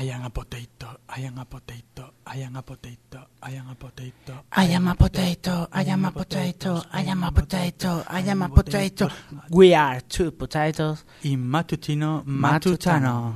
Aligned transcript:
I 0.00 0.04
am 0.10 0.24
a 0.24 0.30
potato, 0.30 0.98
I 1.08 1.22
am 1.22 1.38
a 1.38 1.44
potato, 1.44 2.12
I 2.26 2.42
am 2.42 2.56
a 2.56 2.62
potato, 2.62 3.26
I 3.42 3.52
am 3.56 3.68
a 3.70 3.74
potato. 3.74 4.44
I 4.52 4.64
am 4.74 4.86
a 4.88 4.94
potato, 4.94 5.68
I 5.72 5.82
am 5.90 6.04
a 6.04 6.10
potato, 6.12 6.82
I 6.92 7.02
am 7.02 7.24
a 7.24 7.32
potato, 7.32 8.04
I 8.08 8.20
am 8.30 8.42
a 8.42 8.48
potato. 8.48 9.10
We 9.50 9.74
are 9.74 10.00
two 10.08 10.30
potatoes. 10.30 11.04
In 11.22 11.40
matutino, 11.48 12.22
matutano. 12.26 13.34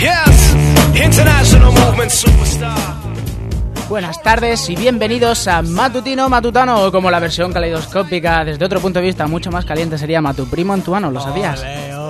Yes, 0.00 0.27
international 0.27 0.27
movement 0.27 0.27
superstar. 0.27 0.27
Buenas 3.88 4.20
tardes 4.20 4.68
y 4.68 4.74
bienvenidos 4.74 5.46
a 5.46 5.62
Matutino 5.62 6.28
Matutano, 6.28 6.82
o 6.82 6.90
como 6.90 7.08
la 7.08 7.20
versión 7.20 7.52
caleidoscópica 7.52 8.44
desde 8.44 8.64
otro 8.64 8.80
punto 8.80 8.98
de 8.98 9.06
vista 9.06 9.28
mucho 9.28 9.52
más 9.52 9.64
caliente 9.64 9.96
sería 9.96 10.20
Matu 10.20 10.46
Primo 10.46 10.72
Antuano, 10.72 11.10
¿lo 11.10 11.20
sabías? 11.20 11.64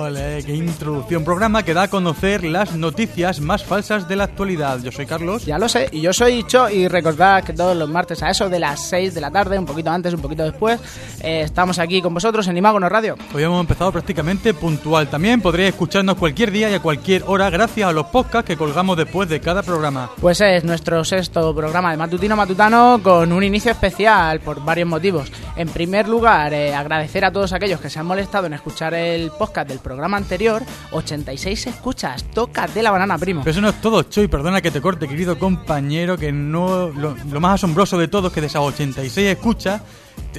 Ole, 0.09 0.43
qué 0.43 0.55
introducción. 0.55 1.23
Programa 1.23 1.63
que 1.63 1.73
da 1.73 1.83
a 1.83 1.87
conocer 1.87 2.43
las 2.43 2.75
noticias 2.75 3.39
más 3.39 3.63
falsas 3.63 4.07
de 4.07 4.15
la 4.15 4.25
actualidad. 4.25 4.79
Yo 4.81 4.91
soy 4.91 5.05
Carlos. 5.05 5.45
Ya 5.45 5.57
lo 5.57 5.69
sé, 5.69 5.87
y 5.91 6.01
yo 6.01 6.13
soy 6.13 6.43
Cho 6.43 6.69
y 6.69 6.87
recordad 6.87 7.43
que 7.43 7.53
todos 7.53 7.77
los 7.77 7.89
martes 7.89 8.21
a 8.23 8.29
eso 8.29 8.49
de 8.49 8.59
las 8.59 8.89
6 8.89 9.13
de 9.13 9.21
la 9.21 9.31
tarde, 9.31 9.59
un 9.59 9.65
poquito 9.65 9.91
antes, 9.91 10.13
un 10.13 10.21
poquito 10.21 10.43
después, 10.43 10.79
eh, 11.21 11.41
estamos 11.41 11.79
aquí 11.79 12.01
con 12.01 12.13
vosotros 12.13 12.47
en 12.47 12.57
Imágono 12.57 12.89
Radio. 12.89 13.15
Hoy 13.33 13.43
hemos 13.43 13.61
empezado 13.61 13.91
prácticamente 13.91 14.53
puntual. 14.53 15.07
También 15.07 15.41
podréis 15.41 15.69
escucharnos 15.69 16.17
cualquier 16.17 16.51
día 16.51 16.69
y 16.69 16.73
a 16.73 16.81
cualquier 16.81 17.23
hora 17.27 17.49
gracias 17.49 17.87
a 17.87 17.91
los 17.91 18.07
podcasts 18.07 18.47
que 18.47 18.57
colgamos 18.57 18.97
después 18.97 19.29
de 19.29 19.39
cada 19.39 19.61
programa. 19.61 20.09
Pues 20.19 20.41
es 20.41 20.63
nuestro 20.63 21.03
sexto 21.03 21.53
programa 21.55 21.91
de 21.91 21.97
Matutino 21.97 22.35
Matutano 22.35 22.99
con 23.03 23.31
un 23.31 23.43
inicio 23.43 23.71
especial 23.71 24.39
por 24.39 24.63
varios 24.63 24.87
motivos. 24.87 25.31
En 25.55 25.69
primer 25.69 26.07
lugar, 26.07 26.53
eh, 26.53 26.73
agradecer 26.73 27.25
a 27.25 27.31
todos 27.31 27.53
aquellos 27.53 27.79
que 27.79 27.89
se 27.89 27.99
han 27.99 28.05
molestado 28.05 28.47
en 28.47 28.53
escuchar 28.53 28.93
el 28.93 29.29
podcast 29.31 29.67
del 29.67 29.79
programa 29.79 29.98
anterior. 30.03 30.63
86 30.91 31.67
escuchas, 31.67 32.23
toca 32.25 32.67
de 32.67 32.83
la 32.83 32.91
banana, 32.91 33.17
primo. 33.17 33.41
Pero 33.41 33.51
eso 33.51 33.61
no 33.61 33.69
es 33.69 33.81
todo, 33.81 34.03
Choy, 34.03 34.27
perdona 34.27 34.61
que 34.61 34.71
te 34.71 34.81
corte, 34.81 35.07
querido 35.07 35.37
compañero, 35.37 36.17
que 36.17 36.31
no 36.31 36.89
lo, 36.89 37.15
lo 37.29 37.39
más 37.39 37.55
asombroso 37.55 37.97
de 37.97 38.07
todo 38.07 38.27
es 38.27 38.33
que 38.33 38.41
de 38.41 38.47
esas 38.47 38.61
86 38.61 39.27
escuchas, 39.27 39.81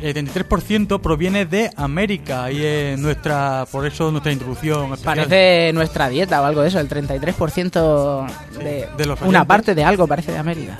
el 0.01 0.15
33% 0.15 1.01
proviene 1.01 1.47
de 1.47 1.71
América 1.77 2.51
y 2.51 2.63
es 2.63 2.99
nuestra, 2.99 3.67
por 3.71 3.87
eso 3.87 4.11
nuestra 4.11 4.33
introducción 4.33 4.93
especial. 4.93 5.17
Parece 5.17 5.73
nuestra 5.73 6.09
dieta 6.09 6.41
o 6.41 6.45
algo 6.45 6.63
de 6.63 6.69
eso, 6.69 6.81
el 6.81 6.89
33% 6.89 8.27
de, 8.59 8.89
de 8.97 9.07
los 9.07 9.21
una 9.23 9.45
parte 9.45 9.75
de 9.75 9.85
algo 9.85 10.07
parece 10.07 10.33
de 10.33 10.39
América. 10.39 10.79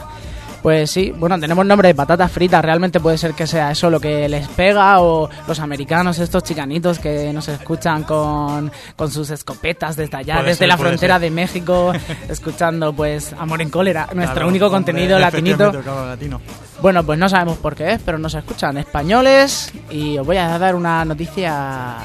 Pues 0.63 0.91
sí, 0.91 1.11
bueno, 1.17 1.41
tenemos 1.41 1.65
nombre 1.65 1.89
de 1.89 1.95
patatas 1.95 2.31
fritas, 2.31 2.63
realmente 2.63 3.01
puede 3.01 3.17
ser 3.17 3.33
que 3.33 3.47
sea 3.47 3.71
eso 3.71 3.89
lo 3.89 3.99
que 3.99 4.29
les 4.29 4.47
pega 4.49 5.01
o 5.01 5.31
los 5.49 5.59
americanos, 5.59 6.19
estos 6.19 6.43
chicanitos 6.45 6.99
que 6.99 7.33
nos 7.33 7.49
escuchan 7.49 8.03
con, 8.05 8.71
con 8.95 9.11
sus 9.11 9.31
escopetas 9.31 9.97
desde 9.97 10.19
allá, 10.19 10.35
Puede 10.35 10.49
desde 10.49 10.59
ser, 10.59 10.69
la 10.69 10.77
frontera 10.77 11.15
ser. 11.15 11.23
de 11.23 11.31
México, 11.31 11.93
escuchando 12.29 12.93
pues 12.93 13.33
Amor 13.39 13.63
en 13.63 13.71
Cólera, 13.71 14.09
nuestro 14.13 14.35
Claro, 14.35 14.49
único 14.49 14.67
hombre, 14.67 14.77
contenido 14.85 15.19
latinito. 15.19 15.73
latino. 15.73 16.41
Bueno, 16.83 17.05
pues 17.05 17.19
no 17.19 17.29
sabemos 17.31 17.57
por 17.57 17.75
qué 17.75 17.93
es, 17.93 18.03
pero 18.05 18.19
nos 18.19 18.35
escuchan 18.35 18.77
españoles 18.77 19.73
y 19.89 20.19
os 20.19 20.27
voy 20.27 20.37
a 20.37 20.59
dar 20.59 20.75
una 20.75 21.07
noticia 21.07 21.97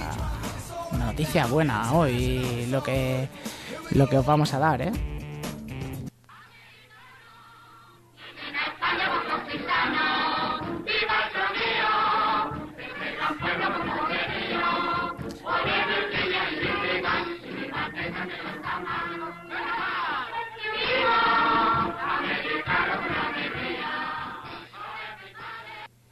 una 0.94 1.08
noticia 1.08 1.46
buena 1.48 1.92
hoy, 1.92 2.68
lo 2.72 2.82
que 2.82 3.28
lo 3.92 4.08
que 4.08 4.18
os 4.18 4.26
vamos 4.26 4.54
a 4.54 4.60
dar, 4.60 4.82
¿eh? 4.82 4.92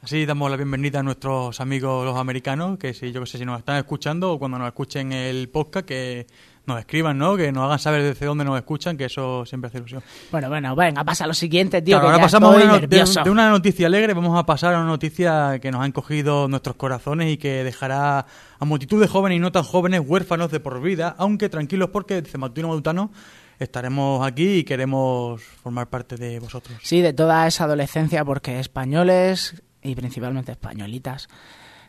Así 0.04 0.26
damos 0.26 0.50
la 0.50 0.58
bienvenida 0.58 1.00
a 1.00 1.02
nuestros 1.02 1.60
amigos 1.62 2.04
los 2.04 2.18
americanos, 2.18 2.76
que 2.78 2.92
si 2.92 3.10
yo 3.10 3.20
que 3.22 3.26
sé 3.26 3.38
si 3.38 3.46
nos 3.46 3.58
están 3.58 3.76
escuchando 3.78 4.32
o 4.32 4.38
cuando 4.38 4.58
nos 4.58 4.66
escuchen 4.66 5.12
el 5.12 5.48
podcast, 5.48 5.86
que 5.86 6.26
nos 6.66 6.78
escriban, 6.78 7.16
¿no? 7.16 7.36
Que 7.38 7.50
nos 7.52 7.64
hagan 7.64 7.78
saber 7.78 8.02
desde 8.02 8.26
dónde 8.26 8.44
nos 8.44 8.58
escuchan, 8.58 8.98
que 8.98 9.06
eso 9.06 9.46
siempre 9.46 9.68
hace 9.68 9.78
ilusión. 9.78 10.02
Bueno, 10.30 10.50
bueno, 10.50 10.76
venga, 10.76 11.02
pasa 11.04 11.26
lo 11.26 11.32
siguiente, 11.32 11.80
tío. 11.80 11.96
Claro, 11.98 12.02
que 12.02 12.06
ahora 12.12 12.18
ya 12.18 12.22
pasamos 12.22 12.50
estoy 12.50 12.62
de, 12.62 12.68
una- 12.68 12.74
de- 12.74 12.86
nervioso. 12.86 13.22
de 13.24 13.30
una 13.30 13.48
noticia 13.48 13.86
alegre, 13.86 14.12
vamos 14.12 14.38
a 14.38 14.44
pasar 14.44 14.74
a 14.74 14.78
una 14.80 14.88
noticia 14.88 15.58
que 15.58 15.70
nos 15.70 15.80
han 15.82 15.92
cogido 15.92 16.48
nuestros 16.48 16.76
corazones 16.76 17.32
y 17.32 17.38
que 17.38 17.64
dejará 17.64 18.26
a 18.58 18.64
multitud 18.66 19.00
de 19.00 19.08
jóvenes 19.08 19.36
y 19.36 19.40
no 19.40 19.52
tan 19.52 19.62
jóvenes 19.64 20.02
huérfanos 20.04 20.50
de 20.50 20.60
por 20.60 20.82
vida, 20.82 21.14
aunque 21.16 21.48
tranquilos 21.48 21.88
porque, 21.90 22.20
dice 22.20 22.36
Matutino 22.36 22.68
Matutano, 22.68 23.10
estaremos 23.58 24.26
aquí 24.26 24.58
y 24.58 24.64
queremos 24.64 25.42
formar 25.62 25.88
parte 25.88 26.16
de 26.16 26.40
vosotros. 26.40 26.76
Sí, 26.82 27.00
de 27.00 27.14
toda 27.14 27.46
esa 27.46 27.64
adolescencia, 27.64 28.22
porque 28.22 28.60
españoles 28.60 29.62
y 29.84 29.94
principalmente 29.94 30.52
españolitas, 30.52 31.28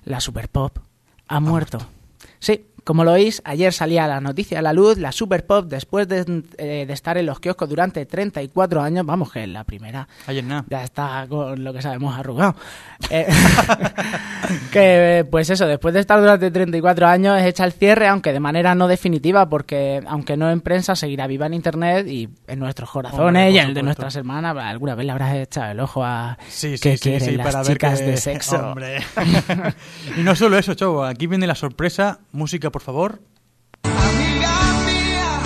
la 0.03 0.19
super 0.19 0.49
pop 0.49 0.77
ha 1.27 1.39
muerto. 1.39 1.79
Sí, 2.39 2.67
como 2.85 3.03
lo 3.03 3.11
oís, 3.13 3.41
ayer 3.43 3.73
salía 3.73 4.07
la 4.07 4.21
noticia 4.21 4.59
a 4.59 4.61
la 4.61 4.71
luz, 4.71 4.97
la 4.97 5.11
super 5.11 5.45
pop, 5.45 5.65
después 5.67 6.07
de, 6.07 6.43
eh, 6.57 6.85
de 6.87 6.93
estar 6.93 7.17
en 7.17 7.25
los 7.25 7.39
kioscos 7.41 7.67
durante 7.67 8.05
34 8.05 8.81
años, 8.81 9.05
vamos, 9.05 9.31
que 9.31 9.43
es 9.43 9.49
la 9.49 9.63
primera 9.65 10.07
Ayer 10.27 10.43
nada. 10.43 10.63
ya 10.69 10.83
está 10.83 11.25
con 11.27 11.63
lo 11.63 11.73
que 11.73 11.81
sabemos 11.81 12.17
arrugado. 12.17 12.55
Eh, 13.09 13.27
que 14.71 15.25
pues 15.29 15.49
eso, 15.49 15.67
después 15.67 15.93
de 15.93 15.99
estar 16.01 16.19
durante 16.19 16.51
34 16.51 17.07
años 17.07 17.37
es 17.39 17.45
hecha 17.45 17.65
el 17.65 17.73
cierre, 17.73 18.07
aunque 18.07 18.33
de 18.33 18.39
manera 18.39 18.75
no 18.75 18.87
definitiva, 18.87 19.49
porque 19.49 20.01
aunque 20.07 20.37
no 20.37 20.49
en 20.51 20.61
prensa, 20.61 20.95
seguirá 20.95 21.27
viva 21.27 21.45
en 21.47 21.53
internet 21.53 22.07
y 22.07 22.29
en 22.47 22.59
nuestros 22.59 22.89
corazones 22.89 23.21
Hombre, 23.25 23.51
y 23.51 23.57
en 23.57 23.67
el 23.69 23.73
de 23.73 23.83
nuestras 23.83 24.15
hermanas. 24.15 24.55
Alguna 24.57 24.95
vez 24.95 25.05
le 25.05 25.11
habrás 25.11 25.35
echado 25.35 25.71
el 25.71 25.79
ojo 25.79 26.03
a 26.03 26.37
Sí, 26.47 26.77
sí, 26.77 26.83
qué 26.83 26.97
sí, 26.97 27.03
quieren 27.09 27.29
sí, 27.29 27.35
las 27.37 27.47
para 27.47 27.59
ver 27.63 27.73
chicas 27.73 27.99
que- 27.99 28.05
de 28.05 28.17
sexo. 28.17 28.55
Hombre. 28.69 28.99
y 30.17 30.21
no 30.21 30.35
solo 30.35 30.57
eso, 30.57 30.73
Chobo, 30.73 31.03
aquí 31.03 31.27
viene 31.27 31.47
la 31.47 31.55
sorpresa. 31.55 32.19
Música, 32.31 32.69
por 32.75 32.81
favor. 32.81 33.21
Amiga 33.83 34.51
mía. 34.85 35.39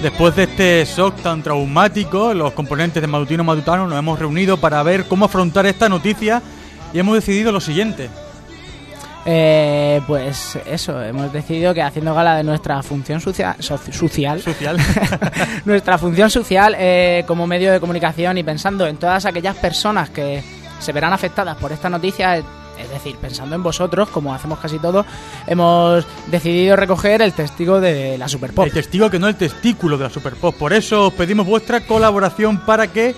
Después 0.00 0.36
de 0.36 0.44
este 0.44 0.84
shock 0.84 1.16
tan 1.22 1.42
traumático, 1.42 2.34
los 2.34 2.52
componentes 2.52 3.00
de 3.00 3.06
Matutino 3.08 3.42
Matutano 3.42 3.88
nos 3.88 3.98
hemos 3.98 4.16
reunido 4.16 4.58
para 4.58 4.80
ver 4.84 5.06
cómo 5.06 5.24
afrontar 5.24 5.66
esta 5.66 5.88
noticia 5.88 6.40
y 6.92 7.00
hemos 7.00 7.16
decidido 7.16 7.50
lo 7.50 7.60
siguiente. 7.60 8.10
Eh, 9.24 10.00
pues 10.06 10.56
eso, 10.66 11.02
hemos 11.02 11.32
decidido 11.32 11.74
que 11.74 11.82
haciendo 11.82 12.14
gala 12.14 12.36
de 12.36 12.44
nuestra 12.44 12.80
función 12.84 13.20
socia- 13.20 13.56
soci- 13.58 13.92
social, 13.92 14.40
Social. 14.40 14.76
nuestra 15.64 15.98
función 15.98 16.30
social 16.30 16.76
eh, 16.78 17.24
como 17.26 17.46
medio 17.48 17.72
de 17.72 17.80
comunicación 17.80 18.38
y 18.38 18.44
pensando 18.44 18.86
en 18.86 18.96
todas 18.98 19.24
aquellas 19.26 19.56
personas 19.56 20.10
que 20.10 20.42
se 20.82 20.92
verán 20.92 21.12
afectadas 21.12 21.56
por 21.56 21.72
esta 21.72 21.88
noticia, 21.88 22.36
es 22.36 22.90
decir, 22.90 23.16
pensando 23.16 23.54
en 23.54 23.62
vosotros, 23.62 24.08
como 24.08 24.34
hacemos 24.34 24.58
casi 24.58 24.78
todo, 24.78 25.06
hemos 25.46 26.04
decidido 26.26 26.76
recoger 26.76 27.22
el 27.22 27.32
testigo 27.32 27.80
de 27.80 28.18
la 28.18 28.28
Super 28.28 28.52
Pop. 28.52 28.66
El 28.66 28.72
testigo 28.72 29.08
que 29.08 29.18
no 29.18 29.28
el 29.28 29.36
testículo 29.36 29.96
de 29.96 30.04
la 30.04 30.10
Super 30.10 30.34
Pop. 30.34 30.54
Por 30.56 30.72
eso 30.72 31.08
os 31.08 31.12
pedimos 31.14 31.46
vuestra 31.46 31.80
colaboración 31.86 32.58
para 32.66 32.88
que 32.88 33.14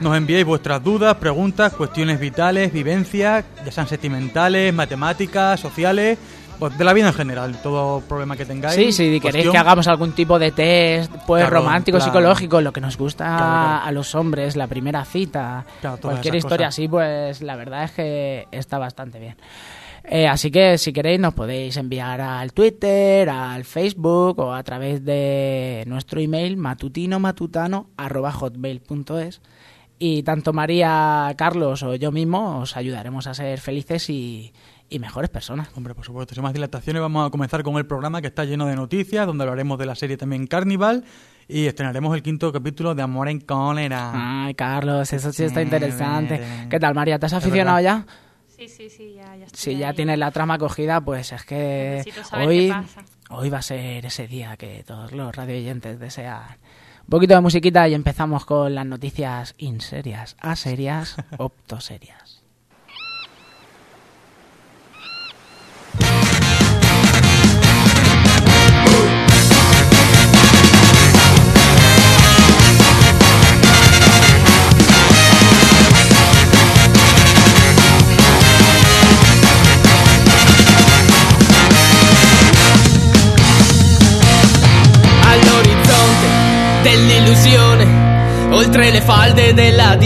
nos 0.00 0.16
enviéis 0.16 0.46
vuestras 0.46 0.82
dudas, 0.82 1.16
preguntas, 1.16 1.72
cuestiones 1.72 2.20
vitales, 2.20 2.72
vivencias, 2.72 3.44
ya 3.64 3.72
sean 3.72 3.88
sentimentales, 3.88 4.72
matemáticas, 4.72 5.58
sociales, 5.58 6.18
pues 6.58 6.76
de 6.76 6.84
la 6.84 6.92
vida 6.92 7.08
en 7.08 7.14
general, 7.14 7.56
todo 7.62 8.00
problema 8.00 8.36
que 8.36 8.44
tengáis. 8.44 8.74
Sí, 8.74 8.92
si 8.92 9.20
queréis 9.20 9.50
que 9.50 9.58
hagamos 9.58 9.86
algún 9.88 10.12
tipo 10.12 10.38
de 10.38 10.52
test, 10.52 11.12
pues 11.26 11.42
Claro, 11.46 11.62
romántico, 11.62 11.98
claro. 11.98 12.12
psicológico, 12.12 12.60
lo 12.60 12.72
que 12.72 12.80
nos 12.80 12.96
gusta 12.96 13.24
Claro, 13.24 13.84
a 13.86 13.92
los 13.92 14.14
hombres, 14.14 14.56
la 14.56 14.66
primera 14.66 15.04
cita, 15.04 15.64
cualquier 16.00 16.34
historia 16.34 16.66
cosas. 16.66 16.74
así, 16.74 16.88
pues 16.88 17.42
la 17.42 17.56
verdad 17.56 17.84
es 17.84 17.90
que 17.92 18.48
está 18.50 18.78
bastante 18.78 19.18
bien. 19.18 19.36
Eh, 20.10 20.26
así 20.26 20.50
que 20.50 20.78
si 20.78 20.92
queréis 20.92 21.20
nos 21.20 21.34
podéis 21.34 21.76
enviar 21.76 22.20
al 22.22 22.52
Twitter, 22.54 23.28
al 23.28 23.64
Facebook 23.64 24.38
o 24.38 24.54
a 24.54 24.62
través 24.62 25.04
de 25.04 25.84
nuestro 25.86 26.18
email 26.20 26.56
matutinomatutano@hotmail.es 26.56 29.40
y 29.98 30.22
tanto 30.22 30.52
María, 30.52 31.34
Carlos 31.36 31.82
o 31.82 31.94
yo 31.96 32.12
mismo 32.12 32.60
os 32.60 32.76
ayudaremos 32.76 33.26
a 33.26 33.34
ser 33.34 33.58
felices 33.60 34.08
y, 34.10 34.52
y 34.90 34.98
mejores 34.98 35.30
personas. 35.30 35.68
Hombre, 35.74 35.94
por 35.94 36.04
supuesto, 36.04 36.34
sin 36.34 36.42
más 36.42 36.52
dilataciones 36.52 37.00
vamos 37.02 37.26
a 37.26 37.30
comenzar 37.30 37.62
con 37.62 37.76
el 37.76 37.86
programa 37.86 38.20
que 38.20 38.28
está 38.28 38.44
lleno 38.44 38.66
de 38.66 38.76
noticias, 38.76 39.26
donde 39.26 39.44
hablaremos 39.44 39.78
de 39.78 39.86
la 39.86 39.94
serie 39.94 40.16
también 40.16 40.46
Carnival 40.46 41.04
y 41.46 41.66
estrenaremos 41.66 42.14
el 42.14 42.22
quinto 42.22 42.52
capítulo 42.52 42.94
de 42.94 43.02
Amor 43.02 43.28
en 43.28 43.40
Cólera. 43.40 44.44
Ay, 44.44 44.54
Carlos, 44.54 45.12
eso 45.12 45.32
sí 45.32 45.44
está 45.44 45.62
interesante. 45.62 46.40
¿Qué 46.70 46.78
tal, 46.78 46.94
María? 46.94 47.18
¿Te 47.18 47.26
has 47.26 47.32
aficionado 47.32 47.80
ya? 47.80 48.06
Sí, 48.46 48.68
sí, 48.68 48.90
sí, 48.90 49.14
ya, 49.14 49.36
ya 49.36 49.44
estoy 49.44 49.74
Si 49.74 49.78
ya 49.78 49.92
tienes 49.92 50.18
la 50.18 50.30
trama 50.32 50.58
cogida, 50.58 51.00
pues 51.00 51.32
es 51.32 51.44
que 51.44 52.02
hoy, 52.32 52.72
hoy 53.30 53.50
va 53.50 53.58
a 53.58 53.62
ser 53.62 54.04
ese 54.04 54.26
día 54.26 54.56
que 54.56 54.82
todos 54.84 55.12
los 55.12 55.34
radioyentes 55.34 56.00
desean. 56.00 56.42
Un 57.02 57.10
poquito 57.10 57.34
de 57.34 57.40
musiquita 57.40 57.88
y 57.88 57.94
empezamos 57.94 58.44
con 58.44 58.74
las 58.74 58.84
noticias 58.84 59.54
inserias, 59.58 60.36
aserias, 60.40 61.16
optoserias. 61.38 62.37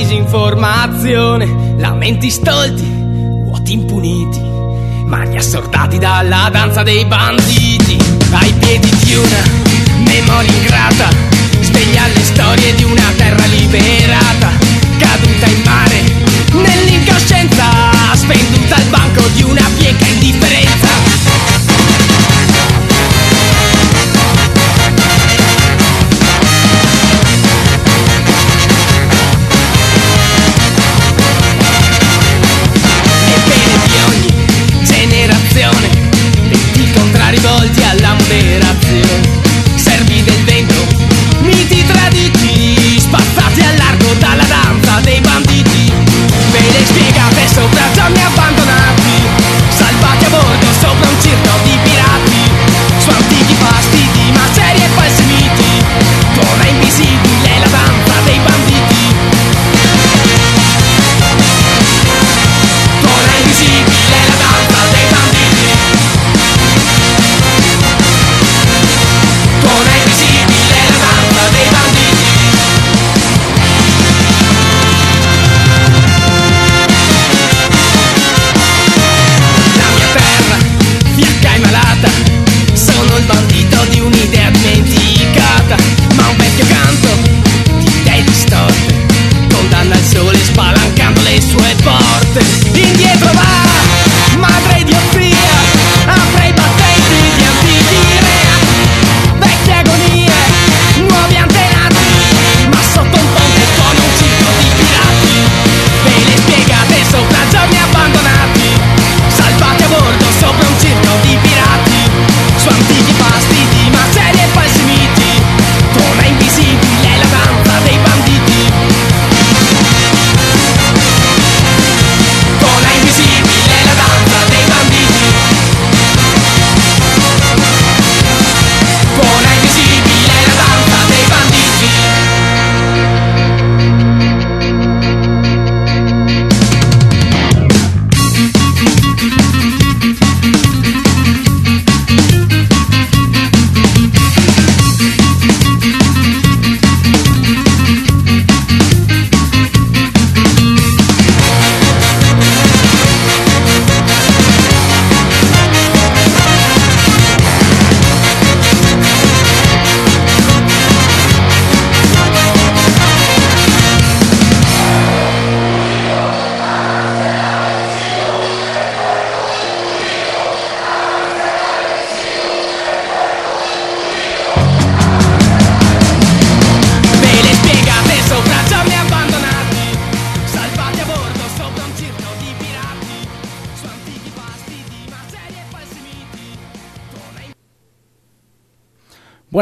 Disinformazione, 0.03 1.77
lamenti 1.79 2.29
stolti, 2.29 2.83
vuoti 2.83 3.73
impuniti, 3.73 4.41
mani 5.07 5.37
assordati 5.37 5.99
dalla 5.99 6.49
danza 6.51 6.83
dei 6.83 7.05
banditi, 7.05 7.97
ai 8.33 8.53
piedi 8.55 8.91
di 9.05 9.15
una 9.15 9.43
memoria 9.99 10.53
ingrata, 10.53 11.09
sveglia 11.61 12.07
le 12.09 12.21
storie 12.21 12.75
di 12.75 12.83
una 12.83 13.13
terra 13.17 13.45
liberata, 13.47 14.51
caduta 14.99 15.47
in 15.47 15.63
mare, 15.65 16.03
nell'incoscienza, 16.51 17.65
spenduta 18.15 18.75
al 18.75 18.87
banco 18.91 19.23
di 19.35 19.43
una 19.43 19.69
bieca 19.77 20.05
indifferenza. 20.05 20.52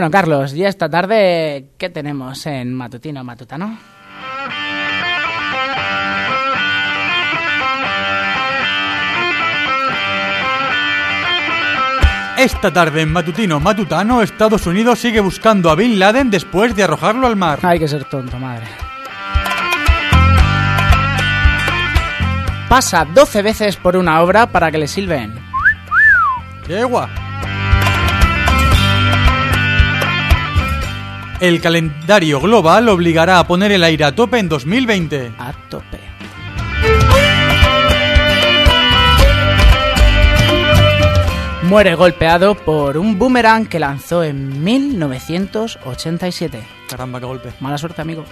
Bueno, 0.01 0.13
Carlos, 0.13 0.55
y 0.55 0.65
esta 0.65 0.89
tarde, 0.89 1.73
¿qué 1.77 1.91
tenemos 1.91 2.47
en 2.47 2.73
Matutino 2.73 3.23
Matutano? 3.23 3.79
Esta 12.39 12.73
tarde 12.73 13.03
en 13.03 13.13
Matutino 13.13 13.61
Matutano, 13.61 14.23
Estados 14.23 14.67
Unidos 14.67 15.01
sigue 15.01 15.21
buscando 15.21 15.69
a 15.69 15.75
Bin 15.75 15.99
Laden 15.99 16.31
después 16.31 16.75
de 16.75 16.85
arrojarlo 16.85 17.27
al 17.27 17.37
mar. 17.37 17.59
Hay 17.63 17.79
que 17.79 17.87
ser 17.87 18.07
tonto, 18.07 18.39
madre. 18.39 18.69
Pasa 22.71 23.05
12 23.05 23.43
veces 23.43 23.77
por 23.77 23.99
una 23.99 24.23
obra 24.23 24.47
para 24.47 24.71
que 24.71 24.79
le 24.79 24.89
sirven. 24.89 25.35
¡Qué 26.67 26.85
guay! 26.85 27.30
El 31.41 31.61
calendario 31.63 32.39
global 32.39 32.91
obligará 32.91 33.39
a 33.39 33.47
poner 33.47 33.73
el 33.73 33.83
aire 33.83 34.05
a 34.05 34.15
tope 34.15 34.39
en 34.39 34.51
2020. 34.51 35.33
A 35.39 35.55
tope. 35.71 35.99
Muere 41.63 41.95
golpeado 41.95 42.57
por 42.57 42.99
un 42.99 43.19
boomerang 43.19 43.67
que 43.67 43.79
lanzó 43.79 44.23
en 44.23 44.63
1987. 44.63 46.63
Caramba, 46.91 47.21
qué 47.21 47.27
golpe. 47.27 47.55
Mala 47.61 47.79
suerte, 47.79 48.03
amigo. 48.03 48.27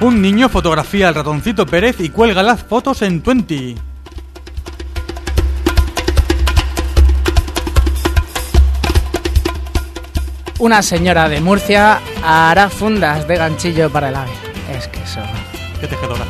Un 0.00 0.22
niño 0.22 0.48
fotografía 0.48 1.08
al 1.08 1.14
ratoncito 1.14 1.66
Pérez 1.66 2.00
y 2.00 2.08
cuelga 2.08 2.42
las 2.42 2.62
fotos 2.62 3.02
en 3.02 3.22
20. 3.22 3.74
Una 10.58 10.80
señora 10.80 11.28
de 11.28 11.40
Murcia 11.42 12.00
hará 12.24 12.70
fundas 12.70 13.28
de 13.28 13.36
ganchillo 13.36 13.90
para 13.90 14.08
el 14.08 14.16
ave. 14.16 14.32
Es 14.74 14.88
que 14.88 15.02
eso... 15.02 15.20
Qué 15.80 15.86
tejedora. 15.86 16.24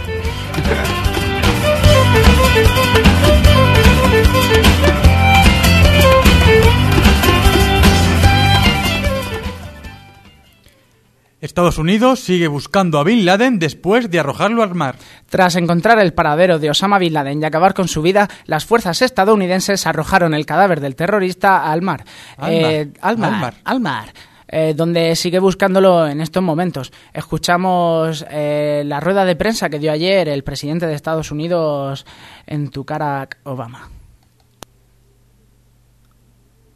Estados 11.46 11.78
Unidos 11.78 12.20
sigue 12.20 12.48
buscando 12.48 12.98
a 12.98 13.04
Bin 13.04 13.24
Laden 13.24 13.58
después 13.58 14.10
de 14.10 14.18
arrojarlo 14.18 14.62
al 14.62 14.74
mar. 14.74 14.96
Tras 15.30 15.56
encontrar 15.56 15.98
el 16.00 16.12
paradero 16.12 16.58
de 16.58 16.68
Osama 16.70 16.98
Bin 16.98 17.14
Laden 17.14 17.40
y 17.40 17.44
acabar 17.44 17.72
con 17.72 17.88
su 17.88 18.02
vida, 18.02 18.28
las 18.46 18.66
fuerzas 18.66 19.00
estadounidenses 19.00 19.86
arrojaron 19.86 20.34
el 20.34 20.44
cadáver 20.44 20.80
del 20.80 20.96
terrorista 20.96 21.70
al 21.70 21.80
mar. 21.82 22.04
Al 22.36 22.52
Eh, 22.52 22.90
mar, 23.00 23.10
al 23.10 23.16
mar. 23.18 23.32
al 23.32 23.40
mar. 23.40 23.54
al 23.64 23.80
mar, 23.80 24.12
eh, 24.48 24.74
donde 24.76 25.14
sigue 25.16 25.38
buscándolo 25.38 26.06
en 26.08 26.20
estos 26.20 26.42
momentos. 26.42 26.92
Escuchamos 27.14 28.24
eh, 28.30 28.82
la 28.84 29.00
rueda 29.00 29.24
de 29.24 29.36
prensa 29.36 29.70
que 29.70 29.78
dio 29.78 29.92
ayer 29.92 30.28
el 30.28 30.42
presidente 30.44 30.86
de 30.86 30.94
Estados 30.94 31.30
Unidos 31.30 32.04
en 32.46 32.70
tu 32.70 32.84
cara, 32.84 33.28
Obama. 33.44 33.88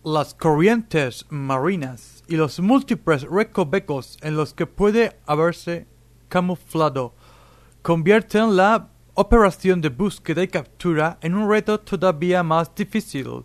Las 0.03 0.33
corrientes 0.33 1.27
marinas 1.29 2.25
y 2.27 2.37
los 2.37 2.59
múltiples 2.59 3.21
recovecos 3.25 4.17
en 4.23 4.35
los 4.35 4.55
que 4.55 4.65
puede 4.67 5.19
haberse 5.27 5.87
camuflado 6.31 7.13
convierten 7.83 8.57
la 8.57 8.89
operación 9.13 9.83
de 9.83 9.91
búsqueda 9.91 10.43
y 10.43 10.49
captura 10.49 11.19
en 11.21 11.35
un 11.35 11.51
reto 11.51 11.81
todavía 11.81 12.43
más 12.43 12.75
difícil. 12.75 13.45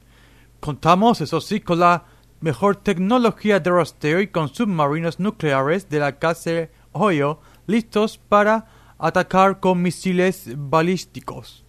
Contamos, 0.62 1.20
eso 1.20 1.42
sí, 1.42 1.60
con 1.60 1.82
la 1.82 2.06
mejor 2.40 2.78
tecnología 2.78 3.60
de 3.60 3.72
rastreo 3.72 4.22
y 4.22 4.28
con 4.28 4.48
submarinos 4.48 5.20
nucleares 5.20 5.90
de 5.90 6.00
la 6.00 6.18
clase 6.18 6.72
Ohio 6.94 7.42
listos 7.68 8.18
para 8.18 8.66
atacar 8.98 9.60
con 9.60 9.82
misiles 9.82 10.54
balísticos. 10.56 11.65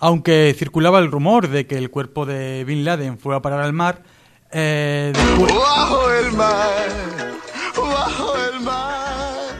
Aunque 0.00 0.54
circulaba 0.58 0.98
el 0.98 1.10
rumor 1.10 1.48
de 1.48 1.66
que 1.66 1.76
el 1.76 1.90
cuerpo 1.90 2.24
de 2.26 2.64
Bin 2.64 2.84
Laden 2.84 3.18
fuera 3.18 3.38
a 3.38 3.42
parar 3.42 3.60
al 3.60 3.72
mar, 3.74 4.02
eh, 4.50 5.12
después, 5.14 5.52
Bajo 5.54 6.10
el 6.10 6.32
mar, 6.32 6.88
bajo 7.76 8.32
el 8.36 8.60
mar. 8.60 9.54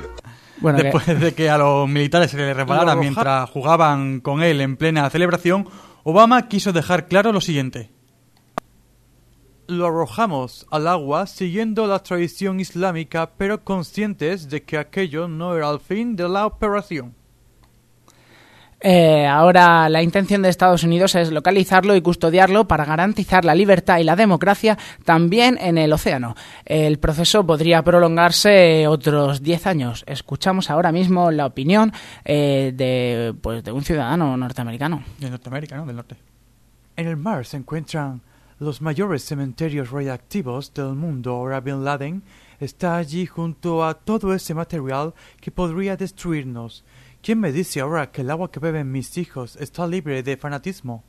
Bueno, 0.59 0.79
que- 0.79 0.85
después 0.85 1.21
de 1.21 1.35
que 1.35 1.51
a 1.51 1.59
los 1.59 1.89
militares 1.89 2.31
se 2.31 2.39
les 2.39 2.57
arroja- 2.57 2.97
mientras 2.97 3.51
jugaban 3.51 4.21
con 4.21 4.43
él 4.43 4.61
en 4.63 4.77
plena 4.77 5.09
celebración, 5.11 5.69
Obama 6.05 6.49
quiso 6.49 6.73
dejar 6.73 7.07
claro 7.07 7.33
lo 7.33 7.41
siguiente. 7.43 7.91
Lo 9.67 9.87
arrojamos 9.87 10.67
al 10.71 10.89
agua 10.89 11.27
siguiendo 11.27 11.87
la 11.87 12.03
tradición 12.03 12.59
islámica, 12.59 13.31
pero 13.37 13.63
conscientes 13.63 14.49
de 14.49 14.63
que 14.63 14.79
aquello 14.79 15.29
no 15.29 15.55
era 15.55 15.71
el 15.71 15.79
fin 15.79 16.17
de 16.17 16.29
la 16.29 16.47
operación. 16.47 17.15
Eh, 18.83 19.27
ahora 19.27 19.89
la 19.91 20.03
intención 20.03 20.41
de 20.41 20.49
Estados 20.49 20.85
Unidos 20.85 21.15
es 21.15 21.31
localizarlo 21.31 21.95
y 21.95 22.01
custodiarlo 22.01 22.67
para 22.67 22.87
garantizar 22.87 23.45
la 23.45 23.55
libertad 23.55 23.99
y 23.99 24.05
la 24.05 24.17
democracia 24.17 24.79
también 25.05 25.59
en 25.61 25.77
el 25.77 25.93
océano. 25.93 26.35
El 26.65 26.99
proceso 26.99 27.45
podría 27.47 27.83
prolongarse 27.83 28.87
otros 28.87 29.43
10 29.43 29.67
años. 29.67 30.05
Escuchamos 30.07 30.71
ahora 30.71 30.93
mismo 30.93 31.31
la 31.31 31.47
opinión 31.47 31.93
eh, 32.25 32.73
de, 32.75 33.35
pues, 33.41 33.63
de 33.63 33.73
un 33.73 33.85
ciudadano 33.85 34.37
norteamericano. 34.37 35.05
De 35.19 35.29
Norteamérica, 35.29 35.77
¿no? 35.77 35.85
Del 35.85 35.97
norte. 35.97 36.17
En 36.97 37.07
el 37.07 37.17
mar 37.17 37.45
se 37.45 37.59
encuentran 37.59 38.23
los 38.59 38.83
mayores 38.83 39.25
cementerios 39.25 39.91
radiactivos 39.91 40.73
del 40.75 40.95
mundo. 40.95 41.33
Ahora 41.33 41.61
Bin 41.61 41.85
Laden 41.85 42.23
está 42.61 42.97
allí 42.97 43.27
junto 43.27 43.85
a 43.85 43.95
todo 43.95 44.35
ese 44.35 44.55
material 44.55 45.15
que 45.41 45.51
podría 45.51 45.97
destruirnos. 45.97 46.85
¿Quién 47.23 47.39
me 47.39 47.53
dice 47.53 47.81
ahora 47.81 48.13
que 48.13 48.23
el 48.23 48.31
agua 48.31 48.51
que 48.51 48.61
beben 48.61 48.91
mis 48.91 49.19
hijos 49.19 49.57
está 49.57 49.87
libre 49.87 50.23
de 50.23 50.39
fanatismo? 50.39 51.05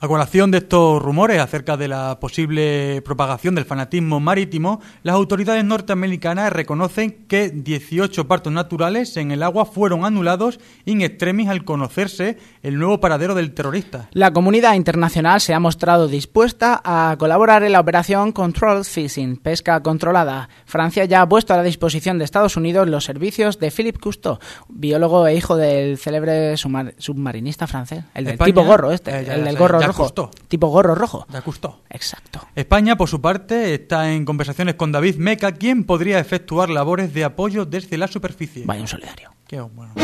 A 0.00 0.06
colación 0.06 0.52
de 0.52 0.58
estos 0.58 1.02
rumores 1.02 1.40
acerca 1.40 1.76
de 1.76 1.88
la 1.88 2.20
posible 2.20 3.02
propagación 3.04 3.56
del 3.56 3.64
fanatismo 3.64 4.20
marítimo, 4.20 4.80
las 5.02 5.16
autoridades 5.16 5.64
norteamericanas 5.64 6.52
reconocen 6.52 7.26
que 7.26 7.50
18 7.50 8.28
partos 8.28 8.52
naturales 8.52 9.16
en 9.16 9.32
el 9.32 9.42
agua 9.42 9.66
fueron 9.66 10.04
anulados 10.04 10.60
in 10.84 11.02
extremis 11.02 11.48
al 11.48 11.64
conocerse 11.64 12.38
el 12.62 12.78
nuevo 12.78 13.00
paradero 13.00 13.34
del 13.34 13.54
terrorista. 13.54 14.08
La 14.12 14.32
comunidad 14.32 14.74
internacional 14.74 15.40
se 15.40 15.52
ha 15.52 15.58
mostrado 15.58 16.06
dispuesta 16.06 16.80
a 16.84 17.16
colaborar 17.18 17.64
en 17.64 17.72
la 17.72 17.80
operación 17.80 18.30
Control 18.30 18.84
Fishing, 18.84 19.38
pesca 19.38 19.82
controlada. 19.82 20.48
Francia 20.64 21.06
ya 21.06 21.22
ha 21.22 21.28
puesto 21.28 21.54
a 21.54 21.56
la 21.56 21.64
disposición 21.64 22.18
de 22.18 22.24
Estados 22.24 22.56
Unidos 22.56 22.88
los 22.88 23.04
servicios 23.04 23.58
de 23.58 23.72
Philippe 23.72 23.98
Cousteau, 23.98 24.38
biólogo 24.68 25.26
e 25.26 25.34
hijo 25.34 25.56
del 25.56 25.98
célebre 25.98 26.56
submarinista 26.56 27.66
francés, 27.66 28.04
el 28.14 28.26
del 28.26 28.34
España, 28.34 28.46
tipo 28.46 28.62
gorro 28.62 28.92
este, 28.92 29.10
eh, 29.10 29.26
el 29.34 29.42
del 29.42 29.58
gorro 29.58 29.80
ya 29.80 29.87
rojo, 29.88 30.30
tipo 30.48 30.68
gorro 30.68 30.94
rojo. 30.94 31.26
De 31.30 31.42
Cousteau. 31.42 31.76
Exacto. 31.90 32.40
España, 32.54 32.96
por 32.96 33.08
su 33.08 33.20
parte, 33.20 33.74
está 33.74 34.12
en 34.12 34.24
conversaciones 34.24 34.74
con 34.76 34.92
David 34.92 35.16
Meca, 35.16 35.52
quien 35.52 35.84
podría 35.84 36.18
efectuar 36.18 36.70
labores 36.70 37.12
de 37.14 37.24
apoyo 37.24 37.64
desde 37.64 37.98
la 37.98 38.08
superficie. 38.08 38.64
Vaya 38.66 38.82
un 38.82 38.88
solidario. 38.88 39.32
Qué 39.46 39.60
bueno. 39.60 39.94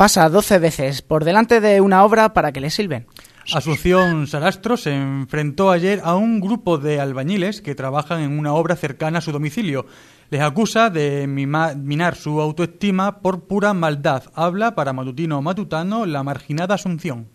Pasa 0.00 0.30
12 0.30 0.58
veces 0.60 1.02
por 1.02 1.24
delante 1.24 1.60
de 1.60 1.82
una 1.82 2.04
obra 2.04 2.32
para 2.32 2.52
que 2.52 2.60
le 2.60 2.70
sirven. 2.70 3.06
Asunción 3.52 4.28
Sarastro 4.28 4.76
se 4.76 4.94
enfrentó 4.94 5.72
ayer 5.72 6.00
a 6.04 6.14
un 6.14 6.40
grupo 6.40 6.78
de 6.78 7.00
albañiles 7.00 7.60
que 7.60 7.74
trabajan 7.74 8.20
en 8.20 8.38
una 8.38 8.54
obra 8.54 8.76
cercana 8.76 9.18
a 9.18 9.20
su 9.20 9.32
domicilio. 9.32 9.86
Les 10.30 10.40
acusa 10.40 10.88
de 10.88 11.26
minar 11.26 12.14
su 12.14 12.40
autoestima 12.40 13.18
por 13.18 13.48
pura 13.48 13.74
maldad. 13.74 14.22
Habla 14.34 14.76
para 14.76 14.92
Matutino 14.92 15.42
Matutano 15.42 16.06
la 16.06 16.22
marginada 16.22 16.76
Asunción. 16.76 17.28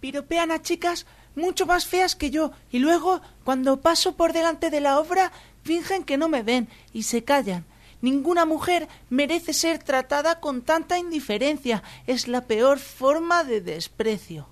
Piropean 0.00 0.50
a 0.50 0.62
chicas 0.62 1.04
mucho 1.36 1.66
más 1.66 1.86
feas 1.86 2.16
que 2.16 2.30
yo 2.30 2.52
y 2.70 2.78
luego, 2.78 3.20
cuando 3.44 3.82
paso 3.82 4.16
por 4.16 4.32
delante 4.32 4.70
de 4.70 4.80
la 4.80 4.98
obra, 4.98 5.30
fingen 5.62 6.04
que 6.04 6.16
no 6.16 6.30
me 6.30 6.42
ven 6.42 6.68
y 6.94 7.02
se 7.02 7.22
callan. 7.22 7.66
Ninguna 8.00 8.46
mujer 8.46 8.88
merece 9.10 9.52
ser 9.52 9.78
tratada 9.78 10.40
con 10.40 10.62
tanta 10.62 10.98
indiferencia. 10.98 11.82
Es 12.06 12.28
la 12.28 12.46
peor 12.46 12.78
forma 12.78 13.44
de 13.44 13.60
desprecio. 13.60 14.51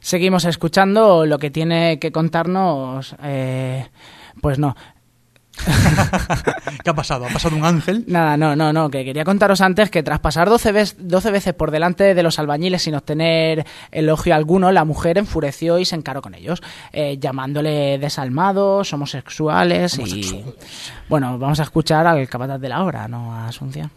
Seguimos 0.00 0.44
escuchando 0.44 1.26
lo 1.26 1.38
que 1.38 1.50
tiene 1.50 1.98
que 1.98 2.12
contarnos. 2.12 3.14
eh, 3.22 3.88
pues 4.40 4.58
no. 4.58 4.76
¿Qué 6.84 6.90
ha 6.90 6.94
pasado? 6.94 7.26
¿Ha 7.26 7.30
pasado 7.30 7.56
un 7.56 7.64
ángel? 7.64 8.04
Nada, 8.06 8.36
no, 8.36 8.54
no, 8.56 8.72
no, 8.72 8.90
que 8.90 9.04
quería 9.04 9.24
contaros 9.24 9.60
antes 9.60 9.90
que 9.90 10.02
tras 10.02 10.20
pasar 10.20 10.48
12 10.48 10.72
veces, 10.72 10.96
12 11.00 11.30
veces 11.30 11.54
por 11.54 11.70
delante 11.70 12.14
de 12.14 12.22
los 12.22 12.38
albañiles 12.38 12.82
sin 12.82 12.94
obtener 12.94 13.66
elogio 13.90 14.34
alguno, 14.34 14.72
la 14.72 14.84
mujer 14.84 15.18
enfureció 15.18 15.78
y 15.78 15.84
se 15.84 15.96
encaró 15.96 16.22
con 16.22 16.34
ellos, 16.34 16.62
eh, 16.92 17.18
llamándole 17.18 17.98
desalmados, 17.98 18.92
homosexuales 18.92 19.98
y... 19.98 20.44
Bueno, 21.08 21.38
vamos 21.38 21.60
a 21.60 21.64
escuchar 21.64 22.06
al 22.06 22.28
capataz 22.28 22.60
de 22.60 22.68
la 22.68 22.82
obra, 22.82 23.08
¿no, 23.08 23.34
Asunción? 23.34 23.90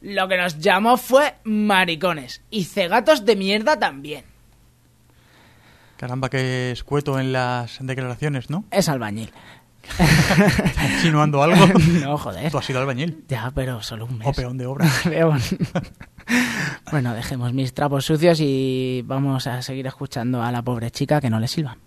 Lo 0.00 0.26
que 0.28 0.36
nos 0.36 0.58
llamó 0.58 0.96
fue 0.96 1.34
maricones 1.44 2.42
y 2.50 2.64
cegatos 2.64 3.24
de 3.24 3.36
mierda 3.36 3.78
también. 3.78 4.31
Caramba, 6.02 6.30
qué 6.30 6.72
escueto 6.72 7.20
en 7.20 7.30
las 7.32 7.78
declaraciones, 7.80 8.50
¿no? 8.50 8.64
Es 8.72 8.88
albañil. 8.88 9.32
¿Está 10.00 10.84
insinuando 10.94 11.44
algo? 11.44 11.64
No, 12.02 12.18
joder. 12.18 12.50
Tú 12.50 12.58
has 12.58 12.64
sido 12.64 12.80
albañil. 12.80 13.24
Ya, 13.28 13.52
pero 13.54 13.80
solo 13.84 14.06
un 14.06 14.18
mes. 14.18 14.26
O 14.26 14.32
peón 14.32 14.58
de 14.58 14.66
obra. 14.66 14.90
Peón. 15.04 15.40
bueno, 16.90 17.14
dejemos 17.14 17.52
mis 17.52 17.72
trapos 17.72 18.04
sucios 18.04 18.40
y 18.40 19.04
vamos 19.04 19.46
a 19.46 19.62
seguir 19.62 19.86
escuchando 19.86 20.42
a 20.42 20.50
la 20.50 20.60
pobre 20.62 20.90
chica 20.90 21.20
que 21.20 21.30
no 21.30 21.38
le 21.38 21.46
silba. 21.46 21.78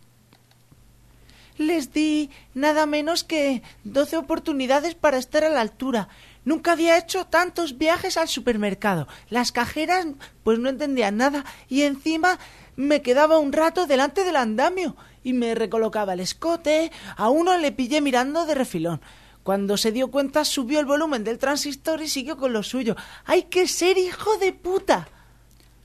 Les 1.57 1.91
di 1.91 2.29
nada 2.53 2.85
menos 2.85 3.25
que 3.25 3.63
12 3.83 4.15
oportunidades 4.15 4.95
para 4.95 5.17
estar 5.17 5.43
a 5.43 5.49
la 5.49 5.59
altura. 5.59 6.07
Nunca 6.45 6.71
había 6.71 6.97
hecho 6.97 7.25
tantos 7.25 7.77
viajes 7.77 8.15
al 8.15 8.29
supermercado. 8.29 9.09
Las 9.29 9.51
cajeras 9.51 10.07
pues 10.43 10.57
no 10.57 10.69
entendían 10.69 11.17
nada 11.17 11.43
y 11.67 11.81
encima 11.81 12.39
me 12.75 13.01
quedaba 13.01 13.39
un 13.39 13.53
rato 13.53 13.85
delante 13.85 14.23
del 14.23 14.35
andamio 14.35 14.95
y 15.23 15.33
me 15.33 15.55
recolocaba 15.55 16.13
el 16.13 16.19
escote. 16.19 16.91
A 17.17 17.29
uno 17.29 17.57
le 17.57 17.71
pillé 17.71 18.01
mirando 18.01 18.45
de 18.45 18.55
refilón. 18.55 19.01
Cuando 19.43 19.77
se 19.77 19.91
dio 19.91 20.09
cuenta 20.09 20.43
subió 20.43 20.79
el 20.79 20.85
volumen 20.85 21.23
del 21.23 21.37
transistor 21.37 22.01
y 22.01 22.07
siguió 22.07 22.37
con 22.37 22.51
lo 22.51 22.63
suyo. 22.63 22.95
¡Hay 23.25 23.43
que 23.43 23.67
ser 23.67 23.97
hijo 23.97 24.37
de 24.37 24.53
puta! 24.53 25.07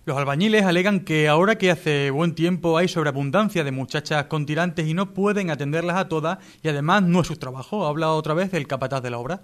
Los 0.07 0.17
albañiles 0.17 0.65
alegan 0.65 1.01
que 1.01 1.29
ahora 1.29 1.59
que 1.59 1.71
hace 1.71 2.11
buen 2.11 2.35
tiempo 2.35 2.79
hay 2.79 2.89
sobreabundancia 2.89 3.63
de 3.63 3.71
muchachas 3.71 4.25
con 4.25 4.47
tirantes 4.47 4.89
y 4.89 4.95
no 4.95 5.13
pueden 5.13 5.51
atenderlas 5.51 5.99
a 5.99 6.09
todas 6.09 6.39
y 6.63 6.69
además 6.69 7.03
no 7.03 7.21
es 7.21 7.27
su 7.27 7.37
trabajo. 7.37 7.87
Habla 7.87 8.11
otra 8.13 8.33
vez 8.33 8.55
el 8.55 8.67
capataz 8.67 9.03
de 9.03 9.11
la 9.11 9.19
obra. 9.19 9.43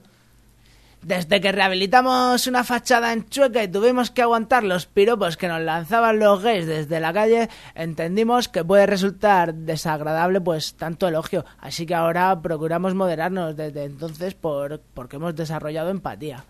Desde 1.07 1.41
que 1.41 1.53
rehabilitamos 1.53 2.49
una 2.49 2.65
fachada 2.65 3.13
en 3.13 3.29
Chueca 3.29 3.63
y 3.63 3.69
tuvimos 3.69 4.11
que 4.11 4.23
aguantar 4.23 4.65
los 4.65 4.87
piropos 4.87 5.37
que 5.37 5.47
nos 5.47 5.61
lanzaban 5.61 6.19
los 6.19 6.43
gays 6.43 6.67
desde 6.67 6.99
la 6.99 7.13
calle, 7.13 7.49
entendimos 7.77 8.49
que 8.49 8.65
puede 8.65 8.87
resultar 8.87 9.55
desagradable 9.55 10.41
pues 10.41 10.75
tanto 10.75 11.07
elogio. 11.07 11.45
Así 11.61 11.87
que 11.87 11.95
ahora 11.95 12.43
procuramos 12.43 12.97
moderarnos 12.97 13.55
desde 13.57 13.85
entonces 13.85 14.35
por, 14.35 14.81
porque 14.95 15.15
hemos 15.15 15.37
desarrollado 15.37 15.91
empatía. 15.91 16.43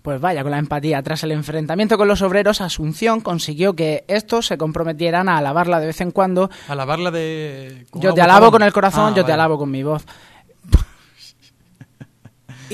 Pues 0.00 0.18
vaya, 0.18 0.42
con 0.42 0.50
la 0.50 0.58
empatía. 0.58 1.02
Tras 1.02 1.22
el 1.22 1.32
enfrentamiento 1.32 1.98
con 1.98 2.08
los 2.08 2.22
obreros, 2.22 2.62
Asunción 2.62 3.20
consiguió 3.20 3.76
que 3.76 4.04
estos 4.08 4.46
se 4.46 4.56
comprometieran 4.56 5.28
a 5.28 5.36
alabarla 5.36 5.78
de 5.80 5.86
vez 5.86 6.00
en 6.00 6.12
cuando. 6.12 6.50
¿Alabarla 6.66 7.10
de...? 7.10 7.86
Yo 7.92 8.14
te 8.14 8.22
alabo 8.22 8.50
con- 8.50 8.62
el 8.62 8.72
corazón, 8.72 9.12
Ah, 9.12 9.16
yo 9.16 9.24
te 9.26 9.32
alabo 9.32 9.58
con 9.58 9.70
mi 9.70 9.82
voz. 9.82 10.04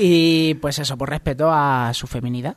Y 0.01 0.53
pues 0.55 0.79
eso, 0.79 0.97
por 0.97 1.09
respeto 1.09 1.51
a 1.51 1.93
su 1.93 2.07
feminidad. 2.07 2.55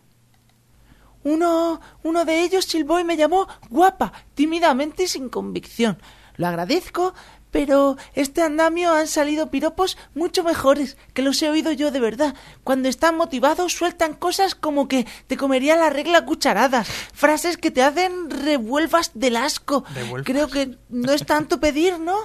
Uno, 1.24 1.81
uno 2.05 2.24
de 2.24 2.42
ellos 2.42 2.64
silbó 2.64 3.00
y 3.00 3.05
me 3.05 3.16
llamó 3.16 3.48
guapa, 3.68 4.12
tímidamente 4.35 5.05
y 5.05 5.09
sin 5.09 5.28
convicción. 5.28 5.98
Lo 6.37 6.46
agradezco, 6.46 7.14
pero 7.50 7.96
este 8.14 8.42
andamio 8.42 8.92
han 8.92 9.09
salido 9.09 9.50
piropos 9.50 9.98
mucho 10.14 10.44
mejores, 10.44 10.96
que 11.14 11.22
los 11.22 11.42
he 11.42 11.50
oído 11.50 11.72
yo 11.72 11.90
de 11.90 12.00
verdad. 12.00 12.35
Cuando 12.62 12.88
están 12.88 13.16
motivados 13.16 13.72
sueltan 13.72 14.14
cosas 14.14 14.55
como 14.55 14.87
que 14.87 15.07
te 15.26 15.37
comería 15.37 15.76
la 15.76 15.90
regla 15.90 16.18
a 16.18 16.24
cucharadas, 16.24 16.88
frases 17.12 17.57
que 17.57 17.72
te 17.72 17.83
hacen 17.83 18.31
revuelvas 18.31 19.11
del 19.14 19.37
asco. 19.37 19.85
Revuelvas. 19.94 20.26
Creo 20.26 20.48
que 20.48 20.78
no 20.88 21.12
es 21.12 21.26
tanto 21.26 21.59
pedir, 21.59 21.98
¿no? 21.98 22.16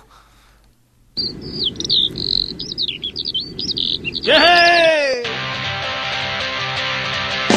¡Yeah! 4.27 5.23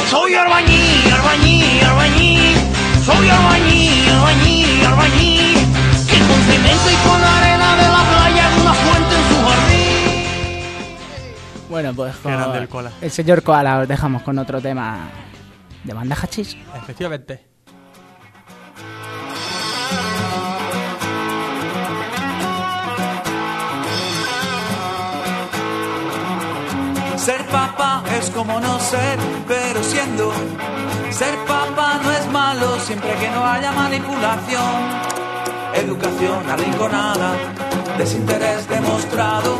Soy 0.08 0.34
albañil, 0.36 1.12
albañil, 1.12 1.84
albañil. 1.84 2.56
Soy 3.04 3.28
albañil, 3.28 4.08
albañil, 4.08 4.86
albañil. 4.86 5.58
Que 6.08 6.18
con 6.28 6.40
cemento 6.46 6.88
y 6.88 6.98
con 7.08 7.20
arena 7.24 7.74
de 7.74 7.88
la 7.88 8.02
playa 8.08 8.46
hago 8.46 8.60
una 8.62 8.74
fuente 8.74 9.14
en 9.16 9.24
su 9.28 9.36
jardín. 9.48 10.22
Bueno, 11.68 11.92
pues 11.92 12.14
con 12.18 12.32
el 12.34 12.68
el 13.00 13.10
señor 13.10 13.42
Koala 13.42 13.80
os 13.80 13.88
dejamos 13.88 14.22
con 14.22 14.38
otro 14.38 14.60
tema 14.60 15.10
de 15.82 15.92
banda 15.92 16.16
hachís. 16.22 16.56
Efectivamente. 16.76 17.49
Ser 27.20 27.44
papá 27.48 28.02
es 28.18 28.30
como 28.30 28.58
no 28.60 28.80
ser, 28.80 29.18
pero 29.46 29.84
siendo. 29.84 30.32
Ser 31.10 31.36
papá 31.46 32.00
no 32.02 32.10
es 32.10 32.26
malo 32.32 32.80
siempre 32.80 33.14
que 33.16 33.28
no 33.28 33.44
haya 33.44 33.72
manipulación. 33.72 34.72
Educación 35.74 36.48
arrinconada, 36.48 37.32
desinterés 37.98 38.66
demostrado. 38.70 39.58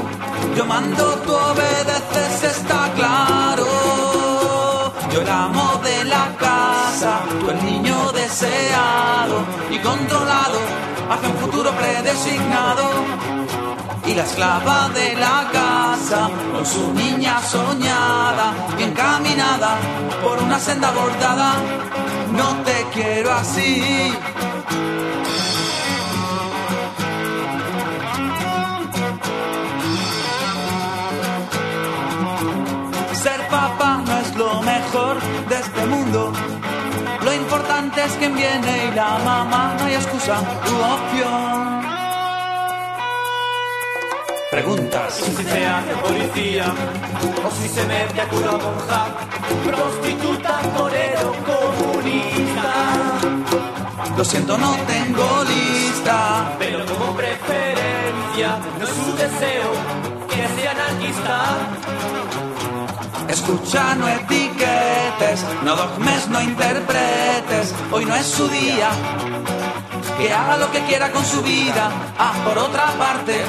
Yo 0.56 0.64
mando, 0.64 1.04
tú 1.26 1.34
obedeces, 1.34 2.44
está 2.44 2.90
claro. 2.96 3.66
Yo 5.12 5.20
el 5.20 5.28
amo 5.28 5.82
de 5.84 6.04
la 6.06 6.34
casa, 6.38 7.20
tú 7.40 7.50
el 7.50 7.62
niño 7.62 8.10
deseado 8.12 9.44
y 9.70 9.78
controlado 9.80 10.58
hacia 11.10 11.28
un 11.28 11.36
futuro 11.36 11.70
predesignado 11.72 13.69
y 14.06 14.14
la 14.14 14.22
esclava 14.22 14.88
de 14.88 15.14
la 15.14 15.48
casa 15.52 16.30
con 16.52 16.64
su 16.64 16.92
niña 16.92 17.40
soñada 17.42 18.54
y 18.78 18.82
encaminada 18.84 19.76
por 20.22 20.42
una 20.42 20.58
senda 20.58 20.90
bordada. 20.90 21.54
No 22.32 22.48
te 22.64 22.86
quiero 22.92 23.32
así. 23.32 24.12
Ser 33.12 33.48
papá 33.48 34.02
no 34.06 34.18
es 34.18 34.36
lo 34.36 34.62
mejor 34.62 35.20
de 35.48 35.56
este 35.56 35.86
mundo. 35.86 36.32
Lo 37.22 37.32
importante 37.34 38.04
es 38.04 38.12
quien 38.12 38.34
viene 38.34 38.86
y 38.90 38.94
la 38.94 39.18
mamá 39.18 39.74
no 39.78 39.84
hay 39.84 39.94
excusa 39.94 40.40
u 40.40 40.74
opción. 40.94 41.99
Preguntas. 44.50 45.14
Si 45.14 45.44
se 45.44 45.64
hace 45.64 45.94
policía 46.02 46.74
o 47.46 47.50
si 47.52 47.68
se 47.68 47.84
mete 47.86 48.20
a 48.20 48.28
cura 48.28 48.50
monja, 48.50 49.06
prostituta, 49.64 50.58
torero, 50.76 51.32
comunista. 51.46 52.72
Lo 54.16 54.24
siento, 54.24 54.58
no 54.58 54.74
tengo 54.88 55.44
lista. 55.44 56.56
Pero 56.58 56.84
como 56.84 57.14
preferencia, 57.14 58.58
no 58.76 58.84
es 58.84 58.90
su 58.90 59.16
deseo 59.16 59.70
que 60.28 60.60
sea 60.60 60.70
anarquista. 60.72 61.36
Escucha, 63.28 63.94
no 63.94 64.08
etiquetes, 64.08 65.44
no 65.62 65.76
dogmes, 65.76 66.28
no 66.28 66.40
interpretes. 66.40 67.72
Hoy 67.92 68.04
no 68.04 68.16
es 68.16 68.26
su 68.26 68.48
día. 68.48 68.90
Que 70.18 70.32
haga 70.32 70.56
lo 70.56 70.72
que 70.72 70.80
quiera 70.86 71.12
con 71.12 71.24
su 71.24 71.40
vida. 71.42 71.88
Ah, 72.18 72.32
por 72.44 72.58
otra 72.58 72.86
parte, 72.98 73.44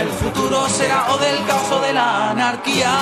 el 0.00 0.08
futuro 0.08 0.66
será 0.68 1.12
o 1.12 1.18
del 1.18 1.44
caos 1.46 1.70
o 1.72 1.80
de 1.80 1.92
la 1.92 2.30
anarquía. 2.30 2.92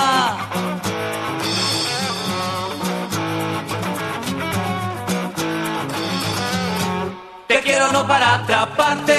Te 7.47 7.61
quiero 7.61 7.91
no 7.91 8.05
para 8.05 8.35
atraparte, 8.35 9.17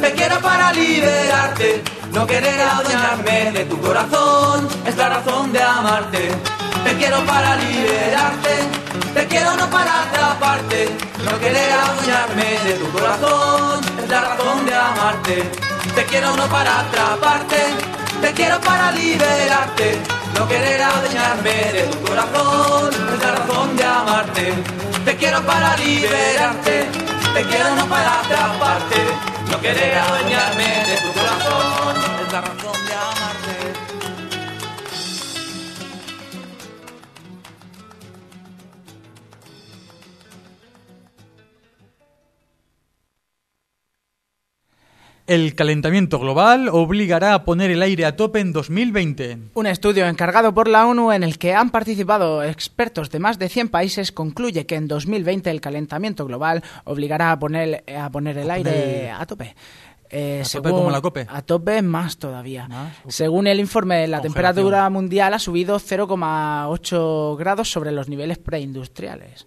te 0.00 0.12
quiero 0.12 0.40
para 0.40 0.72
liberarte. 0.72 1.84
No 2.12 2.26
querer 2.26 2.60
adueñarme 2.60 3.52
de 3.52 3.64
tu 3.66 3.80
corazón 3.80 4.68
es 4.84 4.96
la 4.96 5.08
razón 5.08 5.52
de 5.52 5.62
amarte. 5.62 6.28
Te 6.84 6.92
quiero 6.96 7.24
para 7.24 7.56
liberarte, 7.56 8.54
te 9.14 9.26
quiero 9.28 9.56
no 9.56 9.70
para 9.70 10.02
atraparte. 10.02 10.88
No 11.24 11.38
querer 11.38 11.72
adueñarme 11.72 12.48
de 12.66 12.74
tu 12.80 12.90
corazón 12.90 13.80
es 14.02 14.08
la 14.08 14.20
razón 14.20 14.66
de 14.66 14.74
amarte. 14.74 15.71
Te 15.94 16.04
quiero 16.06 16.34
no 16.36 16.46
para 16.48 16.80
atraparte, 16.80 17.58
te 18.22 18.32
quiero 18.32 18.58
para 18.60 18.92
liberarte. 18.92 19.98
No 20.34 20.48
querer 20.48 20.82
adueñarme 20.82 21.52
de 21.72 21.82
tu 21.82 22.00
corazón 22.02 22.90
es 23.14 23.22
la 23.22 23.32
razón 23.32 23.76
de 23.76 23.84
amarte. 23.84 24.54
Te 25.04 25.16
quiero 25.16 25.42
para 25.42 25.76
liberarte. 25.76 26.88
Te 27.34 27.44
quiero 27.44 27.74
no 27.76 27.86
para 27.86 28.20
atraparte, 28.20 28.96
no 29.50 29.60
querer 29.60 29.98
adueñarme 29.98 30.64
de 30.64 30.96
tu 30.96 31.12
corazón. 31.12 31.96
Es 32.26 32.32
la 32.32 32.40
razón 32.40 32.86
de 32.86 32.94
amarte. 32.94 33.21
El 45.26 45.54
calentamiento 45.54 46.18
global 46.18 46.68
obligará 46.68 47.34
a 47.34 47.44
poner 47.44 47.70
el 47.70 47.82
aire 47.82 48.04
a 48.06 48.16
tope 48.16 48.40
en 48.40 48.52
2020. 48.52 49.38
Un 49.54 49.66
estudio 49.66 50.06
encargado 50.06 50.52
por 50.52 50.66
la 50.66 50.84
ONU 50.84 51.12
en 51.12 51.22
el 51.22 51.38
que 51.38 51.54
han 51.54 51.70
participado 51.70 52.42
expertos 52.42 53.08
de 53.08 53.20
más 53.20 53.38
de 53.38 53.48
100 53.48 53.68
países 53.68 54.10
concluye 54.10 54.66
que 54.66 54.74
en 54.74 54.88
2020 54.88 55.48
el 55.50 55.60
calentamiento 55.60 56.26
global 56.26 56.64
obligará 56.84 57.30
a 57.30 57.38
poner, 57.38 57.84
a 57.96 58.10
poner 58.10 58.36
el 58.38 58.50
aire 58.50 59.10
a 59.12 59.24
tope. 59.24 59.54
Eh, 60.10 60.42
¿A 60.44 60.48
tope 60.50 60.70
como 60.70 60.90
la 60.90 61.00
COPE? 61.00 61.26
A 61.28 61.40
tope 61.40 61.80
más 61.80 62.18
todavía. 62.18 62.66
Más. 62.68 62.96
Según 63.08 63.46
el 63.46 63.60
informe, 63.60 64.06
la 64.08 64.20
temperatura 64.20 64.90
mundial 64.90 65.32
ha 65.32 65.38
subido 65.38 65.78
0,8 65.78 67.38
grados 67.38 67.70
sobre 67.70 67.92
los 67.92 68.08
niveles 68.08 68.38
preindustriales. 68.38 69.46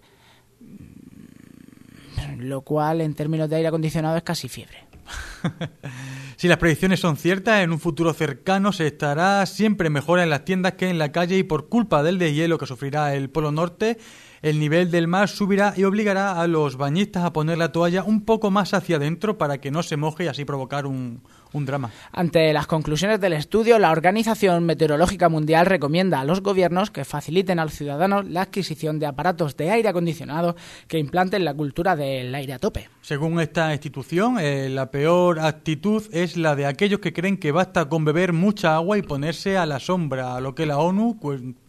Lo 2.38 2.62
cual, 2.62 3.02
en 3.02 3.14
términos 3.14 3.48
de 3.50 3.58
aire 3.58 3.68
acondicionado, 3.68 4.18
es 4.18 4.24
casi 4.24 4.50
fiebre. 4.50 4.86
Si 6.38 6.50
las 6.50 6.58
predicciones 6.58 7.00
son 7.00 7.16
ciertas, 7.16 7.62
en 7.62 7.72
un 7.72 7.80
futuro 7.80 8.14
cercano 8.14 8.74
se 8.74 8.88
estará 8.88 9.46
siempre 9.46 9.90
mejor 9.90 10.20
en 10.20 10.30
las 10.30 10.44
tiendas 10.44 10.74
que 10.74 10.90
en 10.90 11.00
la 11.00 11.14
calle 11.14 11.38
y 11.38 11.44
por 11.44 11.70
culpa 11.70 12.04
del 12.04 12.20
deshielo 12.20 12.58
que 12.58 12.66
sufrirá 12.66 13.16
el 13.16 13.30
Polo 13.30 13.54
Norte, 13.54 13.98
el 14.46 14.60
nivel 14.60 14.92
del 14.92 15.08
mar 15.08 15.28
subirá 15.28 15.74
y 15.76 15.86
obligará 15.86 16.40
a 16.40 16.46
los 16.46 16.78
bañistas 16.78 17.24
a 17.24 17.34
poner 17.34 17.58
la 17.58 17.72
toalla 17.72 18.04
un 18.04 18.22
poco 18.22 18.52
más 18.52 18.76
hacia 18.76 18.98
adentro 18.98 19.40
para 19.40 19.58
que 19.58 19.72
no 19.72 19.82
se 19.82 19.98
moje 19.98 20.26
y 20.26 20.28
así 20.28 20.46
provocar 20.46 20.86
un, 20.86 21.24
un 21.52 21.66
drama. 21.66 21.90
Ante 22.12 22.54
las 22.54 22.68
conclusiones 22.68 23.20
del 23.20 23.34
estudio, 23.34 23.80
la 23.80 23.90
Organización 23.90 24.64
Meteorológica 24.64 25.30
Mundial 25.30 25.66
recomienda 25.66 26.20
a 26.20 26.26
los 26.26 26.42
gobiernos 26.42 26.92
que 26.92 27.06
faciliten 27.06 27.58
a 27.58 27.64
los 27.64 27.74
ciudadanos 27.74 28.30
la 28.30 28.44
adquisición 28.44 29.00
de 29.00 29.08
aparatos 29.08 29.58
de 29.58 29.72
aire 29.72 29.90
acondicionado 29.90 30.56
que 30.88 31.00
implanten 31.00 31.44
la 31.44 31.56
cultura 31.56 31.96
del 31.96 32.36
aire 32.36 32.54
a 32.54 32.60
tope. 32.60 32.88
Según 33.02 33.40
esta 33.40 33.74
institución, 33.74 34.38
eh, 34.40 34.70
la 34.70 34.92
peor 34.92 35.40
actitud 35.40 36.04
es 36.12 36.38
la 36.38 36.56
de 36.56 36.68
aquellos 36.68 37.00
que 37.00 37.14
creen 37.14 37.38
que 37.38 37.52
basta 37.52 37.90
con 37.90 38.06
beber 38.06 38.32
mucha 38.32 38.76
agua 38.76 39.00
y 39.00 39.02
ponerse 39.02 39.58
a 39.58 39.66
la 39.66 39.80
sombra, 39.80 40.36
a 40.36 40.40
lo 40.40 40.54
que 40.54 40.68
la 40.68 40.78
ONU 40.78 41.20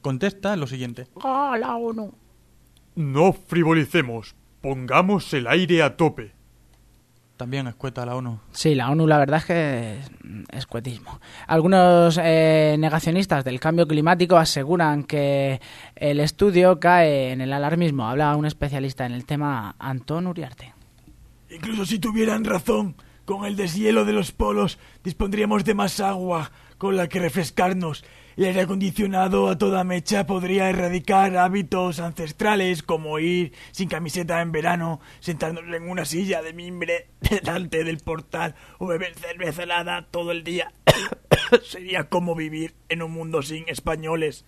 contesta 0.03 0.57
lo 0.57 0.67
siguiente. 0.67 1.07
¡Ah, 1.23 1.57
la 1.59 1.75
ONU! 1.77 2.12
No 2.97 3.35
frivolicemos, 3.35 4.35
pongamos 4.63 5.33
el 5.35 5.47
aire 5.47 5.83
a 5.83 5.97
tope. 5.97 6.33
También 7.37 7.67
escueta 7.67 8.07
la 8.07 8.17
ONU. 8.17 8.41
Sí, 8.53 8.75
la 8.75 8.91
ONU 8.91 9.07
la 9.07 9.19
verdad 9.19 9.41
es 9.41 9.45
que 9.45 9.99
es, 9.99 10.11
es 10.51 10.67
cuetismo. 10.67 11.21
Algunos 11.47 12.19
eh, 12.23 12.77
negacionistas 12.79 13.45
del 13.45 13.61
cambio 13.61 13.87
climático 13.87 14.39
aseguran 14.39 15.05
que 15.05 15.61
el 15.95 16.21
estudio 16.21 16.81
cae 16.81 17.33
en 17.33 17.43
el 17.43 17.53
alarmismo. 17.53 18.09
Habla 18.09 18.35
un 18.35 18.47
especialista 18.47 19.05
en 19.05 19.13
el 19.13 19.27
tema, 19.27 19.77
Antón 19.79 20.27
Uriarte. 20.27 20.73
Incluso 21.51 21.85
si 21.85 21.99
tuvieran 21.99 22.45
razón, 22.45 22.97
con 23.27 23.45
el 23.45 23.57
deshielo 23.57 24.07
de 24.07 24.15
los 24.15 24.33
polos 24.33 24.79
dispondríamos 25.05 25.65
de 25.65 25.75
más 25.75 26.01
agua 26.01 26.51
con 26.79 26.97
la 26.97 27.09
que 27.09 27.19
refrescarnos. 27.19 28.05
El 28.37 28.44
aire 28.44 28.61
acondicionado 28.61 29.49
a 29.49 29.57
toda 29.57 29.83
mecha 29.83 30.27
podría 30.27 30.68
erradicar 30.68 31.38
hábitos 31.38 32.01
ancestrales 32.01 32.83
como 32.83 33.18
ir 33.18 33.55
sin 33.72 33.88
camiseta 33.88 34.42
en 34.42 34.53
verano, 34.53 35.01
sentarnos 35.20 35.64
en 35.75 35.88
una 35.88 36.05
silla 36.05 36.42
de 36.42 36.53
mimbre 36.53 37.09
delante 37.20 37.83
del 37.83 37.96
portal 37.96 38.55
o 38.79 38.88
beber 38.88 39.14
cerveza 39.14 39.62
helada 39.62 40.07
todo 40.11 40.33
el 40.33 40.44
día. 40.44 40.70
Sería 41.64 42.11
como 42.11 42.35
vivir 42.35 42.75
en 42.90 43.01
un 43.01 43.12
mundo 43.12 43.40
sin 43.40 43.66
españoles. 43.70 44.44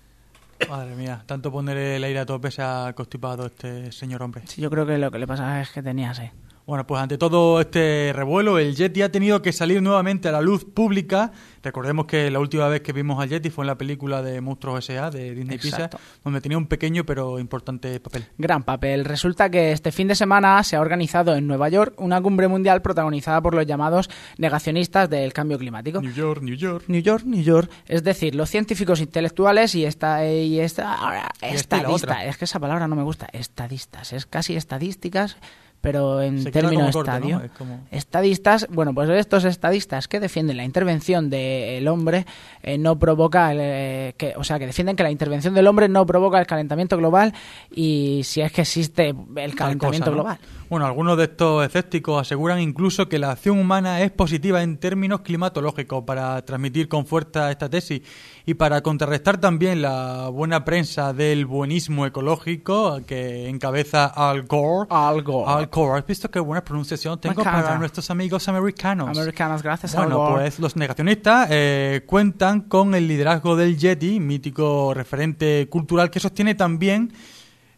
Madre 0.69 0.95
mía, 0.95 1.23
tanto 1.25 1.51
poner 1.51 1.79
el 1.79 2.05
aire 2.05 2.19
a 2.19 2.27
tope 2.27 2.51
se 2.51 2.61
ha 2.61 2.93
constipado 2.95 3.47
este 3.47 3.91
señor 3.93 4.23
hombre. 4.23 4.43
Sí, 4.47 4.61
yo 4.61 4.69
creo 4.69 4.85
que 4.85 4.99
lo 4.99 5.11
que 5.11 5.19
le 5.19 5.27
pasa 5.27 5.63
es 5.63 5.71
que 5.71 5.83
tenía 5.83 6.13
sed. 6.13 6.29
Bueno, 6.69 6.87
pues 6.87 7.01
ante 7.01 7.17
todo 7.17 7.63
este 7.63 8.13
revuelo, 8.15 8.59
el 8.59 8.77
Yeti 8.77 9.01
ha 9.01 9.11
tenido 9.11 9.41
que 9.41 9.55
salir 9.55 9.81
nuevamente 9.81 10.29
a 10.29 10.33
la 10.33 10.43
luz 10.43 10.67
pública. 10.67 11.33
Recordemos 11.63 12.05
que 12.05 12.31
la 12.31 12.41
última 12.41 12.69
vez 12.69 12.83
que 12.83 12.93
vimos 12.93 13.19
al 13.23 13.31
Yeti 13.31 13.49
fue 13.49 13.65
en 13.65 13.69
la 13.69 13.79
película 13.79 14.21
de 14.21 14.43
Monstruos 14.43 14.85
S.A. 14.91 15.09
de 15.09 15.35
Disney 15.35 15.57
Exacto. 15.57 15.97
Pixar, 15.97 16.21
donde 16.23 16.43
tenía 16.43 16.59
un 16.59 16.67
pequeño 16.67 17.05
pero 17.05 17.39
importante 17.39 17.99
papel. 18.01 18.27
Gran 18.37 18.65
papel. 18.65 19.07
Resulta 19.07 19.49
que 19.49 19.73
este 19.73 19.93
fin 19.93 20.09
de 20.09 20.15
semana 20.15 20.63
se 20.63 20.77
ha 20.77 20.83
organizado 20.83 21.35
en 21.35 21.47
Nueva 21.47 21.71
York 21.71 21.95
una 21.97 22.21
cumbre 22.21 22.49
mundial 22.49 22.83
protagonizada 22.83 23.41
por 23.41 23.55
los 23.55 23.65
llamados 23.65 24.11
negacionistas 24.37 25.09
del 25.09 25.33
cambio 25.33 25.57
climático. 25.57 26.03
New 26.03 26.13
York, 26.13 26.43
New 26.43 26.55
York. 26.55 26.85
New 26.87 27.01
York, 27.01 27.25
New 27.25 27.43
York. 27.43 27.71
Es 27.87 28.05
decir, 28.05 28.35
los 28.35 28.51
científicos 28.51 29.01
intelectuales 29.01 29.75
y 29.75 29.87
esta 29.87 30.31
y 30.31 30.61
esta 30.61 30.93
ahora, 30.93 31.31
Y 31.41 31.55
esta 31.55 31.79
y. 31.79 32.29
Es 32.29 32.37
que 32.37 32.45
esa 32.45 32.61
palabra 32.61 32.87
no 32.89 32.95
me 32.95 33.05
gusta. 33.05 33.27
Estadistas. 33.33 34.13
Es 34.13 34.27
casi 34.27 34.55
estadísticas, 34.55 35.39
pero 35.81 36.21
en 36.21 36.43
Se 36.43 36.51
términos 36.51 36.93
corto, 36.93 37.11
¿no? 37.11 37.17
estadio. 37.17 37.41
Es 37.45 37.51
como- 37.53 37.87
Estadistas, 37.91 38.67
bueno, 38.71 38.93
pues 38.95 39.09
estos 39.11 39.45
estadistas 39.45 40.09
que 40.09 40.21
defienden 40.21 40.57
la 40.57 40.65
intervención 40.65 41.31
del 41.31 41.87
hombre 41.89 42.27
eh, 42.63 42.79
no 42.79 42.99
provoca, 42.99 43.53
el, 43.53 43.59
eh, 43.61 44.15
que, 44.17 44.35
o 44.37 44.45
sea, 44.45 44.59
que 44.59 44.67
defienden 44.67 44.97
que 44.97 45.03
la 45.03 45.11
intervención 45.11 45.55
del 45.55 45.67
hombre 45.67 45.89
no 45.89 46.05
provoca 46.07 46.39
el 46.41 46.47
calentamiento 46.47 46.97
global 46.97 47.33
y 47.71 48.23
si 48.25 48.41
es 48.41 48.53
que 48.53 48.63
existe 48.63 49.15
el 49.37 49.55
calentamiento 49.55 50.07
cosa, 50.07 50.11
¿no? 50.11 50.13
global. 50.13 50.39
Bueno, 50.69 50.85
algunos 50.85 51.17
de 51.17 51.25
estos 51.25 51.65
escépticos 51.65 52.21
aseguran 52.21 52.61
incluso 52.61 53.09
que 53.09 53.19
la 53.19 53.31
acción 53.31 53.59
humana 53.59 54.03
es 54.03 54.11
positiva 54.11 54.63
en 54.63 54.77
términos 54.77 55.23
climatológicos 55.23 56.05
para 56.05 56.43
transmitir 56.45 56.89
con 56.89 57.07
fuerza 57.07 57.51
esta 57.51 57.71
tesis 57.71 58.03
y 58.45 58.53
para 58.55 58.83
contrarrestar 58.83 59.39
también 59.39 59.81
la 59.81 60.29
buena 60.29 60.65
prensa 60.67 61.15
del 61.15 61.47
buenismo 61.47 62.05
ecológico 62.05 63.01
que 63.07 63.49
encabeza 63.49 64.07
Al 64.07 64.43
Gore. 64.43 64.89
Al 64.91 65.23
Gore. 65.23 65.51
Al 65.51 65.68
¿Has 65.97 66.07
visto 66.07 66.31
qué 66.31 66.41
buena 66.41 66.63
pronunciación 66.65 67.21
tengo 67.21 67.43
para 67.43 67.79
nuestros 67.79 68.11
amigos 68.11 68.49
americanos? 68.49 69.17
Americanos, 69.17 69.63
gracias 69.63 69.95
Bueno, 69.95 70.31
pues 70.35 70.59
los 70.59 70.77
negacionistas 70.77 71.49
eh, 71.51 72.03
cuentan 72.07 72.63
con 72.63 72.95
el 72.95 73.07
liderazgo 73.09 73.57
del 73.57 73.77
Yeti, 73.79 74.21
mítico 74.21 74.93
referente 74.95 75.69
cultural 75.71 76.11
que 76.11 76.21
sostiene 76.21 76.55
también 76.55 77.13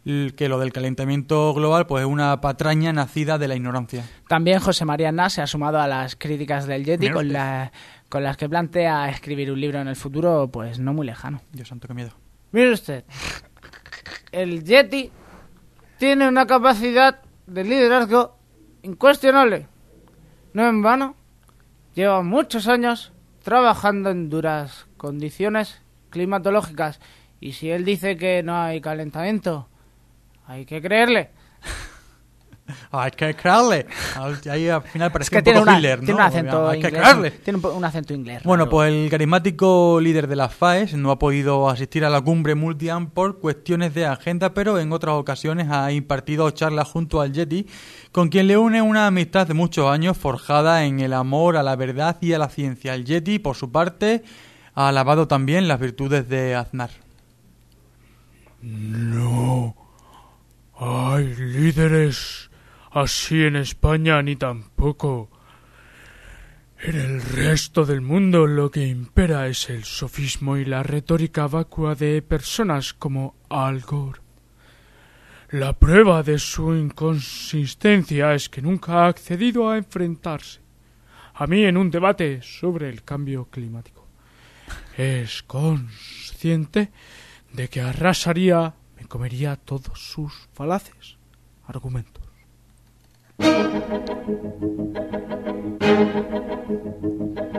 que 0.03 0.49
lo 0.49 0.57
del 0.57 0.73
calentamiento 0.73 1.53
global 1.53 1.85
pues 1.85 2.01
es 2.01 2.07
una 2.09 2.41
patraña 2.41 2.91
nacida 2.91 3.37
de 3.37 3.47
la 3.47 3.55
ignorancia. 3.55 4.03
También 4.27 4.59
José 4.59 4.83
María 4.83 5.09
Aznar 5.09 5.29
se 5.29 5.41
ha 5.43 5.47
sumado 5.47 5.79
a 5.79 5.87
las 5.87 6.15
críticas 6.15 6.65
del 6.65 6.83
Yeti 6.83 7.01
Mira 7.01 7.13
con, 7.13 7.31
la- 7.31 7.71
con 8.09 8.23
las 8.23 8.35
que 8.35 8.49
plantea 8.49 9.09
escribir 9.09 9.51
un 9.51 9.61
libro 9.61 9.79
en 9.79 9.87
el 9.87 9.95
futuro, 9.95 10.49
pues 10.51 10.79
no 10.79 10.91
muy 10.93 11.05
lejano. 11.05 11.41
Dios 11.53 11.67
santo, 11.67 11.87
qué 11.87 11.93
miedo. 11.93 12.11
Mire 12.51 12.71
usted, 12.73 13.03
el 14.31 14.63
Yeti 14.63 15.11
tiene 15.99 16.27
una 16.27 16.45
capacidad 16.47 17.19
de 17.51 17.63
liderazgo 17.65 18.37
incuestionable. 18.81 19.67
No 20.53 20.67
en 20.67 20.81
vano, 20.81 21.15
lleva 21.93 22.21
muchos 22.23 22.67
años 22.67 23.11
trabajando 23.43 24.09
en 24.09 24.29
duras 24.29 24.87
condiciones 24.97 25.81
climatológicas. 26.09 26.99
Y 27.39 27.53
si 27.53 27.69
él 27.69 27.83
dice 27.83 28.15
que 28.15 28.41
no 28.43 28.55
hay 28.55 28.79
calentamiento, 28.79 29.67
hay 30.47 30.65
que 30.65 30.81
creerle. 30.81 31.31
Hay 32.91 33.11
que 33.11 33.33
creerle. 33.35 33.85
Al- 34.15 34.39
Ahí 34.49 34.67
al 34.69 34.81
final 34.83 35.11
parece 35.11 35.27
Es 35.27 35.29
que 35.31 35.37
un 35.37 35.43
tiene, 35.43 35.59
poco 35.59 35.69
una- 35.69 35.77
Hitler, 35.79 35.99
¿no? 35.99 36.05
tiene 36.05 36.19
un 36.21 36.27
acento 36.27 36.67
Hay 36.69 36.79
que 36.81 36.87
inglés. 36.87 37.01
creerle. 37.03 37.31
Tiene 37.31 37.59
un, 37.67 37.85
acento 37.85 38.13
inglés. 38.13 38.43
Bueno, 38.43 38.63
raro. 38.65 38.71
pues 38.71 38.91
el 38.93 39.09
carismático 39.09 39.99
líder 40.01 40.27
de 40.27 40.35
las 40.35 40.53
FAES 40.53 40.93
no 40.95 41.11
ha 41.11 41.19
podido 41.19 41.69
asistir 41.69 42.05
a 42.05 42.09
la 42.09 42.21
cumbre 42.21 42.55
Multiam 42.55 43.09
por 43.09 43.39
cuestiones 43.39 43.93
de 43.93 44.05
agenda, 44.05 44.53
pero 44.53 44.79
en 44.79 44.91
otras 44.93 45.15
ocasiones 45.15 45.67
ha 45.69 45.91
impartido 45.91 46.49
charlas 46.51 46.87
junto 46.87 47.21
al 47.21 47.31
Yeti, 47.33 47.67
con 48.11 48.29
quien 48.29 48.47
le 48.47 48.57
une 48.57 48.81
una 48.81 49.07
amistad 49.07 49.47
de 49.47 49.53
muchos 49.53 49.89
años 49.91 50.17
forjada 50.17 50.83
en 50.85 50.99
el 50.99 51.13
amor 51.13 51.57
a 51.57 51.63
la 51.63 51.75
verdad 51.75 52.17
y 52.21 52.33
a 52.33 52.39
la 52.39 52.49
ciencia. 52.49 52.93
El 52.95 53.05
Yeti, 53.05 53.39
por 53.39 53.55
su 53.55 53.71
parte, 53.71 54.23
ha 54.75 54.87
alabado 54.89 55.27
también 55.27 55.67
las 55.67 55.79
virtudes 55.79 56.29
de 56.29 56.55
Aznar. 56.55 56.91
No 58.61 59.75
hay 60.79 61.33
líderes 61.35 62.50
así 62.91 63.43
en 63.43 63.55
España 63.55 64.21
ni 64.21 64.35
tampoco. 64.35 65.29
En 66.83 66.95
el 66.95 67.21
resto 67.21 67.85
del 67.85 68.01
mundo 68.01 68.47
lo 68.47 68.71
que 68.71 68.87
impera 68.87 69.47
es 69.47 69.69
el 69.69 69.83
sofismo 69.83 70.57
y 70.57 70.65
la 70.65 70.83
retórica 70.83 71.47
vacua 71.47 71.95
de 71.95 72.21
personas 72.21 72.93
como 72.93 73.35
Al 73.49 73.81
Gore. 73.81 74.19
La 75.51 75.73
prueba 75.73 76.23
de 76.23 76.39
su 76.39 76.73
inconsistencia 76.75 78.33
es 78.33 78.49
que 78.49 78.61
nunca 78.61 79.03
ha 79.03 79.07
accedido 79.07 79.69
a 79.69 79.77
enfrentarse 79.77 80.61
a 81.33 81.47
mí 81.47 81.63
en 81.65 81.77
un 81.77 81.91
debate 81.91 82.41
sobre 82.41 82.89
el 82.89 83.03
cambio 83.03 83.45
climático. 83.45 84.07
Es 84.97 85.43
consciente 85.43 86.91
de 87.53 87.67
que 87.67 87.81
arrasaría, 87.81 88.73
me 88.97 89.07
comería 89.07 89.55
todos 89.55 89.99
sus 89.99 90.47
falaces 90.53 91.17
Thank 93.41 93.81
you. 97.39 97.50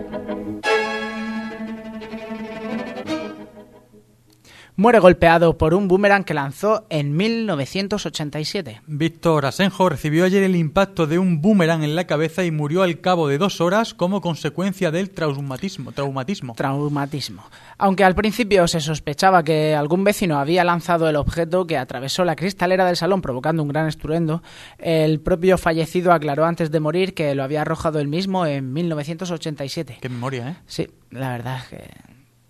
Muere 4.75 5.01
golpeado 5.01 5.59
por 5.59 5.75
un 5.75 5.87
boomerang 5.87 6.25
que 6.25 6.33
lanzó 6.33 6.87
en 6.89 7.15
1987. 7.15 8.81
Víctor 8.87 9.45
Asenjo 9.45 9.91
recibió 9.91 10.25
ayer 10.25 10.43
el 10.43 10.57
impacto 10.57 11.07
de 11.07 11.19
un 11.19 11.43
boomerang 11.43 11.85
en 11.85 11.95
la 11.95 12.07
cabeza 12.07 12.43
y 12.43 12.51
murió 12.51 12.83
al 12.83 12.99
cabo 13.03 13.29
de 13.29 13.37
dos 13.37 13.61
horas 13.61 13.93
como 13.93 14.23
consecuencia 14.23 14.91
del 14.91 15.11
traumatismo. 15.11 15.93
Traumatismo. 15.93 16.55
Traumatismo. 16.55 17.45
Aunque 17.77 18.03
al 18.03 18.15
principio 18.15 18.67
se 18.67 18.81
sospechaba 18.81 19.43
que 19.43 19.75
algún 19.75 20.05
vecino 20.05 20.39
había 20.39 20.65
lanzado 20.65 21.07
el 21.07 21.17
objeto 21.17 21.67
que 21.67 21.77
atravesó 21.77 22.25
la 22.25 22.35
cristalera 22.35 22.87
del 22.87 22.97
salón 22.97 23.21
provocando 23.21 23.63
un 23.63 23.69
gran 23.69 23.89
estruendo, 23.89 24.43
el 24.79 25.21
propio 25.21 25.59
fallecido 25.59 26.15
aclaró 26.15 26.47
antes 26.47 26.71
de 26.71 26.81
morir 26.81 27.13
que 27.13 27.35
lo 27.35 27.43
había 27.43 27.61
arrojado 27.61 28.01
él 28.01 28.09
mismo 28.09 28.47
en 28.47 28.73
1987. 28.73 29.99
Qué 30.01 30.09
memoria, 30.09 30.49
¿eh? 30.49 30.57
Sí, 30.67 30.89
la 31.11 31.29
verdad 31.29 31.59
es 31.59 31.69
que... 31.69 31.91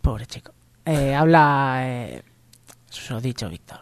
Pobre 0.03 0.27
chico. 0.27 0.53
Eh, 0.85 1.15
habla... 1.15 1.81
Eh, 1.85 2.23
eso 2.91 3.21
dicho, 3.21 3.49
Víctor. 3.49 3.81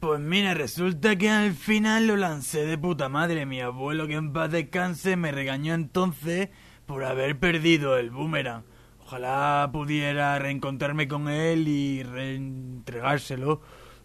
Pues 0.00 0.20
mira, 0.20 0.54
resulta 0.54 1.16
que 1.16 1.30
al 1.30 1.52
final 1.54 2.06
lo 2.06 2.16
lancé 2.16 2.66
de 2.66 2.78
puta 2.78 3.08
madre. 3.08 3.46
Mi 3.46 3.60
abuelo, 3.60 4.06
que 4.06 4.14
en 4.14 4.32
paz 4.32 4.50
descanse, 4.50 5.16
me 5.16 5.32
regañó 5.32 5.74
entonces 5.74 6.50
por 6.86 7.04
haber 7.04 7.38
perdido 7.38 7.96
el 7.96 8.10
boomerang. 8.10 8.64
Ojalá 9.04 9.68
pudiera 9.72 10.38
reencontrarme 10.38 11.08
con 11.08 11.28
él 11.28 11.68
y 11.68 12.02
reentregárselo. 12.02 13.60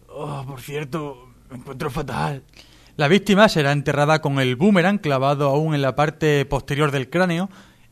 Oh, 0.08 0.44
por 0.46 0.60
cierto, 0.60 1.28
me 1.50 1.58
encuentro 1.58 1.90
fatal. 1.90 2.44
La 2.96 3.08
víctima 3.08 3.48
será 3.48 3.72
enterrada 3.72 4.20
con 4.20 4.38
el 4.38 4.56
boomerang 4.56 4.98
clavado 4.98 5.48
aún 5.48 5.74
en 5.74 5.82
la 5.82 5.96
parte 5.96 6.44
posterior 6.46 6.90
del 6.90 7.10
cráneo. 7.10 7.48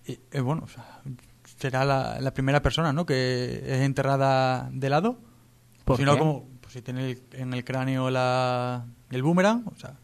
Y, 0.07 0.19
eh, 0.31 0.41
bueno, 0.41 0.63
o 0.65 0.69
sea, 0.69 0.90
será 1.61 1.85
la, 1.85 2.19
la 2.21 2.33
primera 2.33 2.63
persona, 2.63 2.93
¿no? 2.93 3.07
Que 3.07 3.63
es 3.65 3.81
enterrada 3.83 4.69
de 4.73 4.89
lado. 4.91 5.19
¿Por 5.85 5.97
si 5.99 6.05
no, 6.05 6.17
como 6.19 6.49
pues 6.61 6.73
si 6.73 6.83
tiene 6.83 7.11
el- 7.13 7.23
en 7.33 7.53
el 7.55 7.65
cráneo 7.65 8.11
la, 8.11 8.85
el 9.11 9.23
boomerang, 9.23 9.65
o 9.67 9.77
sea... 9.77 9.95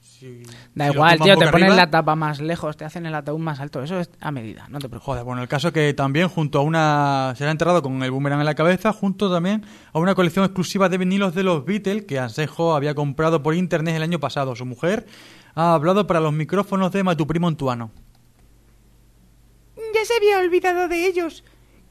si- 0.00 0.42
Da 0.74 0.86
si 0.88 0.92
igual, 0.94 1.18
tío, 1.20 1.36
te 1.36 1.46
ponen 1.48 1.68
arriba- 1.68 1.76
la 1.76 1.90
tapa 1.90 2.14
más 2.16 2.40
lejos, 2.40 2.76
te 2.76 2.84
hacen 2.84 3.06
el 3.06 3.14
ataúd 3.14 3.38
más 3.38 3.60
alto. 3.60 3.82
Eso 3.82 3.98
es 4.00 4.10
a 4.20 4.30
medida, 4.30 4.66
no 4.68 4.78
te 4.78 4.88
preocupes. 4.88 5.04
Joder, 5.06 5.24
bueno, 5.24 5.40
el 5.42 5.48
caso 5.48 5.68
es 5.68 5.74
que 5.74 5.94
también 5.94 6.28
junto 6.28 6.58
a 6.58 6.62
una... 6.62 7.32
Será 7.36 7.50
enterrado 7.52 7.80
con 7.82 8.02
el 8.02 8.10
boomerang 8.10 8.40
en 8.40 8.44
la 8.46 8.54
cabeza, 8.54 8.92
junto 8.92 9.32
también 9.32 9.64
a 9.92 9.98
una 9.98 10.14
colección 10.14 10.44
exclusiva 10.44 10.88
de 10.88 10.98
vinilos 10.98 11.34
de 11.34 11.42
los 11.44 11.64
Beatles 11.64 12.04
que 12.04 12.18
Ansejo 12.18 12.74
había 12.74 12.94
comprado 12.94 13.42
por 13.42 13.54
internet 13.54 13.96
el 13.96 14.02
año 14.02 14.18
pasado. 14.20 14.54
Su 14.56 14.66
mujer 14.66 15.06
ha 15.54 15.74
hablado 15.74 16.06
para 16.06 16.20
los 16.20 16.32
micrófonos 16.32 16.92
de 16.92 17.02
Matuprimo 17.04 17.48
Antuano. 17.48 17.90
Ya 19.94 20.04
se 20.04 20.14
había 20.16 20.38
olvidado 20.38 20.88
de 20.88 21.06
ellos. 21.06 21.44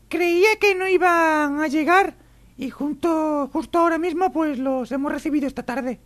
Creía 0.07 0.49
que 0.59 0.75
no 0.75 0.87
iban 0.87 1.59
a 1.61 1.67
llegar. 1.67 2.15
Y 2.57 2.69
junto, 2.69 3.49
justo 3.53 3.79
ahora 3.79 3.97
mismo, 3.97 4.31
pues 4.31 4.57
los 4.59 4.91
hemos 4.91 5.11
recibido 5.11 5.47
esta 5.47 5.63
tarde. 5.63 5.99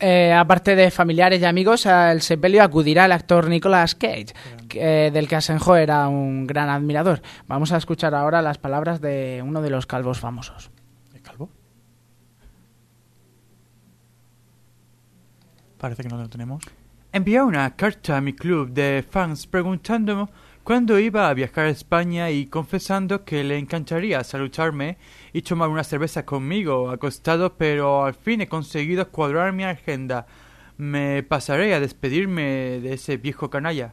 Eh, 0.00 0.32
aparte 0.32 0.74
de 0.76 0.90
familiares 0.90 1.40
y 1.40 1.44
amigos, 1.44 1.86
al 1.86 2.20
sepelio 2.20 2.62
acudirá 2.62 3.06
el 3.06 3.12
actor 3.12 3.48
Nicolas 3.48 3.94
Cage, 3.94 4.34
que- 4.68 5.06
eh, 5.06 5.10
del 5.10 5.28
que 5.28 5.36
Asenjo 5.36 5.76
era 5.76 6.08
un 6.08 6.46
gran 6.46 6.68
admirador. 6.68 7.22
Vamos 7.46 7.72
a 7.72 7.76
escuchar 7.78 8.14
ahora 8.14 8.42
las 8.42 8.58
palabras 8.58 9.00
de 9.00 9.42
uno 9.44 9.62
de 9.62 9.70
los 9.70 9.86
calvos 9.86 10.20
famosos. 10.20 10.70
¿Es 11.14 11.22
calvo? 11.22 11.48
Parece 15.78 16.02
que 16.02 16.08
no 16.08 16.16
lo 16.16 16.28
tenemos. 16.28 16.62
Envié 17.12 17.42
una 17.42 17.74
carta 17.76 18.16
a 18.16 18.20
mi 18.20 18.32
club 18.32 18.70
de 18.70 19.04
fans 19.08 19.46
preguntándome 19.46 20.28
cuándo 20.64 20.98
iba 20.98 21.28
a 21.28 21.34
viajar 21.34 21.66
a 21.66 21.70
España 21.70 22.30
y 22.30 22.46
confesando 22.46 23.24
que 23.24 23.44
le 23.44 23.58
encantaría 23.58 24.24
saludarme 24.24 24.96
y 25.32 25.42
tomar 25.42 25.68
una 25.68 25.84
cerveza 25.84 26.24
conmigo 26.24 26.90
acostado, 26.90 27.54
pero 27.56 28.04
al 28.04 28.14
fin 28.14 28.40
he 28.40 28.48
conseguido 28.48 29.08
cuadrar 29.10 29.52
mi 29.52 29.64
agenda. 29.64 30.26
Me 30.78 31.22
pasaré 31.22 31.74
a 31.74 31.80
despedirme 31.80 32.80
de 32.80 32.94
ese 32.94 33.18
viejo 33.18 33.50
canalla. 33.50 33.92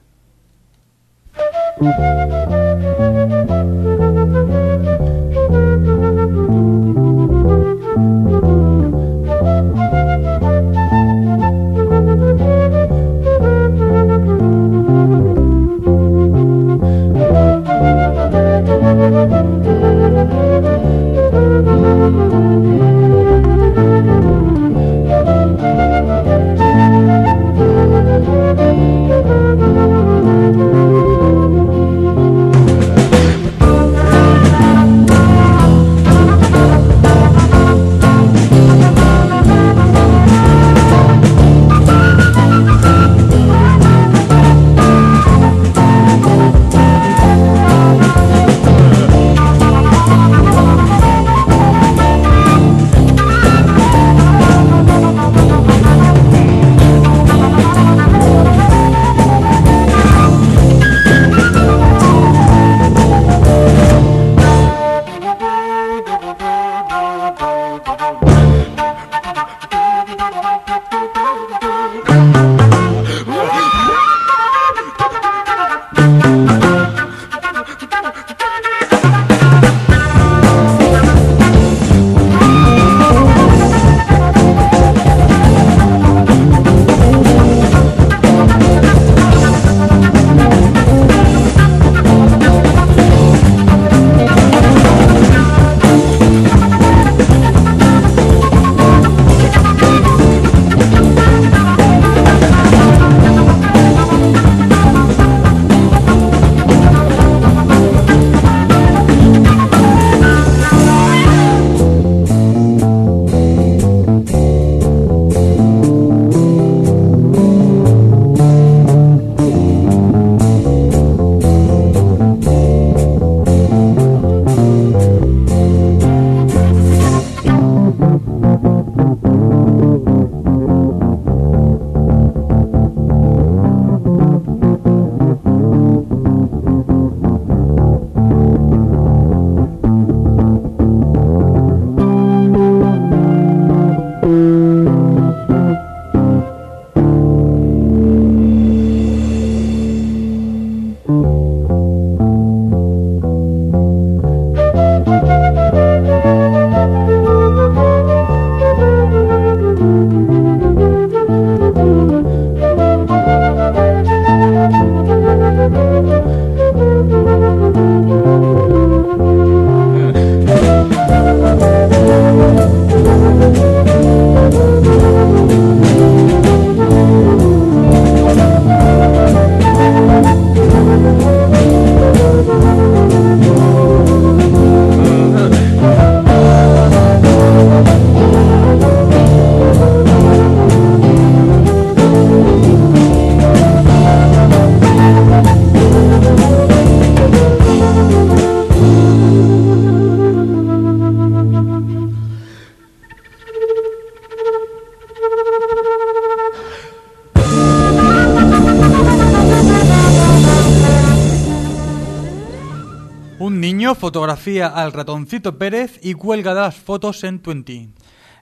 Fotografía 214.12 214.68
al 214.68 214.92
ratoncito 214.92 215.58
Pérez 215.58 215.98
y 216.04 216.16
cuelga 216.16 216.54
las 216.54 216.76
fotos 216.76 217.24
en 217.24 217.40
Twenty. 217.40 217.94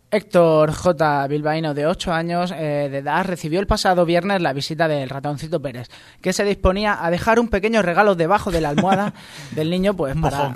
Héctor 0.09 0.71
J. 0.71 1.27
Bilbaíno, 1.27 1.75
de 1.75 1.85
8 1.85 2.11
años 2.11 2.51
eh, 2.57 2.87
de 2.89 2.97
edad, 2.97 3.23
recibió 3.23 3.59
el 3.59 3.67
pasado 3.67 4.03
viernes 4.03 4.41
la 4.41 4.51
visita 4.51 4.87
del 4.87 5.07
ratoncito 5.07 5.61
Pérez, 5.61 5.87
que 6.21 6.33
se 6.33 6.43
disponía 6.43 7.05
a 7.05 7.11
dejar 7.11 7.39
un 7.39 7.49
pequeño 7.49 7.83
regalo 7.83 8.15
debajo 8.15 8.49
de 8.49 8.61
la 8.61 8.69
almohada 8.69 9.13
del 9.51 9.69
niño, 9.69 9.93
pues 9.93 10.15
para... 10.15 10.55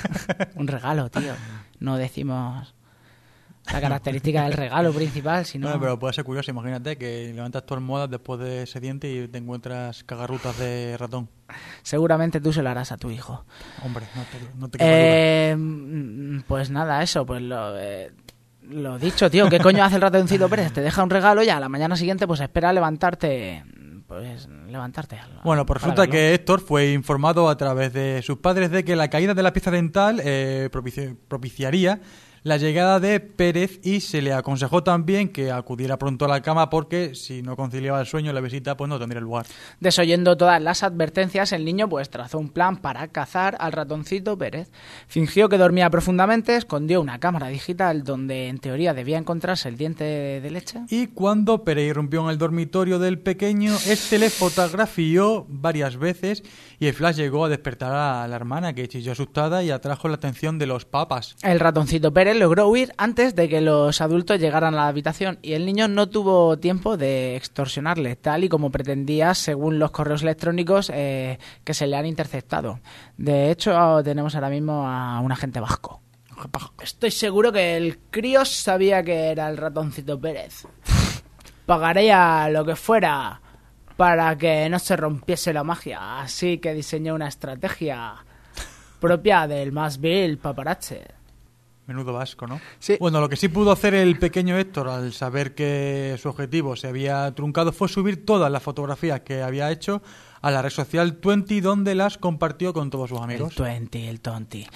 un 0.56 0.66
regalo, 0.66 1.08
tío. 1.08 1.34
No 1.78 1.96
decimos 1.96 2.74
la 3.72 3.80
característica 3.80 4.44
del 4.44 4.52
regalo 4.52 4.92
principal, 4.92 5.44
sino... 5.44 5.66
Bueno, 5.66 5.80
pero 5.80 5.98
puede 5.98 6.14
ser 6.14 6.24
curioso, 6.24 6.50
imagínate 6.50 6.96
que 6.96 7.32
levantas 7.34 7.64
tu 7.66 7.74
almohada 7.74 8.06
después 8.06 8.40
de 8.40 8.62
ese 8.62 8.80
diente 8.80 9.10
y 9.10 9.28
te 9.28 9.38
encuentras 9.38 10.04
cagarrutas 10.04 10.58
de 10.58 10.96
ratón. 10.98 11.28
Seguramente 11.82 12.40
tú 12.40 12.52
se 12.52 12.62
lo 12.62 12.70
harás 12.70 12.92
a 12.92 12.96
tu 12.96 13.10
hijo. 13.10 13.44
Hombre, 13.84 14.06
no 14.14 14.22
te, 14.22 14.58
no 14.58 14.68
te 14.68 14.78
Eh, 14.80 15.56
pues 16.46 16.70
nada, 16.70 17.02
eso, 17.02 17.24
pues 17.26 17.42
lo, 17.42 17.78
eh, 17.78 18.12
lo 18.70 18.98
dicho, 18.98 19.30
tío. 19.30 19.48
¿Qué 19.48 19.58
coño 19.60 19.84
hace 19.84 19.96
el 19.96 20.02
ratoncito 20.02 20.48
Pérez? 20.48 20.72
Te 20.72 20.80
deja 20.80 21.02
un 21.02 21.10
regalo 21.10 21.42
y 21.42 21.48
a 21.48 21.60
la 21.60 21.68
mañana 21.68 21.96
siguiente 21.96 22.26
pues 22.26 22.40
espera 22.40 22.72
levantarte... 22.72 23.64
Pues 24.06 24.48
levantarte. 24.68 25.18
Bueno, 25.44 25.66
pues 25.66 25.82
resulta 25.82 26.00
verlo. 26.02 26.12
que 26.12 26.32
Héctor 26.32 26.60
fue 26.60 26.92
informado 26.92 27.50
a 27.50 27.58
través 27.58 27.92
de 27.92 28.22
sus 28.22 28.38
padres 28.38 28.70
de 28.70 28.82
que 28.82 28.96
la 28.96 29.08
caída 29.10 29.34
de 29.34 29.42
la 29.42 29.52
pieza 29.52 29.70
dental 29.70 30.22
eh, 30.24 30.70
propici- 30.72 31.14
propiciaría 31.28 32.00
la 32.42 32.56
llegada 32.56 33.00
de 33.00 33.20
Pérez 33.20 33.80
y 33.82 34.00
se 34.00 34.22
le 34.22 34.32
aconsejó 34.32 34.82
también 34.82 35.28
que 35.28 35.50
acudiera 35.50 35.98
pronto 35.98 36.24
a 36.24 36.28
la 36.28 36.42
cama 36.42 36.70
porque 36.70 37.14
si 37.14 37.42
no 37.42 37.56
conciliaba 37.56 38.00
el 38.00 38.06
sueño 38.06 38.32
la 38.32 38.40
visita 38.40 38.76
pues 38.76 38.88
no 38.88 38.98
tendría 38.98 39.20
lugar. 39.20 39.46
Desoyendo 39.80 40.36
todas 40.36 40.60
las 40.62 40.82
advertencias, 40.82 41.52
el 41.52 41.64
niño 41.64 41.88
pues 41.88 42.10
trazó 42.10 42.38
un 42.38 42.50
plan 42.50 42.76
para 42.76 43.08
cazar 43.08 43.56
al 43.60 43.72
ratoncito 43.72 44.36
Pérez. 44.36 44.70
Fingió 45.06 45.48
que 45.48 45.58
dormía 45.58 45.90
profundamente, 45.90 46.56
escondió 46.56 47.00
una 47.00 47.18
cámara 47.18 47.48
digital 47.48 48.04
donde 48.04 48.48
en 48.48 48.58
teoría 48.58 48.94
debía 48.94 49.18
encontrarse 49.18 49.68
el 49.68 49.76
diente 49.76 50.04
de 50.04 50.50
leche. 50.50 50.80
Y 50.88 51.08
cuando 51.08 51.64
Pérez 51.64 51.90
irrumpió 51.90 52.22
en 52.24 52.30
el 52.30 52.38
dormitorio 52.38 52.98
del 52.98 53.18
pequeño, 53.18 53.74
este 53.86 54.18
le 54.18 54.30
fotografió 54.30 55.46
varias 55.48 55.96
veces 55.96 56.42
y 56.78 56.86
el 56.86 56.94
flash 56.94 57.16
llegó 57.16 57.44
a 57.44 57.48
despertar 57.48 57.92
a 57.92 58.26
la 58.28 58.36
hermana 58.36 58.72
que 58.72 58.88
chilló 58.88 59.12
asustada 59.12 59.62
y 59.62 59.70
atrajo 59.70 60.08
la 60.08 60.14
atención 60.14 60.58
de 60.58 60.66
los 60.66 60.84
papas. 60.84 61.36
El 61.42 61.60
ratoncito 61.60 62.12
Pérez 62.12 62.27
logró 62.34 62.68
huir 62.68 62.92
antes 62.96 63.34
de 63.34 63.48
que 63.48 63.60
los 63.60 64.00
adultos 64.00 64.40
llegaran 64.40 64.74
a 64.74 64.78
la 64.78 64.88
habitación 64.88 65.38
y 65.42 65.52
el 65.52 65.66
niño 65.66 65.88
no 65.88 66.08
tuvo 66.08 66.58
tiempo 66.58 66.96
de 66.96 67.36
extorsionarle, 67.36 68.16
tal 68.16 68.44
y 68.44 68.48
como 68.48 68.70
pretendía 68.70 69.34
según 69.34 69.78
los 69.78 69.90
correos 69.90 70.22
electrónicos 70.22 70.90
eh, 70.94 71.38
que 71.64 71.74
se 71.74 71.86
le 71.86 71.96
han 71.96 72.06
interceptado. 72.06 72.80
De 73.16 73.50
hecho, 73.50 74.02
tenemos 74.02 74.34
ahora 74.34 74.50
mismo 74.50 74.88
a 74.88 75.20
un 75.20 75.32
agente 75.32 75.60
vasco. 75.60 76.00
Estoy 76.82 77.10
seguro 77.10 77.52
que 77.52 77.76
el 77.76 77.98
crío 78.10 78.44
sabía 78.44 79.02
que 79.02 79.30
era 79.30 79.48
el 79.48 79.56
ratoncito 79.56 80.20
Pérez. 80.20 80.66
Pagaría 81.66 82.48
lo 82.48 82.64
que 82.64 82.76
fuera 82.76 83.40
para 83.96 84.36
que 84.38 84.68
no 84.68 84.78
se 84.78 84.96
rompiese 84.96 85.52
la 85.52 85.64
magia, 85.64 86.20
así 86.20 86.58
que 86.58 86.72
diseñó 86.72 87.14
una 87.14 87.28
estrategia 87.28 88.14
propia 89.00 89.46
del 89.46 89.72
más 89.72 90.00
vil 90.00 90.38
paparazzi. 90.38 91.17
Menudo 91.88 92.12
vasco, 92.12 92.46
¿no? 92.46 92.60
Bueno, 93.00 93.18
lo 93.18 93.30
que 93.30 93.36
sí 93.36 93.48
pudo 93.48 93.72
hacer 93.72 93.94
el 93.94 94.18
pequeño 94.18 94.58
Héctor 94.58 94.90
al 94.90 95.14
saber 95.14 95.54
que 95.54 96.16
su 96.20 96.28
objetivo 96.28 96.76
se 96.76 96.86
había 96.86 97.34
truncado 97.34 97.72
fue 97.72 97.88
subir 97.88 98.26
todas 98.26 98.52
las 98.52 98.62
fotografías 98.62 99.20
que 99.20 99.42
había 99.42 99.70
hecho 99.70 100.02
a 100.42 100.50
la 100.50 100.60
red 100.60 100.68
social 100.68 101.16
Twenty, 101.16 101.62
donde 101.62 101.94
las 101.94 102.18
compartió 102.18 102.74
con 102.74 102.90
todos 102.90 103.08
sus 103.08 103.20
amigos. 103.20 103.52
El 103.52 103.56
Twenty, 103.56 104.06
el 104.06 104.20
Tonti. 104.20 104.66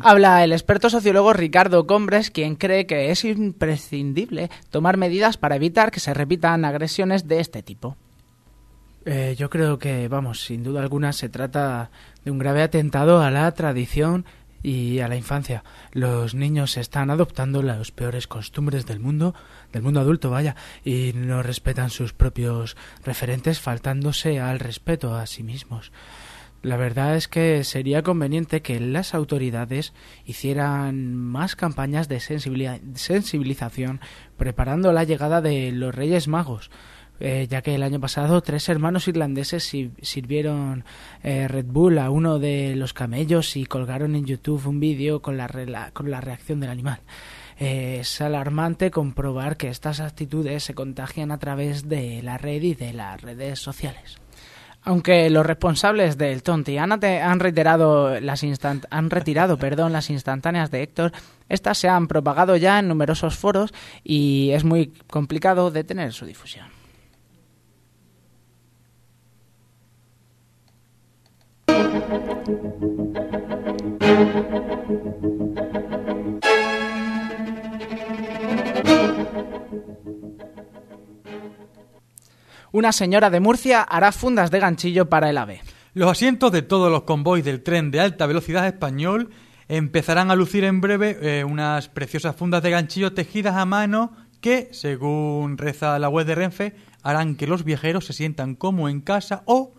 Habla 0.00 0.44
el 0.44 0.52
experto 0.52 0.88
sociólogo 0.88 1.32
Ricardo 1.32 1.88
Combres, 1.88 2.30
quien 2.30 2.54
cree 2.54 2.86
que 2.86 3.10
es 3.10 3.24
imprescindible 3.24 4.48
tomar 4.70 4.96
medidas 4.96 5.36
para 5.36 5.56
evitar 5.56 5.90
que 5.90 5.98
se 5.98 6.14
repitan 6.14 6.64
agresiones 6.64 7.26
de 7.26 7.40
este 7.40 7.64
tipo. 7.64 7.96
Eh, 9.06 9.34
yo 9.36 9.50
creo 9.50 9.78
que, 9.78 10.06
vamos, 10.06 10.44
sin 10.44 10.62
duda 10.62 10.80
alguna 10.80 11.12
se 11.12 11.28
trata 11.28 11.90
de 12.24 12.30
un 12.30 12.38
grave 12.38 12.62
atentado 12.62 13.20
a 13.20 13.30
la 13.30 13.52
tradición 13.52 14.24
y 14.64 15.00
a 15.00 15.08
la 15.08 15.16
infancia. 15.16 15.62
Los 15.92 16.34
niños 16.34 16.76
están 16.78 17.10
adoptando 17.10 17.62
las 17.62 17.92
peores 17.92 18.26
costumbres 18.26 18.86
del 18.86 18.98
mundo, 18.98 19.34
del 19.72 19.82
mundo 19.82 20.00
adulto, 20.00 20.30
vaya, 20.30 20.56
y 20.84 21.12
no 21.14 21.42
respetan 21.42 21.90
sus 21.90 22.14
propios 22.14 22.76
referentes, 23.04 23.60
faltándose 23.60 24.40
al 24.40 24.58
respeto 24.58 25.14
a 25.14 25.26
sí 25.26 25.42
mismos. 25.42 25.92
La 26.62 26.78
verdad 26.78 27.14
es 27.14 27.28
que 27.28 27.62
sería 27.62 28.02
conveniente 28.02 28.62
que 28.62 28.80
las 28.80 29.12
autoridades 29.12 29.92
hicieran 30.24 31.14
más 31.14 31.56
campañas 31.56 32.08
de 32.08 32.16
sensibili- 32.16 32.80
sensibilización 32.94 34.00
preparando 34.38 34.90
la 34.94 35.04
llegada 35.04 35.42
de 35.42 35.72
los 35.72 35.94
Reyes 35.94 36.26
Magos, 36.26 36.70
eh, 37.20 37.46
ya 37.48 37.62
que 37.62 37.74
el 37.74 37.82
año 37.82 38.00
pasado 38.00 38.40
tres 38.42 38.68
hermanos 38.68 39.06
irlandeses 39.08 39.64
si- 39.64 39.92
sirvieron 40.02 40.84
eh, 41.22 41.46
Red 41.48 41.66
Bull 41.66 41.98
a 41.98 42.10
uno 42.10 42.38
de 42.38 42.74
los 42.76 42.92
camellos 42.92 43.56
y 43.56 43.66
colgaron 43.66 44.14
en 44.16 44.24
YouTube 44.26 44.66
un 44.66 44.80
vídeo 44.80 45.22
con 45.22 45.36
la, 45.36 45.46
rela- 45.48 45.92
con 45.92 46.10
la 46.10 46.20
reacción 46.20 46.60
del 46.60 46.70
animal. 46.70 47.00
Eh, 47.58 47.98
es 48.00 48.20
alarmante 48.20 48.90
comprobar 48.90 49.56
que 49.56 49.68
estas 49.68 50.00
actitudes 50.00 50.64
se 50.64 50.74
contagian 50.74 51.30
a 51.30 51.38
través 51.38 51.88
de 51.88 52.20
la 52.22 52.36
red 52.36 52.62
y 52.62 52.74
de 52.74 52.92
las 52.92 53.20
redes 53.22 53.60
sociales. 53.60 54.18
Aunque 54.86 55.30
los 55.30 55.46
responsables 55.46 56.18
del 56.18 56.42
Tonti 56.42 56.76
han, 56.76 56.92
han 56.92 57.40
reiterado 57.40 58.20
las 58.20 58.44
han 58.90 59.08
retirado 59.10 59.56
perdón, 59.56 59.94
las 59.94 60.10
instantáneas 60.10 60.70
de 60.70 60.82
Héctor, 60.82 61.12
estas 61.48 61.78
se 61.78 61.88
han 61.88 62.06
propagado 62.06 62.56
ya 62.56 62.80
en 62.80 62.88
numerosos 62.88 63.38
foros 63.38 63.72
y 64.02 64.50
es 64.50 64.62
muy 64.64 64.92
complicado 65.08 65.70
detener 65.70 66.12
su 66.12 66.26
difusión. 66.26 66.73
Una 82.74 82.90
señora 82.90 83.30
de 83.30 83.38
Murcia 83.38 83.82
hará 83.82 84.10
fundas 84.10 84.50
de 84.50 84.58
ganchillo 84.58 85.08
para 85.08 85.30
el 85.30 85.38
AVE. 85.38 85.62
Los 85.94 86.10
asientos 86.10 86.50
de 86.50 86.62
todos 86.62 86.90
los 86.90 87.04
convoys 87.04 87.44
del 87.44 87.62
tren 87.62 87.92
de 87.92 88.00
alta 88.00 88.26
velocidad 88.26 88.66
español 88.66 89.30
empezarán 89.68 90.32
a 90.32 90.34
lucir 90.34 90.64
en 90.64 90.80
breve 90.80 91.16
eh, 91.22 91.44
unas 91.44 91.88
preciosas 91.88 92.34
fundas 92.34 92.64
de 92.64 92.70
ganchillo 92.70 93.14
tejidas 93.14 93.54
a 93.54 93.64
mano 93.64 94.12
que, 94.40 94.70
según 94.72 95.56
reza 95.56 95.98
la 96.00 96.08
web 96.08 96.26
de 96.26 96.34
Renfe, 96.34 96.74
harán 97.04 97.36
que 97.36 97.46
los 97.46 97.62
viajeros 97.62 98.06
se 98.06 98.12
sientan 98.12 98.56
como 98.56 98.88
en 98.88 99.00
casa 99.00 99.44
o 99.46 99.74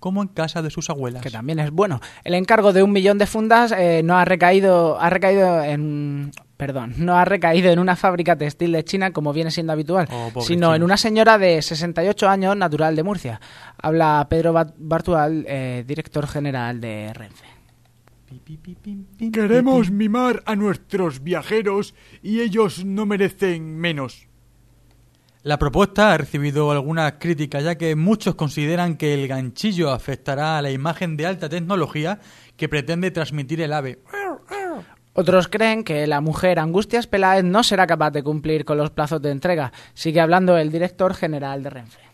como 0.00 0.22
en 0.22 0.28
casa 0.28 0.62
de 0.62 0.70
sus 0.70 0.90
abuelas. 0.90 1.22
Que 1.22 1.30
también 1.30 1.58
es 1.60 1.70
bueno. 1.70 2.00
El 2.24 2.34
encargo 2.34 2.72
de 2.72 2.82
un 2.82 2.90
millón 2.90 3.18
de 3.18 3.26
fundas 3.26 3.72
eh, 3.72 4.02
no 4.02 4.18
ha 4.18 4.24
recaído, 4.24 4.98
ha 5.00 5.10
recaído 5.10 5.62
en, 5.62 6.32
perdón, 6.56 6.94
no 6.96 7.16
ha 7.16 7.24
recaído 7.24 7.70
en 7.70 7.78
una 7.78 7.94
fábrica 7.96 8.36
textil 8.36 8.72
de 8.72 8.84
China 8.84 9.12
como 9.12 9.32
viene 9.32 9.50
siendo 9.50 9.72
habitual, 9.72 10.08
Oh, 10.10 10.40
sino 10.40 10.74
en 10.74 10.82
una 10.82 10.96
señora 10.96 11.38
de 11.38 11.62
68 11.62 12.28
años 12.28 12.56
natural 12.56 12.96
de 12.96 13.02
Murcia. 13.02 13.40
Habla 13.80 14.26
Pedro 14.28 14.52
Bartual, 14.78 15.44
eh, 15.46 15.84
director 15.86 16.26
general 16.26 16.80
de 16.80 17.12
Renfe. 17.12 17.44
Queremos 19.32 19.90
mimar 19.90 20.42
a 20.46 20.56
nuestros 20.56 21.22
viajeros 21.22 21.94
y 22.22 22.40
ellos 22.40 22.84
no 22.84 23.04
merecen 23.04 23.76
menos. 23.76 24.29
La 25.42 25.58
propuesta 25.58 26.12
ha 26.12 26.18
recibido 26.18 26.70
algunas 26.70 27.12
críticas 27.12 27.64
ya 27.64 27.76
que 27.76 27.96
muchos 27.96 28.34
consideran 28.34 28.98
que 28.98 29.14
el 29.14 29.26
ganchillo 29.26 29.90
afectará 29.90 30.58
a 30.58 30.62
la 30.62 30.70
imagen 30.70 31.16
de 31.16 31.26
alta 31.26 31.48
tecnología 31.48 32.20
que 32.58 32.68
pretende 32.68 33.10
transmitir 33.10 33.62
el 33.62 33.72
ave. 33.72 34.00
Otros 35.14 35.48
creen 35.48 35.82
que 35.82 36.06
la 36.06 36.20
mujer 36.20 36.58
Angustias 36.58 37.06
Peláez 37.06 37.42
no 37.42 37.62
será 37.62 37.86
capaz 37.86 38.10
de 38.10 38.22
cumplir 38.22 38.66
con 38.66 38.76
los 38.76 38.90
plazos 38.90 39.22
de 39.22 39.30
entrega. 39.30 39.72
Sigue 39.94 40.20
hablando 40.20 40.58
el 40.58 40.70
director 40.70 41.14
general 41.14 41.62
de 41.62 41.70
Renfe. 41.70 42.09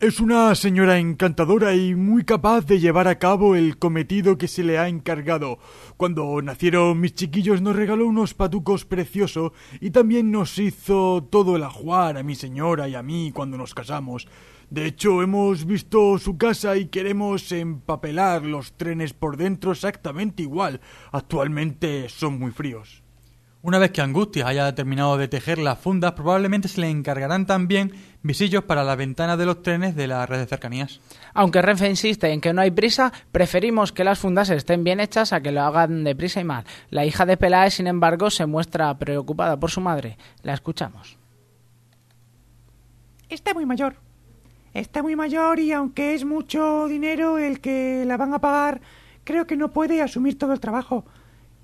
Es 0.00 0.18
una 0.18 0.54
señora 0.56 0.98
encantadora 0.98 1.74
y 1.76 1.94
muy 1.94 2.24
capaz 2.24 2.66
de 2.66 2.80
llevar 2.80 3.06
a 3.06 3.18
cabo 3.20 3.54
el 3.54 3.78
cometido 3.78 4.36
que 4.36 4.48
se 4.48 4.64
le 4.64 4.76
ha 4.76 4.88
encargado. 4.88 5.60
Cuando 5.96 6.42
nacieron 6.42 6.98
mis 7.00 7.14
chiquillos 7.14 7.62
nos 7.62 7.76
regaló 7.76 8.06
unos 8.06 8.34
patucos 8.34 8.84
preciosos 8.84 9.52
y 9.80 9.90
también 9.90 10.32
nos 10.32 10.58
hizo 10.58 11.26
todo 11.30 11.54
el 11.54 11.62
ajuar 11.62 12.18
a 12.18 12.24
mi 12.24 12.34
señora 12.34 12.88
y 12.88 12.96
a 12.96 13.04
mí 13.04 13.30
cuando 13.32 13.56
nos 13.56 13.72
casamos. 13.72 14.26
De 14.68 14.84
hecho, 14.84 15.22
hemos 15.22 15.64
visto 15.64 16.18
su 16.18 16.36
casa 16.38 16.76
y 16.76 16.86
queremos 16.86 17.52
empapelar 17.52 18.42
los 18.42 18.72
trenes 18.72 19.12
por 19.12 19.36
dentro 19.36 19.70
exactamente 19.70 20.42
igual. 20.42 20.80
Actualmente 21.12 22.08
son 22.08 22.40
muy 22.40 22.50
fríos. 22.50 23.03
Una 23.64 23.78
vez 23.78 23.92
que 23.92 24.02
Angustias 24.02 24.46
haya 24.46 24.74
terminado 24.74 25.16
de 25.16 25.26
tejer 25.26 25.56
las 25.56 25.78
fundas, 25.78 26.12
probablemente 26.12 26.68
se 26.68 26.82
le 26.82 26.90
encargarán 26.90 27.46
también 27.46 27.92
visillos 28.22 28.64
para 28.64 28.84
las 28.84 28.98
ventanas 28.98 29.38
de 29.38 29.46
los 29.46 29.62
trenes 29.62 29.96
de 29.96 30.06
la 30.06 30.26
red 30.26 30.40
de 30.40 30.44
cercanías. 30.44 31.00
Aunque 31.32 31.62
Renfe 31.62 31.88
insiste 31.88 32.30
en 32.30 32.42
que 32.42 32.52
no 32.52 32.60
hay 32.60 32.70
prisa, 32.70 33.10
preferimos 33.32 33.90
que 33.90 34.04
las 34.04 34.18
fundas 34.18 34.50
estén 34.50 34.84
bien 34.84 35.00
hechas 35.00 35.32
a 35.32 35.40
que 35.40 35.50
lo 35.50 35.62
hagan 35.62 36.04
deprisa 36.04 36.42
y 36.42 36.44
mal. 36.44 36.66
La 36.90 37.06
hija 37.06 37.24
de 37.24 37.38
Peláez, 37.38 37.72
sin 37.72 37.86
embargo, 37.86 38.28
se 38.28 38.44
muestra 38.44 38.98
preocupada 38.98 39.58
por 39.58 39.70
su 39.70 39.80
madre. 39.80 40.18
La 40.42 40.52
escuchamos. 40.52 41.16
Está 43.30 43.54
muy 43.54 43.64
mayor. 43.64 43.96
Está 44.74 45.02
muy 45.02 45.16
mayor 45.16 45.58
y 45.58 45.72
aunque 45.72 46.14
es 46.14 46.26
mucho 46.26 46.86
dinero 46.86 47.38
el 47.38 47.62
que 47.62 48.04
la 48.06 48.18
van 48.18 48.34
a 48.34 48.40
pagar, 48.40 48.82
creo 49.24 49.46
que 49.46 49.56
no 49.56 49.70
puede 49.70 50.02
asumir 50.02 50.36
todo 50.38 50.52
el 50.52 50.60
trabajo. 50.60 51.06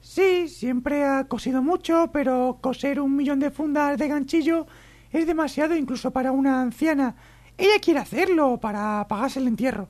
Sí, 0.00 0.48
siempre 0.48 1.04
ha 1.04 1.24
cosido 1.24 1.62
mucho, 1.62 2.10
pero 2.12 2.58
coser 2.60 3.00
un 3.00 3.16
millón 3.16 3.38
de 3.40 3.50
fundas 3.50 3.98
de 3.98 4.08
ganchillo 4.08 4.66
es 5.12 5.26
demasiado 5.26 5.76
incluso 5.76 6.10
para 6.10 6.32
una 6.32 6.60
anciana. 6.62 7.14
Ella 7.58 7.78
quiere 7.82 8.00
hacerlo 8.00 8.58
para 8.58 9.06
pagarse 9.08 9.38
el 9.40 9.46
entierro. 9.48 9.88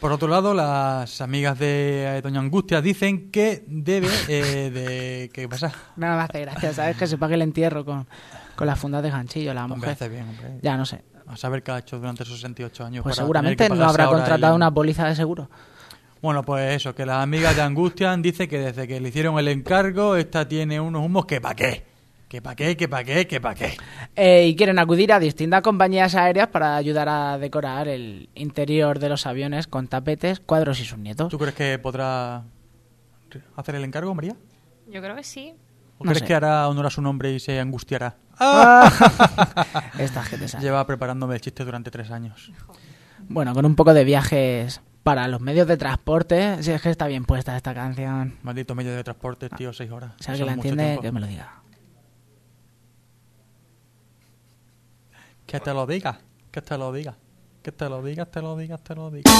Por 0.00 0.12
otro 0.12 0.28
lado, 0.28 0.54
las 0.54 1.20
amigas 1.20 1.58
de 1.58 2.18
eh, 2.18 2.22
Doña 2.22 2.38
Angustia 2.38 2.80
dicen 2.80 3.30
que 3.32 3.64
debe 3.66 4.06
eh, 4.28 4.70
de... 4.70 5.30
¿Qué 5.32 5.48
pasa? 5.48 5.72
Nada 5.96 6.16
me 6.16 6.22
hace 6.22 6.40
gracia, 6.42 6.72
¿sabes? 6.72 6.96
Que 6.96 7.06
se 7.08 7.18
pague 7.18 7.34
el 7.34 7.42
entierro 7.42 7.84
con, 7.84 8.06
con 8.54 8.66
las 8.68 8.78
fundas 8.78 9.02
de 9.02 9.10
ganchillo, 9.10 9.52
la 9.54 9.64
Hombre, 9.64 9.78
mujer. 9.78 9.90
hace 9.94 10.08
bien, 10.08 10.28
hombre. 10.28 10.58
Ya, 10.62 10.76
no 10.76 10.84
sé. 10.86 11.02
A 11.26 11.36
saber 11.36 11.62
qué 11.64 11.72
ha 11.72 11.78
hecho 11.78 11.98
durante 11.98 12.22
esos 12.22 12.36
68 12.36 12.84
años. 12.86 13.02
Pues 13.02 13.16
para 13.16 13.24
seguramente 13.24 13.68
no 13.68 13.84
habrá 13.88 14.06
contratado 14.06 14.52
el- 14.52 14.56
una 14.56 14.70
póliza 14.72 15.06
de 15.08 15.16
seguro. 15.16 15.50
Bueno, 16.20 16.42
pues 16.42 16.74
eso, 16.76 16.94
que 16.94 17.06
las 17.06 17.22
amigas 17.22 17.54
de 17.54 17.62
Angustian 17.62 18.22
dice 18.22 18.48
que 18.48 18.58
desde 18.58 18.88
que 18.88 19.00
le 19.00 19.08
hicieron 19.08 19.38
el 19.38 19.48
encargo, 19.48 20.16
esta 20.16 20.46
tiene 20.48 20.80
unos 20.80 21.04
humos 21.04 21.26
que 21.26 21.40
pa' 21.40 21.54
qué. 21.54 21.84
Que 22.28 22.42
pa' 22.42 22.54
qué, 22.54 22.76
que 22.76 22.88
pa' 22.88 23.04
qué, 23.04 23.26
que 23.26 23.40
pa' 23.40 23.54
qué. 23.54 23.76
Eh, 24.16 24.48
y 24.48 24.56
quieren 24.56 24.78
acudir 24.78 25.12
a 25.12 25.18
distintas 25.20 25.62
compañías 25.62 26.14
aéreas 26.14 26.48
para 26.48 26.76
ayudar 26.76 27.08
a 27.08 27.38
decorar 27.38 27.88
el 27.88 28.28
interior 28.34 28.98
de 28.98 29.08
los 29.08 29.26
aviones 29.26 29.66
con 29.66 29.86
tapetes, 29.88 30.40
cuadros 30.40 30.80
y 30.80 30.84
sus 30.84 30.98
nietos. 30.98 31.28
¿Tú 31.30 31.38
crees 31.38 31.54
que 31.54 31.78
podrá 31.78 32.42
hacer 33.56 33.76
el 33.76 33.84
encargo, 33.84 34.14
María? 34.14 34.34
Yo 34.92 35.00
creo 35.00 35.14
que 35.16 35.22
sí. 35.24 35.54
¿O 35.98 36.04
No 36.04 36.10
crees 36.10 36.18
sé. 36.20 36.26
que 36.26 36.34
hará 36.34 36.68
honor 36.68 36.86
a 36.86 36.90
su 36.90 37.00
nombre 37.00 37.32
y 37.32 37.40
se 37.40 37.58
angustiará? 37.60 38.16
Esta 39.98 40.22
gente 40.24 40.48
sabe. 40.48 40.64
Lleva 40.64 40.86
preparándome 40.86 41.34
el 41.34 41.40
chiste 41.40 41.64
durante 41.64 41.90
tres 41.90 42.10
años. 42.10 42.52
Bueno, 43.28 43.52
con 43.54 43.64
un 43.64 43.74
poco 43.74 43.94
de 43.94 44.04
viajes 44.04 44.80
para 45.08 45.26
los 45.26 45.40
medios 45.40 45.66
de 45.66 45.78
transporte, 45.78 46.62
si 46.62 46.70
es 46.70 46.82
que 46.82 46.90
está 46.90 47.06
bien 47.06 47.24
puesta 47.24 47.56
esta 47.56 47.72
canción. 47.72 48.36
Maldito 48.42 48.74
medio 48.74 48.94
de 48.94 49.02
transporte, 49.02 49.48
tío, 49.48 49.72
seis 49.72 49.90
horas. 49.90 50.12
Si 50.20 50.30
alguien 50.30 50.34
Eso 50.34 50.44
la 50.44 50.52
entiende, 50.52 50.84
tiempo. 50.84 51.00
que 51.00 51.12
me 51.12 51.20
lo 51.20 51.26
diga. 51.26 51.62
Que 55.46 55.60
te 55.60 55.72
lo 55.72 55.86
diga, 55.86 56.20
que 56.50 56.60
te 56.60 56.76
lo 56.76 56.92
diga, 56.92 57.16
que 57.62 57.72
te 57.72 57.88
lo 57.88 58.02
diga, 58.02 58.26
te 58.26 58.42
lo 58.42 58.54
diga, 58.54 58.76
te 58.76 58.94
lo 58.94 59.10
diga. 59.10 59.30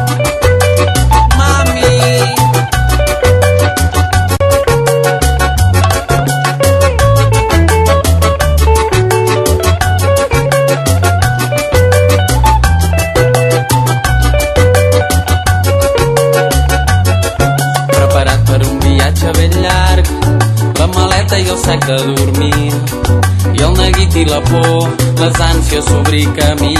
i 21.49 21.51
el 21.51 21.57
sac 21.57 21.85
de 21.85 21.97
dormir. 22.05 22.73
I 23.57 23.61
el 23.65 23.73
neguit 23.77 24.15
i 24.21 24.25
la 24.29 24.39
por 24.45 24.89
Les 25.19 25.39
ànsies 25.45 25.85
s'obrir 25.87 26.27
camí. 26.37 26.75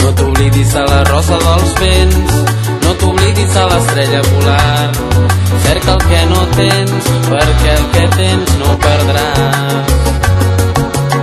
No 0.00 0.10
t'oblidis 0.18 0.72
de 0.74 0.82
la 0.90 1.02
rosa 1.10 1.38
dels 1.44 1.74
vents 1.80 2.34
No 2.82 2.94
t'oblidis 3.00 3.52
de 3.54 3.64
l'estrella 3.70 4.22
polar. 4.30 4.90
Cerca 5.66 5.94
el 5.94 6.02
que 6.08 6.24
no 6.32 6.42
tens 6.56 7.12
Perquè 7.28 7.76
el 7.76 7.86
que 7.94 8.08
tens 8.16 8.56
no 8.62 8.74
perdràs. 8.86 9.94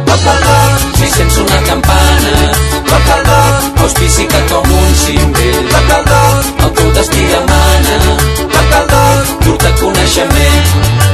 Localdoc, 0.07 0.87
si 1.01 1.11
sents 1.17 1.41
una 1.43 1.61
campana. 1.67 2.47
Localdoc, 2.93 3.83
auspici 3.87 4.31
que 4.31 4.41
com 4.53 4.73
un 4.79 4.97
cimbell 5.03 5.61
Localdoc, 5.75 6.65
el 6.65 6.75
teu 6.79 6.97
destí 7.01 7.29
demana 7.35 8.52
Salvador, 8.73 9.37
tu. 9.43 11.12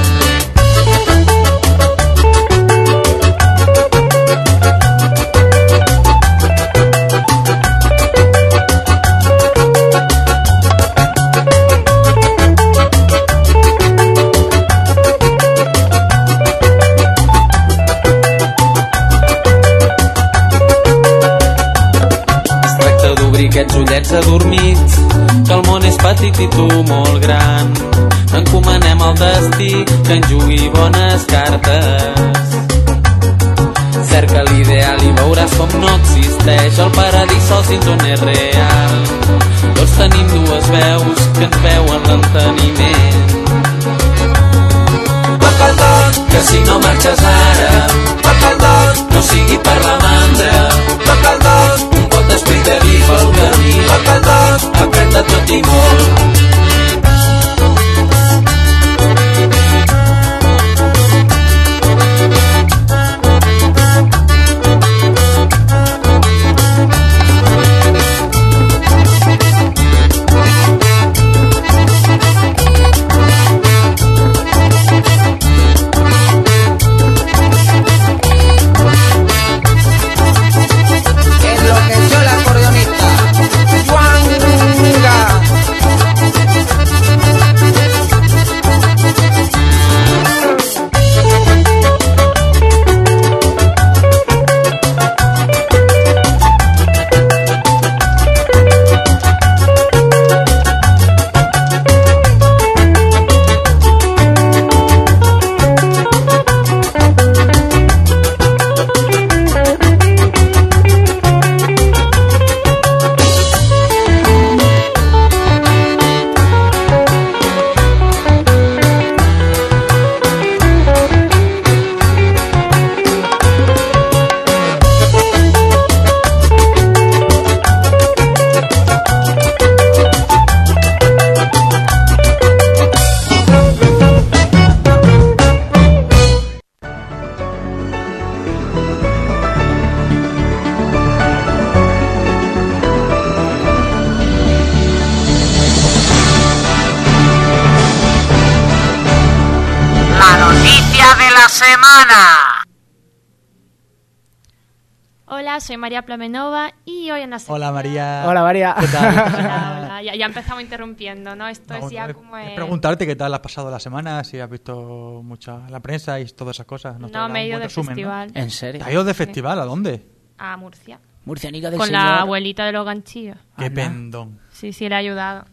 Tal? 158.91 159.13
Hola, 159.13 159.77
hola. 159.85 160.03
Ya, 160.03 160.15
ya 160.15 160.25
empezamos 160.25 160.61
interrumpiendo, 160.63 161.35
¿no? 161.35 161.47
Esto 161.47 161.73
es 161.75 161.89
ya 161.91 162.13
como... 162.13 162.37
Es 162.37 162.49
el- 162.49 162.55
preguntarte 162.55 163.05
qué 163.05 163.15
tal 163.15 163.33
has 163.33 163.39
pasado 163.41 163.69
la 163.69 163.79
semana, 163.79 164.23
si 164.23 164.39
has 164.39 164.49
visto 164.49 165.21
mucha 165.23 165.69
la 165.69 165.79
prensa 165.79 166.19
y 166.19 166.25
todas 166.25 166.55
esas 166.55 166.65
cosas. 166.65 166.99
No, 166.99 167.09
traerá 167.09 167.27
me 167.27 167.41
he 167.43 167.47
ido 167.47 167.59
de 167.59 167.65
resumen, 167.65 167.89
¿no? 167.89 167.95
festival. 167.95 168.31
¿En 168.33 168.49
serio? 168.49 168.79
¿Te 168.79 168.85
has 168.85 168.91
ido 168.93 169.03
de 169.03 169.13
festival? 169.13 169.59
¿A 169.59 169.65
dónde? 169.65 170.05
A 170.37 170.55
Murcia. 170.57 170.99
Murcianica 171.25 171.69
del 171.69 171.77
Con 171.77 171.87
señor. 171.87 172.01
la 172.03 172.19
abuelita 172.21 172.65
de 172.65 172.71
los 172.71 172.85
ganchillos. 172.85 173.37
Qué 173.57 173.69
pendón. 173.69 174.39
Sí, 174.51 174.71
sí, 174.73 174.87
le 174.89 174.95
ha 174.95 174.99
ayudado. 174.99 175.45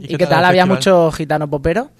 ¿Y, 0.00 0.16
qué 0.16 0.26
tal? 0.26 0.44
¿Había 0.44 0.66
mucho 0.66 1.10
gitano 1.12 1.48
popero? 1.48 1.90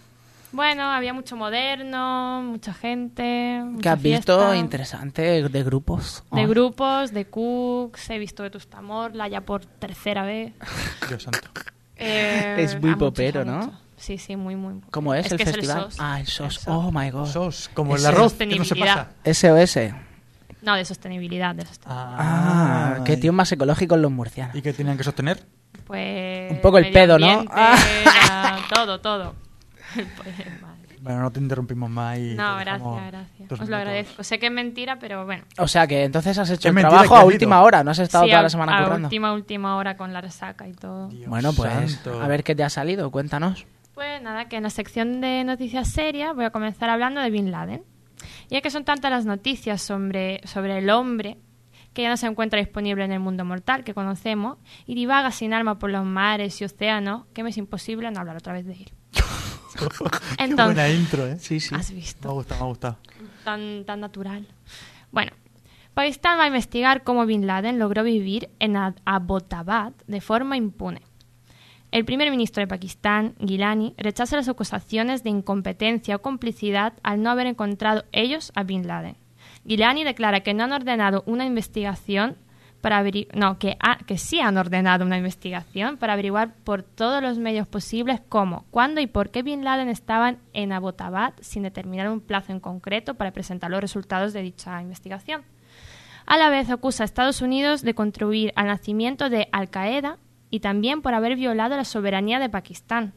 Bueno, 0.52 0.82
había 0.90 1.12
mucho 1.12 1.36
moderno, 1.36 2.42
mucha 2.42 2.74
gente. 2.74 3.22
¿Qué 3.22 3.64
mucha 3.64 3.92
has 3.92 4.02
visto? 4.02 4.54
Interesante, 4.54 5.48
de 5.48 5.62
grupos. 5.62 6.24
De 6.32 6.46
grupos, 6.46 7.12
de 7.12 7.26
Cooks, 7.26 8.10
he 8.10 8.18
visto 8.18 8.42
de 8.42 8.50
Tustamorla 8.50 9.28
ya 9.28 9.42
por 9.42 9.64
tercera 9.64 10.24
vez. 10.24 10.52
Dios 11.08 11.22
santo. 11.22 11.48
Eh, 11.96 12.56
Es 12.58 12.80
muy 12.80 12.96
popero, 12.96 13.44
¿no? 13.44 13.72
Sí, 13.96 14.18
sí, 14.18 14.34
muy, 14.34 14.56
muy. 14.56 14.80
¿Cómo 14.90 15.14
es, 15.14 15.30
el 15.30 15.38
que 15.38 15.44
festival? 15.44 15.84
el 15.84 15.90
SOS. 15.92 15.96
Ah, 16.00 16.20
el 16.20 16.26
SOS. 16.26 16.66
Oh 16.68 16.90
my 16.90 17.10
god. 17.10 17.26
SOS, 17.26 17.70
como 17.74 17.94
el 17.96 18.04
arroz, 18.06 18.32
que 18.32 18.46
no 18.46 18.64
se 18.64 18.74
pasa. 18.74 19.10
Sostenibilidad. 19.24 19.90
SOS. 19.92 19.94
No, 20.62 20.74
de 20.74 20.84
sostenibilidad. 20.84 21.54
De 21.54 21.64
sostenibilidad. 21.66 22.16
Ah, 22.18 22.98
qué 23.04 23.16
tíos 23.18 23.34
más 23.34 23.52
ecológicos 23.52 23.98
los 23.98 24.10
murcianos. 24.10 24.56
¿Y 24.56 24.62
qué 24.62 24.72
tenían 24.72 24.96
que 24.96 25.04
sostener? 25.04 25.44
Pues. 25.86 26.50
Un 26.50 26.60
poco 26.60 26.78
el 26.78 26.90
pedo, 26.90 27.18
¿no? 27.18 27.44
Ah. 27.50 27.76
la- 28.74 28.98
todo, 28.98 29.34
Bueno, 31.00 31.20
no 31.20 31.30
te 31.30 31.40
interrumpimos 31.40 31.88
más 31.88 32.18
y 32.18 32.34
No, 32.34 32.56
gracias, 32.58 33.06
gracias. 33.06 33.40
Os 33.40 33.50
lo 33.50 33.56
minutos. 33.64 33.70
agradezco. 33.74 34.22
Sé 34.24 34.38
que 34.38 34.46
es 34.46 34.52
mentira, 34.52 34.98
pero 34.98 35.24
bueno. 35.24 35.44
O 35.58 35.66
sea 35.66 35.86
que 35.86 36.04
entonces 36.04 36.36
has 36.38 36.50
hecho 36.50 36.68
Es 36.68 36.74
el 36.76 36.80
trabajo 36.82 37.16
a 37.16 37.24
última 37.24 37.62
hora, 37.62 37.82
no 37.82 37.90
has 37.90 37.98
estado 37.98 38.24
Sí, 38.24 38.30
toda 38.30 38.40
a- 38.40 38.42
la 38.42 38.50
semana 38.50 38.78
a 38.78 38.84
currando. 38.84 39.06
última, 39.08 39.32
última 39.32 39.76
hora 39.76 39.96
con 39.96 40.12
la 40.12 40.20
resaca 40.20 40.68
y 40.68 40.72
todo. 40.72 41.08
Bueno, 41.26 41.52
pues 41.54 41.92
santo. 41.92 42.20
a 42.20 42.28
ver 42.28 42.44
qué 42.44 42.54
te 42.54 42.64
ha 42.64 42.68
salido, 42.68 43.10
cuéntanos. 43.10 43.66
Pues 43.94 44.20
nada, 44.22 44.46
que 44.48 44.56
en 44.56 44.62
la 44.64 44.70
sección 44.70 45.20
de 45.20 45.42
noticias 45.44 45.88
serias 45.88 46.34
voy 46.34 46.44
a 46.44 46.50
comenzar 46.50 46.90
hablando 46.90 47.20
de 47.20 47.30
Bin 47.30 47.50
Laden. 47.50 47.82
Ya 48.50 48.60
que 48.60 48.70
son 48.70 48.84
tantas 48.84 49.10
las 49.10 49.24
noticias 49.24 49.80
sobre, 49.80 50.40
sobre 50.46 50.76
el 50.78 50.90
hombre 50.90 51.38
que 51.94 52.02
ya 52.02 52.08
no 52.10 52.16
se 52.16 52.26
encuentra 52.26 52.58
disponible 52.60 53.04
en 53.04 53.10
el 53.12 53.20
mundo 53.20 53.44
mortal 53.44 53.82
que 53.84 53.94
conocemos 53.94 54.58
y 54.86 54.94
divaga 54.94 55.30
sin 55.32 55.52
alma 55.54 55.78
por 55.78 55.90
los 55.90 56.04
mares 56.04 56.60
y 56.60 56.64
océanos, 56.64 57.24
que 57.34 57.42
me 57.42 57.50
es 57.50 57.56
imposible 57.56 58.10
no 58.10 58.20
hablar 58.20 58.36
otra 58.36 58.52
vez 58.52 58.64
de 58.66 58.74
él. 58.74 58.92
Qué 60.36 60.44
Entonces- 60.44 60.74
buena 60.74 60.88
intro, 60.88 61.26
¿eh? 61.26 61.36
Sí, 61.38 61.60
sí. 61.60 61.74
¿Has 61.74 61.90
visto? 61.92 62.28
Me 62.28 62.32
ha 62.32 62.34
gustado, 62.34 62.60
me 62.60 62.64
ha 62.64 62.68
gustado. 62.68 62.98
Tan, 63.44 63.84
tan 63.84 64.00
natural. 64.00 64.46
Bueno, 65.10 65.32
Pakistán 65.94 66.38
va 66.38 66.44
a 66.44 66.46
investigar 66.48 67.02
cómo 67.02 67.26
Bin 67.26 67.46
Laden 67.46 67.78
logró 67.78 68.02
vivir 68.04 68.48
en 68.60 68.76
Ad- 68.76 68.96
Abbottabad 69.04 69.92
de 70.06 70.20
forma 70.20 70.56
impune. 70.56 71.02
El 71.90 72.04
primer 72.04 72.30
ministro 72.30 72.60
de 72.60 72.68
Pakistán, 72.68 73.34
Gilani, 73.44 73.94
rechaza 73.98 74.36
las 74.36 74.48
acusaciones 74.48 75.24
de 75.24 75.30
incompetencia 75.30 76.14
o 76.16 76.22
complicidad 76.22 76.92
al 77.02 77.20
no 77.22 77.30
haber 77.30 77.48
encontrado 77.48 78.04
ellos 78.12 78.52
a 78.54 78.62
Bin 78.62 78.86
Laden. 78.86 79.16
Gilani 79.66 80.04
declara 80.04 80.40
que 80.40 80.54
no 80.54 80.62
han 80.64 80.72
ordenado 80.72 81.24
una 81.26 81.44
investigación 81.44 82.36
para 82.80 83.04
no, 83.34 83.58
que, 83.58 83.76
ha- 83.80 83.98
que 83.98 84.16
sí 84.18 84.40
han 84.40 84.56
ordenado 84.56 85.04
una 85.04 85.18
investigación 85.18 85.96
para 85.98 86.14
averiguar 86.14 86.54
por 86.64 86.82
todos 86.82 87.22
los 87.22 87.38
medios 87.38 87.68
posibles 87.68 88.20
cómo, 88.28 88.64
cuándo 88.70 89.00
y 89.00 89.06
por 89.06 89.30
qué 89.30 89.42
Bin 89.42 89.64
Laden 89.64 89.88
estaban 89.88 90.38
en 90.52 90.72
Abbottabad 90.72 91.34
sin 91.40 91.62
determinar 91.62 92.08
un 92.08 92.20
plazo 92.20 92.52
en 92.52 92.60
concreto 92.60 93.14
para 93.14 93.32
presentar 93.32 93.70
los 93.70 93.80
resultados 93.80 94.32
de 94.32 94.42
dicha 94.42 94.80
investigación. 94.82 95.42
A 96.26 96.36
la 96.36 96.48
vez 96.50 96.70
acusa 96.70 97.02
a 97.02 97.06
Estados 97.06 97.42
Unidos 97.42 97.82
de 97.82 97.94
contribuir 97.94 98.52
al 98.56 98.66
nacimiento 98.66 99.30
de 99.30 99.48
Al 99.52 99.68
Qaeda 99.70 100.18
y 100.50 100.60
también 100.60 101.02
por 101.02 101.14
haber 101.14 101.36
violado 101.36 101.76
la 101.76 101.84
soberanía 101.84 102.38
de 102.38 102.48
Pakistán. 102.48 103.12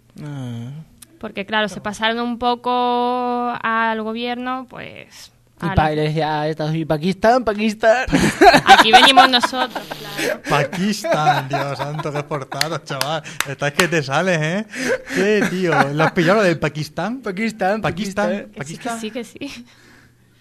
Porque 1.20 1.46
claro, 1.46 1.68
se 1.70 1.80
pasaron 1.82 2.20
un 2.20 2.38
poco 2.40 3.54
al 3.62 4.02
gobierno, 4.02 4.68
pues... 4.70 5.33
Y 5.66 5.70
al- 5.70 5.76
pa- 5.76 5.92
y 5.92 5.96
le 5.96 6.02
decía, 6.04 6.48
Estados 6.48 6.72
Unidos, 6.72 6.88
Pakistán, 6.90 7.44
Pakistán. 7.44 8.06
Aquí 8.66 8.92
venimos 8.92 9.30
nosotros, 9.30 9.84
claro. 10.18 10.42
Pakistán, 10.50 11.48
Dios 11.50 11.78
santo, 11.78 12.12
qué 12.12 12.24
portado, 12.24 12.78
chaval. 12.80 13.24
Estás 13.48 13.72
que 13.74 13.88
te 13.88 14.04
sales, 14.04 14.40
¿eh? 14.42 14.66
¿Qué, 15.16 15.46
tío? 15.50 15.72
¿Lo 15.94 16.04
has 16.04 16.12
pillado 16.12 16.40
lo 16.40 16.44
del 16.44 16.60
Pakistán? 16.60 17.22
Pakistán, 17.22 17.82
Pakistán. 17.82 18.48
Que 18.54 18.64
sí, 18.66 18.78
que 18.78 18.90
sí, 19.00 19.12
que 19.12 19.24
sí. 19.24 19.66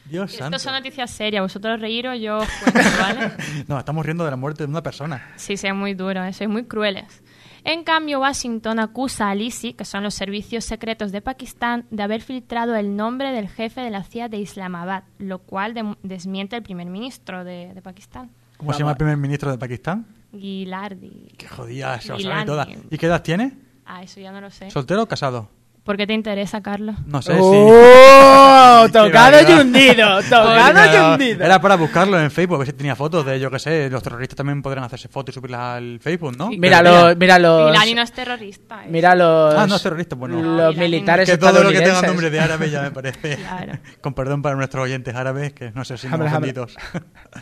Dios 0.04 0.32
santo. 0.32 0.56
Esto 0.56 0.68
son 0.68 0.74
noticias 0.74 1.10
serias, 1.10 1.40
vosotros 1.42 1.80
reíros, 1.80 2.18
yo 2.20 2.38
os 2.38 2.48
cuento, 2.62 2.90
¿vale? 3.00 3.30
No, 3.68 3.78
estamos 3.78 4.04
riendo 4.04 4.24
de 4.24 4.30
la 4.30 4.36
muerte 4.36 4.64
de 4.64 4.68
una 4.68 4.82
persona. 4.82 5.32
Sí, 5.36 5.56
sí, 5.56 5.66
es 5.68 5.74
muy 5.74 5.94
duro, 5.94 6.22
¿eh? 6.24 6.32
sois 6.32 6.50
muy 6.50 6.64
crueles. 6.64 7.21
En 7.64 7.84
cambio, 7.84 8.20
Washington 8.20 8.80
acusa 8.80 9.30
al 9.30 9.40
ISI, 9.40 9.74
que 9.74 9.84
son 9.84 10.02
los 10.02 10.14
servicios 10.14 10.64
secretos 10.64 11.12
de 11.12 11.22
Pakistán, 11.22 11.86
de 11.90 12.02
haber 12.02 12.20
filtrado 12.20 12.74
el 12.74 12.96
nombre 12.96 13.30
del 13.30 13.48
jefe 13.48 13.80
de 13.80 13.90
la 13.90 14.02
CIA 14.02 14.28
de 14.28 14.38
Islamabad, 14.38 15.04
lo 15.18 15.38
cual 15.38 15.96
desmiente 16.02 16.56
el 16.56 16.62
primer 16.62 16.88
ministro 16.88 17.44
de, 17.44 17.72
de 17.72 17.82
Pakistán, 17.82 18.30
¿Cómo 18.62 18.72
se 18.72 18.78
llama 18.78 18.92
el 18.92 18.96
primer 18.96 19.16
ministro 19.16 19.50
de 19.50 19.58
Pakistán? 19.58 20.06
Gilardi. 20.32 21.32
Qué 21.36 21.48
jodida, 21.48 22.00
se 22.00 22.12
lo 22.12 22.20
sabe 22.20 22.44
todas. 22.44 22.68
¿Y 22.90 22.96
qué 22.96 23.06
edad 23.06 23.20
tiene? 23.20 23.58
Ah, 23.84 24.04
eso 24.04 24.20
ya 24.20 24.30
no 24.30 24.40
lo 24.40 24.50
sé. 24.50 24.70
¿Soltero 24.70 25.02
o 25.02 25.08
casado? 25.08 25.48
¿Por 25.84 25.96
qué 25.96 26.06
te 26.06 26.12
interesa, 26.12 26.62
Carlos? 26.62 26.94
No 27.06 27.20
sé 27.22 27.32
¡Oh! 27.36 28.86
Tocado 28.92 29.36
y 29.48 29.52
hundido, 29.60 30.22
tocado 30.22 30.54
y 30.86 30.88
Era- 30.88 31.12
hundido. 31.12 31.44
Era 31.44 31.60
para 31.60 31.74
buscarlo 31.76 32.20
en 32.20 32.30
Facebook, 32.30 32.54
a 32.56 32.58
ver 32.58 32.66
si 32.68 32.72
tenía 32.72 32.94
fotos 32.96 33.26
de, 33.26 33.38
yo 33.40 33.50
qué 33.50 33.58
sé, 33.58 33.90
los 33.90 34.02
terroristas 34.02 34.36
también 34.36 34.62
podrán 34.62 34.84
hacerse 34.84 35.08
fotos 35.08 35.34
y 35.34 35.38
subirlas 35.38 35.60
al 35.76 35.98
Facebook, 36.00 36.36
¿no? 36.36 36.50
Mira 36.50 36.82
Deberían. 36.82 37.04
los, 37.08 37.16
mira 37.16 37.38
los, 37.38 37.70
Gilani 37.72 37.94
no 37.94 38.02
es 38.02 38.12
terrorista. 38.12 38.84
¿eh? 38.84 38.88
mira 38.90 39.14
los, 39.16 39.54
Ah, 39.54 39.66
no 39.66 39.76
es 39.76 39.82
terrorista, 39.82 40.14
bueno. 40.16 40.40
los 40.40 40.76
militares 40.76 41.28
que 41.28 41.36
todo 41.38 41.62
lo 41.64 41.70
que 41.70 41.80
tenga 41.80 42.02
nombre 42.02 42.30
de 42.30 42.40
árabe 42.40 42.70
ya 42.70 42.82
me 42.82 42.90
parece. 42.92 43.36
Claro. 43.36 43.72
Con 44.00 44.14
perdón 44.14 44.40
para 44.42 44.54
nuestros 44.56 44.84
oyentes 44.84 45.14
árabes, 45.14 45.52
que 45.52 45.72
no 45.72 45.84
sé 45.84 45.96
si 45.98 46.06
nos. 46.08 46.18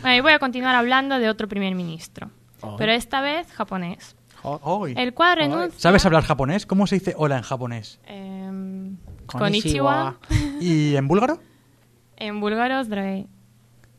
Bueno, 0.01 0.15
y 0.15 0.19
voy 0.21 0.31
a 0.33 0.39
continuar 0.39 0.75
hablando 0.75 1.19
de 1.19 1.29
otro 1.29 1.47
primer 1.47 1.75
ministro, 1.75 2.31
Oh. 2.63 2.75
pero 2.77 2.91
esta 2.91 3.21
vez 3.21 3.47
japonés. 3.53 4.15
Hoy. 4.43 4.93
El 4.97 5.13
cual 5.13 5.37
renuncia... 5.37 5.79
¿Sabes 5.79 6.05
hablar 6.05 6.23
japonés? 6.23 6.65
¿Cómo 6.65 6.87
se 6.87 6.95
dice 6.95 7.13
hola 7.17 7.37
en 7.37 7.43
japonés? 7.43 7.99
em, 8.05 8.97
Konnichiwa. 9.25 10.17
¿Y 10.61 10.95
en 10.95 11.07
búlgaro? 11.07 11.39
En 12.17 12.39
búlgaro, 12.39 12.83
Drei. 12.85 13.27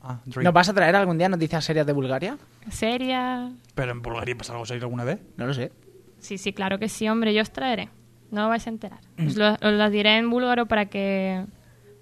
Ah. 0.02 0.20
¿Nos 0.24 0.52
vas 0.52 0.68
a 0.68 0.74
traer 0.74 0.96
algún 0.96 1.16
día 1.16 1.28
noticias 1.28 1.64
serias 1.64 1.86
de 1.86 1.92
Bulgaria? 1.92 2.36
Seria. 2.70 3.52
¿Pero 3.74 3.92
en 3.92 4.02
Bulgaria 4.02 4.36
pasa 4.36 4.52
algo 4.52 4.66
serio 4.66 4.84
alguna 4.84 5.04
vez? 5.04 5.20
No 5.36 5.46
lo 5.46 5.54
sé. 5.54 5.72
Sí, 6.18 6.38
sí, 6.38 6.52
claro 6.52 6.78
que 6.78 6.88
sí, 6.88 7.08
hombre, 7.08 7.32
yo 7.34 7.42
os 7.42 7.50
traeré. 7.52 7.88
No 8.30 8.48
vais 8.48 8.66
a 8.66 8.70
enterar. 8.70 9.00
Mm. 9.16 9.26
Os 9.26 9.36
lo, 9.36 9.52
os 9.52 9.60
lo 9.72 9.90
diré 9.90 10.16
en 10.18 10.28
búlgaro 10.30 10.66
para 10.66 10.86
que, 10.86 11.44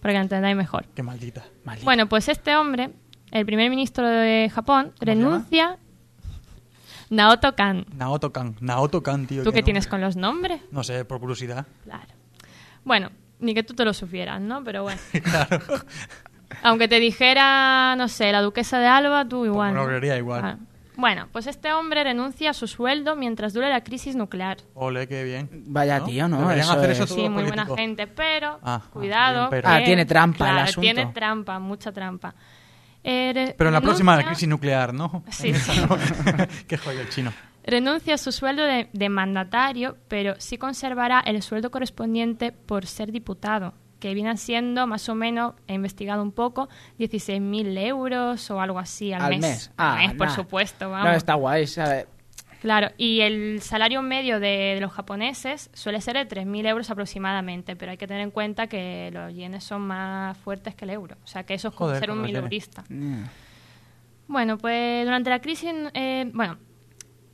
para 0.01 0.15
que 0.15 0.21
entendáis 0.21 0.57
mejor. 0.57 0.87
Qué 0.95 1.03
maldita. 1.03 1.45
Bueno, 1.85 2.09
pues 2.09 2.29
este 2.29 2.57
hombre, 2.57 2.91
el 3.33 3.45
primer 3.45 3.69
ministro 3.69 4.07
de 4.09 4.51
Japón, 4.53 4.93
renuncia. 5.01 5.79
Naoto 7.11 7.55
Kan. 7.55 7.87
Naoto 7.95 8.33
Kan. 8.33 8.57
Naoto 8.61 9.03
Kan, 9.03 9.27
tío. 9.27 9.43
¿Tú 9.43 9.53
qué 9.53 9.61
no- 9.61 9.65
tienes 9.65 9.87
con 9.87 10.01
los 10.01 10.17
nombres? 10.17 10.61
No 10.71 10.83
sé, 10.85 11.05
por 11.05 11.21
curiosidad. 11.21 11.67
Claro. 11.85 12.07
Bueno, 12.85 13.11
ni 13.41 13.53
que 13.55 13.63
tú 13.63 13.75
te 13.75 13.85
lo 13.85 13.93
supieras, 13.93 14.41
¿no? 14.41 14.63
Pero 14.65 14.83
bueno. 14.85 15.01
claro. 15.23 15.59
Aunque 16.63 16.89
te 16.89 16.99
dijera, 17.01 17.95
no 17.97 18.09
sé, 18.09 18.33
la 18.33 18.43
duquesa 18.43 18.79
de 18.79 18.87
Alba, 18.87 19.25
tú 19.29 19.45
igual. 19.45 19.71
me 19.73 19.77
lo 19.77 19.83
¿no? 19.83 19.89
creería 19.89 20.17
igual. 20.17 20.45
Ah. 20.45 20.57
Bueno, 20.97 21.29
pues 21.33 21.47
este 21.47 21.73
hombre 21.73 22.05
renuncia 22.05 22.51
a 22.51 22.53
su 22.53 22.67
sueldo 22.67 23.17
mientras 23.17 23.55
dure 23.55 23.71
la 23.71 23.83
crisis 23.83 24.17
nuclear. 24.17 24.59
Ole, 24.75 25.07
qué 25.09 25.25
bien. 25.25 25.49
Vaya 25.69 26.05
tío, 26.05 26.29
¿no? 26.29 26.41
Deberían 26.41 26.65
Eso 26.67 26.73
hacer 26.75 26.91
es- 26.91 26.99
eso 26.99 27.07
todos 27.07 27.21
Sí, 27.23 27.29
muy 27.29 27.45
buena 27.45 27.67
gente, 27.75 28.07
pero 28.07 28.59
Ah, 28.63 28.83
cuidado. 28.93 29.49
bien, 29.49 29.63
pero- 29.63 29.69
Ah, 29.69 29.79
que- 29.79 29.85
tiene 29.87 30.05
trampa 30.05 30.45
el 30.47 30.51
claro, 30.53 30.65
asunto. 30.69 30.81
Tiene 30.83 31.07
trampa, 31.07 31.59
mucha 31.59 31.91
trampa. 31.93 32.35
Eh, 33.03 33.55
Pero 33.57 33.69
en 33.69 33.75
la 33.75 33.81
próxima 33.81 34.13
renuncia- 34.17 34.29
crisis 34.31 34.49
nuclear, 34.49 34.93
¿no? 34.95 35.25
Sí, 35.31 35.53
qué 36.69 36.77
joya 36.77 37.01
el 37.03 37.09
chino. 37.09 37.33
Renuncia 37.65 38.15
a 38.15 38.19
su 38.19 38.33
sueldo 38.33 38.65
de, 38.65 38.89
de 38.93 39.09
mandatario, 39.09 39.97
pero 40.09 40.35
sí 40.39 40.59
conservará 40.59 41.21
el 41.21 41.43
sueldo 41.43 41.71
correspondiente 41.71 42.53
por 42.53 42.87
ser 42.87 43.13
diputado, 43.13 43.75
que 44.01 44.15
viene 44.15 44.35
siendo 44.39 44.87
más 44.87 45.09
o 45.09 45.15
menos, 45.15 45.55
he 45.69 45.75
investigado 45.75 46.23
un 46.23 46.33
poco, 46.33 46.69
16.000 46.99 47.79
euros 47.87 48.51
o 48.51 48.61
algo 48.61 48.79
así 48.79 49.13
al, 49.13 49.23
Al 49.23 49.39
mes. 49.39 49.71
Ah, 49.77 49.99
Al 49.99 50.09
mes, 50.09 50.17
por 50.17 50.29
nah. 50.29 50.35
supuesto, 50.35 50.91
vamos. 50.91 51.07
No, 51.09 51.13
está 51.15 51.35
guay, 51.35 51.67
¿sabes? 51.67 52.07
Claro, 52.61 52.91
y 52.99 53.23
el 53.23 53.63
salario 53.63 54.03
medio 54.03 54.39
de, 54.39 54.75
de 54.75 54.81
los 54.81 54.93
japoneses 54.93 55.71
suele 55.73 56.01
ser 56.01 56.17
de 56.17 56.29
3.000 56.29 56.67
euros 56.69 56.91
aproximadamente, 56.91 57.75
pero 57.75 57.91
hay 57.91 57.97
que 57.97 58.07
tener 58.07 58.23
en 58.23 58.31
cuenta 58.31 58.67
que 58.67 59.11
los 59.13 59.33
yenes 59.35 59.65
son 59.65 59.83
más 59.83 60.37
fuertes 60.39 60.75
que 60.75 60.85
el 60.85 60.91
euro. 60.91 61.17
O 61.25 61.27
sea, 61.27 61.45
que 61.45 61.55
eso 61.55 61.69
es 61.69 61.75
como 61.75 61.89
Joder, 61.89 62.01
ser 62.01 62.11
un 62.11 62.21
mileurista. 62.21 62.85
Mm. 62.89 63.25
Bueno, 64.29 64.59
pues 64.59 65.05
durante 65.05 65.31
la 65.31 65.41
crisis, 65.41 65.73
eh, 65.95 66.31
bueno, 66.35 66.59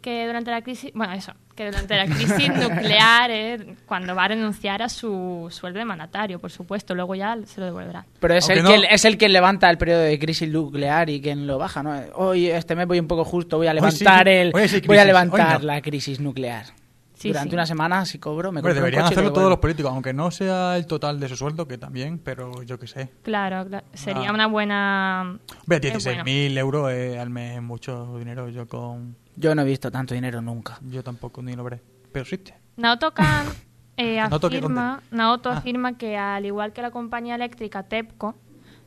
que 0.01 0.27
durante 0.27 0.53
la 0.53 0.63
crisis, 0.63 0.93
bueno, 0.95 1.13
eso, 1.13 1.33
que 1.57 1.65
durante 1.67 1.97
la 1.97 2.05
crisis 2.05 2.49
nuclear, 2.55 3.31
eh, 3.31 3.75
cuando 3.87 4.15
va 4.15 4.25
a 4.25 4.29
renunciar 4.29 4.83
a 4.83 4.89
su 4.89 5.49
sueldo 5.51 5.79
de 5.79 5.85
mandatario, 5.87 6.39
por 6.39 6.51
supuesto, 6.51 6.95
luego 6.95 7.15
ya 7.15 7.37
se 7.47 7.61
lo 7.61 7.67
devolverán. 7.67 8.05
Pero 8.21 8.35
es 8.35 8.45
Aunque 8.45 8.59
el, 8.59 8.63
no- 8.65 8.69
quien, 8.71 8.85
es 8.91 9.05
el 9.05 9.17
quien 9.19 9.33
levanta 9.33 9.71
el 9.71 9.79
periodo 9.79 10.01
de 10.01 10.19
crisis 10.19 10.49
nuclear 10.51 11.09
y 11.11 11.21
quien 11.21 11.47
lo 11.47 11.59
baja, 11.59 11.83
¿no? 11.83 11.99
Hoy 12.15 12.47
este 12.49 12.77
mes 12.77 12.87
voy 12.87 13.01
un 13.01 13.09
poco 13.09 13.25
justo, 13.25 13.57
voy 13.57 13.67
a 13.67 13.71
Hoy 13.73 13.77
sí, 13.91 14.05
levantar 14.05 14.29
el 14.29 14.53
sí 14.69 14.81
voy 14.87 14.99
a 14.99 15.05
levantar 15.05 15.57
hoy 15.57 15.61
no. 15.63 15.67
la 15.67 15.81
crisis 15.81 16.21
nuclear. 16.21 16.67
Sí, 17.15 17.29
Durante 17.29 17.49
sí. 17.49 17.55
una 17.57 17.65
semana 17.65 18.05
si 18.05 18.19
cobro, 18.19 18.53
me 18.53 18.61
compro 18.61 18.73
un 18.73 18.75
deberían 18.77 19.05
coche 19.05 19.15
hacerlo 19.15 19.33
todos 19.33 19.49
los 19.49 19.59
políticos, 19.59 19.91
aunque 19.91 20.13
no 20.13 20.31
sea 20.31 20.77
el 20.77 20.85
total 20.87 21.19
de 21.19 21.29
su 21.31 21.37
sueldo, 21.37 21.67
que 21.67 21.79
también, 21.79 22.19
pero 22.19 22.63
yo 22.65 22.79
qué 22.79 22.87
sé. 22.87 23.09
Claro, 23.23 23.65
cla- 23.67 23.85
sería 23.95 24.29
Ah. 24.29 24.33
una 24.35 24.47
buena... 24.49 25.39
Hombre, 25.63 25.79
es 25.89 25.95
16.000 26.07 26.59
euros 26.59 26.93
eh, 26.93 27.19
al 27.19 27.31
mes 27.31 27.57
es 27.57 27.63
mucho 27.63 28.19
dinero. 28.19 28.51
Yo 28.51 28.69
con. 28.69 29.17
Yo 29.37 29.55
no 29.55 29.63
he 29.63 29.65
visto 29.65 29.91
tanto 29.91 30.15
dinero 30.15 30.41
nunca. 30.41 30.79
Yo 30.89 31.03
tampoco 31.05 31.43
ni 31.43 31.55
lo 31.55 31.65
veré. 31.65 31.81
Pero 32.13 32.23
existe. 32.23 32.55
Naoto 32.77 33.13
Kan 33.13 33.47
eh, 33.97 34.17
¿Naoto 34.17 34.49
qué, 34.51 34.59
afirma? 34.59 35.03
Naoto 35.11 35.51
Ah. 35.51 35.59
afirma 35.59 35.97
que 35.99 36.17
al 36.17 36.45
igual 36.47 36.73
que 36.73 36.83
la 36.83 36.91
compañía 36.91 37.35
eléctrica 37.35 37.83
TEPCO, 37.85 38.35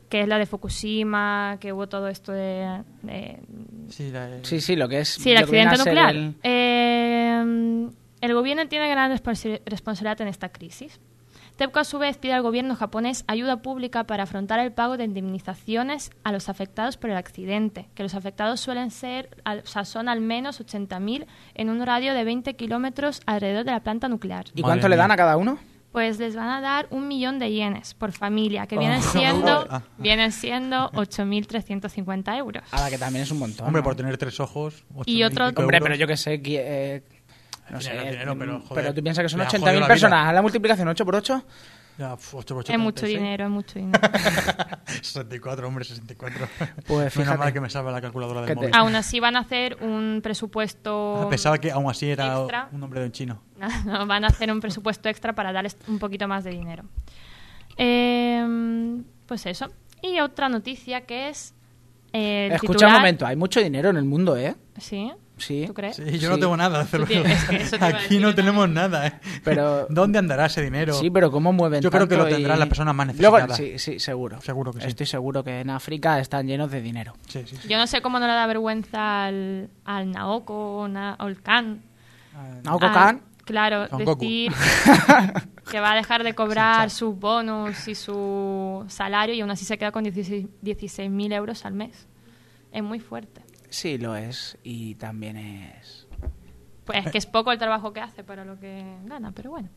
que 0.08 0.22
es 0.22 0.28
la 0.28 0.38
de 0.38 0.46
Fukushima, 0.46 1.56
que 1.60 1.72
hubo 1.72 1.88
todo 1.88 2.08
esto 2.08 2.32
de... 2.32 2.82
de- 3.02 3.38
Sí, 3.90 4.10
la- 4.10 4.42
Sí, 4.42 4.60
sí, 4.60 4.74
lo 4.76 4.88
que 4.88 5.00
es. 5.00 5.08
sí, 5.08 5.30
el 5.30 5.36
accidente 5.38 5.78
nuclear. 5.78 6.14
el- 6.16 6.34
Eh, 6.42 7.88
el 8.20 8.34
gobierno 8.34 8.66
tiene 8.68 8.88
gran 8.88 9.10
responsabilidad 9.10 10.20
en 10.20 10.28
esta 10.28 10.48
crisis. 10.50 11.00
TEPCO 11.60 11.78
a 11.80 11.84
su 11.84 11.98
vez 11.98 12.16
pide 12.16 12.32
al 12.32 12.40
gobierno 12.40 12.74
japonés 12.74 13.22
ayuda 13.26 13.60
pública 13.60 14.04
para 14.04 14.22
afrontar 14.22 14.60
el 14.60 14.72
pago 14.72 14.96
de 14.96 15.04
indemnizaciones 15.04 16.10
a 16.24 16.32
los 16.32 16.48
afectados 16.48 16.96
por 16.96 17.10
el 17.10 17.18
accidente, 17.18 17.90
que 17.94 18.02
los 18.02 18.14
afectados 18.14 18.60
suelen 18.60 18.90
ser, 18.90 19.28
al- 19.44 19.58
o 19.58 19.66
sea, 19.66 19.84
son 19.84 20.08
al 20.08 20.22
menos 20.22 20.58
80.000 20.58 21.26
en 21.54 21.68
un 21.68 21.84
radio 21.84 22.14
de 22.14 22.24
20 22.24 22.54
kilómetros 22.56 23.20
alrededor 23.26 23.64
de 23.66 23.72
la 23.72 23.80
planta 23.80 24.08
nuclear. 24.08 24.46
¿Y 24.54 24.62
cuánto 24.62 24.88
le 24.88 24.96
dan 24.96 25.10
a 25.10 25.16
cada 25.16 25.36
uno? 25.36 25.58
Pues 25.92 26.18
les 26.18 26.34
van 26.34 26.48
a 26.48 26.60
dar 26.62 26.86
un 26.90 27.08
millón 27.08 27.38
de 27.38 27.50
yenes 27.52 27.92
por 27.94 28.12
familia, 28.12 28.66
que 28.66 28.78
vienen 28.78 29.00
Oh. 29.06 29.10
siendo, 29.10 29.66
Ah. 29.68 29.82
vienen 29.98 30.32
siendo 30.32 30.88
8.350 30.92 32.38
euros. 32.38 32.62
A 32.70 32.80
la 32.80 32.88
que 32.90 32.96
también 32.96 33.24
es 33.24 33.30
un 33.32 33.38
montón. 33.38 33.66
Hombre, 33.66 33.80
¿no? 33.80 33.84
por 33.84 33.96
tener 33.96 34.16
tres 34.16 34.40
ojos. 34.40 34.84
Y 35.04 35.20
8.000 35.20 35.26
otro- 35.26 35.48
pico 35.50 35.60
Hombre, 35.62 35.76
euros. 35.76 35.88
pero 35.88 35.94
yo 36.00 36.06
que 36.06 36.16
sé. 36.16 36.40
eh, 36.42 37.02
no 37.70 37.80
sé, 37.80 37.92
dinero, 37.92 38.36
pero, 38.38 38.58
mm, 38.58 38.62
joder, 38.62 38.94
tú 38.94 39.02
piensas 39.02 39.22
que 39.22 39.28
son 39.28 39.38
le 39.40 39.44
ha 39.46 39.50
jodido 39.50 39.66
80.000 39.66 39.80
la 39.80 39.86
personas. 39.88 40.20
vida. 40.20 40.28
¿A 40.28 40.32
la 40.32 40.42
multiplicación 40.42 40.88
8 40.88 41.04
por 41.04 41.14
8? 41.16 41.44
Ya, 41.98 42.16
por 42.16 42.40
ocho, 42.40 42.54
Es 42.72 42.78
mucho 42.78 43.00
36. 43.02 43.18
dinero, 43.18 43.44
es 43.44 43.50
mucho 43.50 43.78
dinero. 43.78 44.00
64, 44.86 45.68
hombre, 45.68 45.84
64. 45.84 46.48
Pues 46.86 46.98
Menos 46.98 47.12
fíjate. 47.12 47.36
mal 47.38 47.52
que 47.52 47.60
me 47.60 47.68
salva 47.68 47.92
la 47.92 48.00
calculadora 48.00 48.40
del 48.40 48.48
te- 48.48 48.54
móvil. 48.54 48.70
Aún 48.74 48.94
así 48.96 49.20
van 49.20 49.36
a 49.36 49.40
hacer 49.40 49.76
un 49.82 50.20
presupuesto... 50.22 51.24
Ah, 51.24 51.28
Pensaba 51.28 51.58
que 51.58 51.70
aún 51.70 51.90
así 51.90 52.08
era 52.08 52.38
extra. 52.38 52.68
un 52.72 52.80
nombre 52.80 53.00
de 53.00 53.06
un 53.06 53.12
chino. 53.12 53.42
No, 53.84 54.06
van 54.06 54.24
a 54.24 54.28
hacer 54.28 54.50
un 54.50 54.60
presupuesto 54.60 55.10
extra 55.10 55.34
para 55.34 55.52
darles 55.52 55.76
un 55.88 55.98
poquito 55.98 56.26
más 56.26 56.42
de 56.44 56.50
dinero. 56.52 56.84
Eh, 57.76 59.02
pues 59.26 59.46
eso. 59.46 59.66
Y 60.02 60.20
otra 60.20 60.48
noticia 60.48 61.02
que 61.02 61.28
es... 61.28 61.54
eh, 62.12 62.48
Escucha 62.52 62.72
titular- 62.86 62.88
un 62.88 62.94
momento, 62.94 63.26
hay 63.26 63.36
mucho 63.36 63.60
dinero 63.60 63.90
en 63.90 63.96
el 63.98 64.04
mundo, 64.04 64.36
¿eh? 64.36 64.54
¿Sí? 64.78 65.12
Sí. 65.40 65.64
¿Tú 65.66 65.74
crees? 65.74 65.96
Sí, 65.96 66.18
yo 66.18 66.28
no 66.30 66.38
tengo 66.38 66.56
nada. 66.56 66.84
Tienes- 66.84 67.50
eso 67.50 67.70
te 67.70 67.76
iba 67.76 67.86
a 67.86 67.88
Aquí 67.88 68.02
decir 68.02 68.20
no 68.22 68.34
tenemos 68.34 68.68
nada, 68.68 69.06
¿eh? 69.08 69.12
Pero- 69.42 69.86
¿Dónde 69.90 70.18
andará 70.18 70.46
ese 70.46 70.62
dinero? 70.62 70.94
Sí, 70.94 71.10
pero 71.10 71.30
¿cómo 71.30 71.52
mueven 71.52 71.80
Yo 71.82 71.90
creo 71.90 72.06
que 72.06 72.16
lo 72.16 72.26
tendrán 72.26 72.56
y- 72.56 72.60
las 72.60 72.68
personas 72.68 72.94
más 72.94 73.06
Luego- 73.18 73.38
necesitadas. 73.38 73.56
sí, 73.56 73.92
sí, 73.92 73.98
seguro. 73.98 74.40
Seguro 74.42 74.72
que 74.72 74.82
sí. 74.82 74.86
Estoy 74.88 75.06
seguro 75.06 75.42
que 75.42 75.60
en 75.60 75.70
África 75.70 76.20
están 76.20 76.46
llenos 76.46 76.70
de 76.70 76.80
dinero. 76.80 77.14
Sí, 77.28 77.42
sí. 77.46 77.56
Yo 77.68 77.78
no 77.78 77.86
sé 77.86 78.00
cómo 78.02 78.18
no 78.20 78.26
le 78.26 78.32
da 78.34 78.46
vergüenza 78.46 79.24
al, 79.24 79.70
al 79.84 80.10
Naoko 80.12 80.76
o 80.82 80.88
na- 80.88 81.16
o 81.18 81.28
Kan. 81.42 81.82
Naoko 82.62 82.86
Al- 82.86 82.92
Kan. 82.92 83.22
Claro, 83.44 83.88
Son 83.88 84.04
Goku. 84.04 84.20
decir 84.20 84.52
que 85.70 85.80
va 85.80 85.92
a 85.92 85.94
dejar 85.96 86.22
de 86.22 86.34
cobrar 86.34 86.90
sus 86.90 87.18
bonos 87.18 87.88
y 87.88 87.94
su 87.96 88.84
salario 88.88 89.34
y 89.34 89.40
aún 89.40 89.50
así 89.50 89.64
se 89.64 89.76
queda 89.78 89.90
con 89.90 90.04
16 90.04 90.46
16.000 90.62 91.32
euros 91.34 91.64
al 91.64 91.72
mes. 91.74 92.06
Es 92.72 92.82
muy 92.82 93.00
fuerte. 93.00 93.40
Sí, 93.70 93.96
lo 93.98 94.14
es. 94.16 94.58
Y 94.62 94.96
también 94.96 95.36
es... 95.36 96.06
Pues 96.84 97.06
es 97.06 97.12
que 97.12 97.18
es 97.18 97.26
poco 97.26 97.52
el 97.52 97.58
trabajo 97.58 97.92
que 97.92 98.00
hace 98.00 98.24
para 98.24 98.44
lo 98.44 98.58
que 98.58 98.84
gana, 99.04 99.32
pero 99.32 99.50
bueno. 99.50 99.68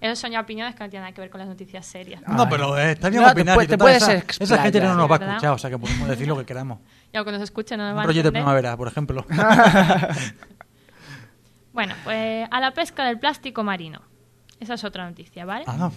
Esas 0.00 0.18
son 0.18 0.30
ya 0.30 0.40
opiniones 0.40 0.74
que 0.74 0.84
no 0.84 0.90
tienen 0.90 1.04
nada 1.04 1.14
que 1.14 1.20
ver 1.22 1.30
con 1.30 1.38
las 1.40 1.48
noticias 1.48 1.84
serias. 1.86 2.22
No, 2.28 2.48
pero 2.48 2.78
eh, 2.78 2.92
está 2.92 3.08
bien 3.08 3.22
No, 3.22 3.28
te 3.28 3.32
opinar. 3.40 3.58
pu- 3.58 3.64
y 3.64 3.66
te 3.66 3.76
total, 3.76 3.78
puedes 3.98 4.02
esa, 4.40 4.58
gente 4.62 4.80
no 4.80 4.94
nos 4.94 5.10
va 5.10 5.16
a 5.16 5.18
¿verdad? 5.18 5.36
escuchar, 5.36 5.52
o 5.54 5.58
sea 5.58 5.70
que 5.70 5.78
podemos 5.78 6.08
decir 6.08 6.28
lo 6.28 6.36
que 6.38 6.44
queramos. 6.44 6.78
Y 7.12 7.16
aunque 7.16 7.32
nos 7.32 7.40
escuchen, 7.42 7.78
no 7.78 7.84
nos 7.84 7.92
Un 7.92 7.96
van 7.96 8.04
a 8.04 8.06
rollo 8.08 8.22
de 8.22 8.30
primavera, 8.32 8.76
por 8.76 8.88
ejemplo. 8.88 9.24
Bueno, 11.72 11.94
pues 12.04 12.48
a 12.50 12.60
la 12.60 12.70
pesca 12.72 13.04
del 13.04 13.18
plástico 13.18 13.62
marino. 13.62 14.00
Esa 14.60 14.74
es 14.74 14.84
otra 14.84 15.06
noticia, 15.08 15.44
¿vale? 15.44 15.64
Ah, 15.66 15.90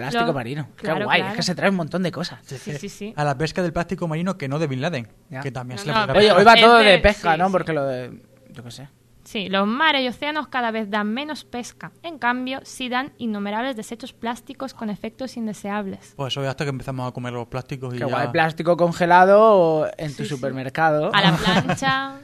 Plástico 0.00 0.26
Lo- 0.26 0.32
marino. 0.34 0.68
Claro, 0.76 0.98
Qué 0.98 1.04
guay, 1.04 1.20
claro. 1.20 1.32
es 1.32 1.36
que 1.36 1.42
se 1.42 1.54
trae 1.54 1.70
un 1.70 1.76
montón 1.76 2.02
de 2.02 2.10
cosas. 2.12 2.38
Sí, 2.44 2.56
sí, 2.58 2.88
sí. 2.88 3.12
A 3.16 3.24
la 3.24 3.36
pesca 3.38 3.62
del 3.62 3.72
plástico 3.72 4.06
marino 4.08 4.36
que 4.36 4.48
no 4.48 4.58
de 4.58 4.66
Bin 4.66 4.80
Laden. 4.80 5.08
Ya. 5.30 5.40
Que 5.40 5.50
también 5.50 5.76
No, 5.76 5.82
se 5.82 5.88
le 5.88 5.94
no, 5.94 6.06
pero- 6.06 6.18
Oye, 6.18 6.32
hoy 6.32 6.44
va 6.44 6.54
todo 6.56 6.78
de 6.78 6.84
de- 6.84 6.98
pesca, 6.98 7.32
sí, 7.34 7.38
¿no? 7.38 7.46
sí. 7.46 7.52
Porque 7.52 7.72
lo 7.72 7.84
de... 7.86 8.20
Yo 8.50 8.64
qué 8.64 8.70
sé. 8.70 8.88
Sí, 9.22 9.48
los 9.48 9.66
mares 9.66 10.02
y 10.02 10.08
océanos 10.08 10.48
cada 10.48 10.70
vez 10.72 10.90
dan 10.90 11.12
menos 11.12 11.44
pesca. 11.44 11.92
En 12.02 12.18
cambio, 12.18 12.60
sí 12.64 12.88
dan 12.88 13.12
innumerables 13.18 13.76
desechos 13.76 14.12
plásticos 14.12 14.74
con 14.74 14.90
efectos 14.90 15.36
indeseables. 15.36 16.14
Pues 16.16 16.36
hoy 16.36 16.46
hasta 16.46 16.64
que 16.64 16.70
empezamos 16.70 17.08
a 17.08 17.12
comer 17.12 17.32
los 17.34 17.46
plásticos 17.46 17.94
y 17.94 17.98
Qué 17.98 18.04
ya... 18.04 18.10
guay, 18.10 18.28
plástico 18.28 18.76
congelado 18.76 19.88
en 19.98 20.16
tu 20.16 20.24
supermercado. 20.24 21.10
A 21.14 21.20
la 21.20 21.36
plancha. 21.36 22.14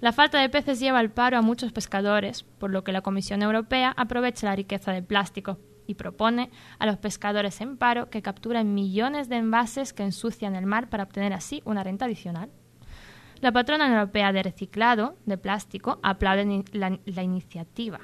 La 0.00 0.12
falta 0.12 0.38
de 0.40 0.50
peces 0.50 0.80
lleva 0.80 0.98
al 0.98 1.10
paro 1.10 1.38
a 1.38 1.42
muchos 1.42 1.72
pescadores, 1.72 2.42
por 2.42 2.70
lo 2.70 2.84
que 2.84 2.92
la 2.92 3.00
Comisión 3.00 3.40
Europea 3.42 3.94
aprovecha 3.96 4.46
la 4.46 4.56
riqueza 4.56 4.92
del 4.92 5.04
plástico 5.04 5.58
y 5.86 5.94
propone 5.94 6.50
a 6.78 6.86
los 6.86 6.98
pescadores 6.98 7.60
en 7.60 7.76
paro 7.76 8.10
que 8.10 8.22
capturen 8.22 8.74
millones 8.74 9.28
de 9.28 9.36
envases 9.36 9.92
que 9.92 10.02
ensucian 10.02 10.56
el 10.56 10.66
mar 10.66 10.88
para 10.88 11.04
obtener 11.04 11.32
así 11.32 11.62
una 11.64 11.82
renta 11.84 12.04
adicional. 12.04 12.50
La 13.40 13.52
patrona 13.52 13.88
europea 13.88 14.32
de 14.32 14.42
reciclado 14.42 15.18
de 15.26 15.36
plástico 15.36 15.98
aplaude 16.02 16.64
la, 16.72 16.98
la 17.04 17.22
iniciativa, 17.22 18.00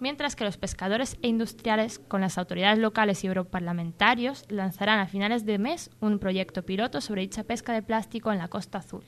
mientras 0.00 0.36
que 0.36 0.44
los 0.44 0.56
pescadores 0.56 1.16
e 1.22 1.28
industriales, 1.28 1.98
con 1.98 2.20
las 2.20 2.38
autoridades 2.38 2.78
locales 2.78 3.22
y 3.22 3.28
europarlamentarios, 3.28 4.44
lanzarán 4.48 5.00
a 5.00 5.06
finales 5.06 5.44
de 5.44 5.58
mes 5.58 5.90
un 6.00 6.18
proyecto 6.18 6.64
piloto 6.64 7.00
sobre 7.00 7.22
dicha 7.22 7.44
pesca 7.44 7.72
de 7.72 7.82
plástico 7.82 8.32
en 8.32 8.38
la 8.38 8.48
Costa 8.48 8.78
Azul. 8.78 9.04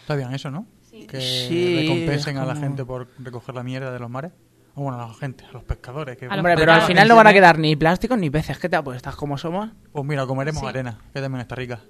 Está 0.00 0.14
bien 0.14 0.32
eso, 0.32 0.50
¿no? 0.50 0.66
Que 1.08 1.20
Sí, 1.20 1.76
recompensen 1.82 2.38
a 2.38 2.46
la 2.46 2.56
gente 2.56 2.84
por 2.84 3.08
recoger 3.18 3.54
la 3.54 3.62
mierda 3.62 3.92
de 3.92 3.98
los 3.98 4.08
mares. 4.08 4.32
O 4.78 4.82
bueno, 4.82 5.02
a 5.02 5.08
la 5.08 5.14
gente, 5.14 5.44
a 5.46 5.52
los 5.52 5.64
pescadores. 5.64 6.16
Que 6.18 6.26
A 6.26 6.28
los 6.28 6.38
Hombre, 6.38 6.54
pero 6.54 6.72
al 6.72 6.82
final 6.82 7.08
no 7.08 7.16
van 7.16 7.26
a 7.26 7.32
quedar 7.32 7.58
ni 7.58 7.74
plásticos 7.76 8.18
ni 8.18 8.28
peces. 8.30 8.58
¿Qué 8.58 8.68
te 8.68 8.76
apuestas? 8.76 9.16
¿Cómo 9.16 9.36
somos? 9.38 9.70
Pues 9.90 10.04
mira, 10.04 10.26
comeremos 10.26 10.60
Sí. 10.60 10.66
arena, 10.68 10.98
que 11.14 11.20
también 11.20 11.40
está 11.40 11.54
rica. 11.54 11.80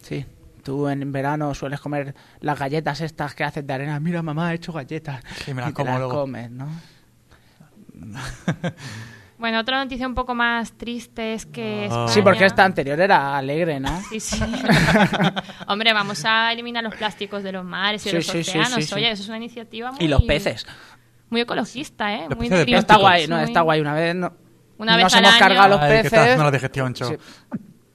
Sí. 0.00 0.24
Tú 0.64 0.88
en 0.88 1.12
verano 1.12 1.52
sueles 1.54 1.78
comer 1.80 2.14
las 2.40 2.58
galletas 2.58 3.00
estas 3.02 3.34
que 3.34 3.44
haces 3.44 3.66
de 3.66 3.72
arena. 3.74 4.00
Mira, 4.00 4.22
mamá, 4.22 4.52
he 4.52 4.56
hecho 4.56 4.72
galletas. 4.72 5.22
Sí, 5.44 5.52
me 5.52 5.60
las 5.60 5.70
y 5.70 5.72
te 5.72 5.76
como 5.76 5.90
las 5.90 5.98
luego. 5.98 6.20
comes, 6.22 6.50
¿no? 6.50 6.68
Bueno, 9.38 9.58
otra 9.58 9.82
noticia 9.82 10.06
un 10.06 10.14
poco 10.14 10.36
más 10.36 10.70
triste 10.74 11.34
es 11.34 11.46
que 11.46 11.88
Ah. 11.90 12.06
Sí, 12.08 12.22
porque 12.22 12.44
esta 12.46 12.64
anterior 12.64 13.00
era 13.00 13.36
alegre, 13.36 13.80
¿no? 13.80 14.00
Sí, 14.08 14.20
sí. 14.20 14.40
Hombre, 15.66 15.92
vamos 15.92 16.24
a 16.24 16.52
eliminar 16.52 16.84
los 16.84 16.94
plásticos 16.94 17.42
de 17.42 17.50
los 17.50 17.64
mares 17.64 18.02
y 18.06 18.10
Sí, 18.10 18.10
de 18.10 18.16
los 18.18 18.26
sí, 18.26 18.44
sí, 18.44 18.50
océanos. 18.50 18.74
sí, 18.74 18.82
sí. 18.82 18.94
Oye, 18.94 19.10
eso 19.10 19.22
es 19.24 19.28
una 19.28 19.38
iniciativa 19.38 19.90
muy... 19.90 20.04
Y 20.04 20.06
los 20.06 20.22
peces. 20.22 20.64
Muy 21.32 21.40
ecologista, 21.40 22.14
¿eh? 22.14 22.26
Los 22.28 22.38
muy 22.38 22.48
de 22.50 22.64
de 22.64 22.76
Está 22.76 22.96
guay, 22.98 23.26
no, 23.26 23.36
muy- 23.36 23.44
está 23.46 23.62
guay. 23.62 23.80
Una 23.80 23.94
vez, 23.94 24.14
no, 24.14 24.32
Una 24.78 24.96
vez 24.96 25.04
nos 25.04 25.14
al 25.14 25.20
hemos 25.20 25.30
año. 25.32 25.38
cargado 25.40 25.68
los 25.70 25.80
Ay, 25.80 25.88
que 25.88 25.96
estás 25.96 26.10
peces. 26.10 26.18
haciendo 26.20 26.44
la 26.44 26.50
digestión, 26.50 26.94
cho. 26.94 27.08
Sí. 27.08 27.16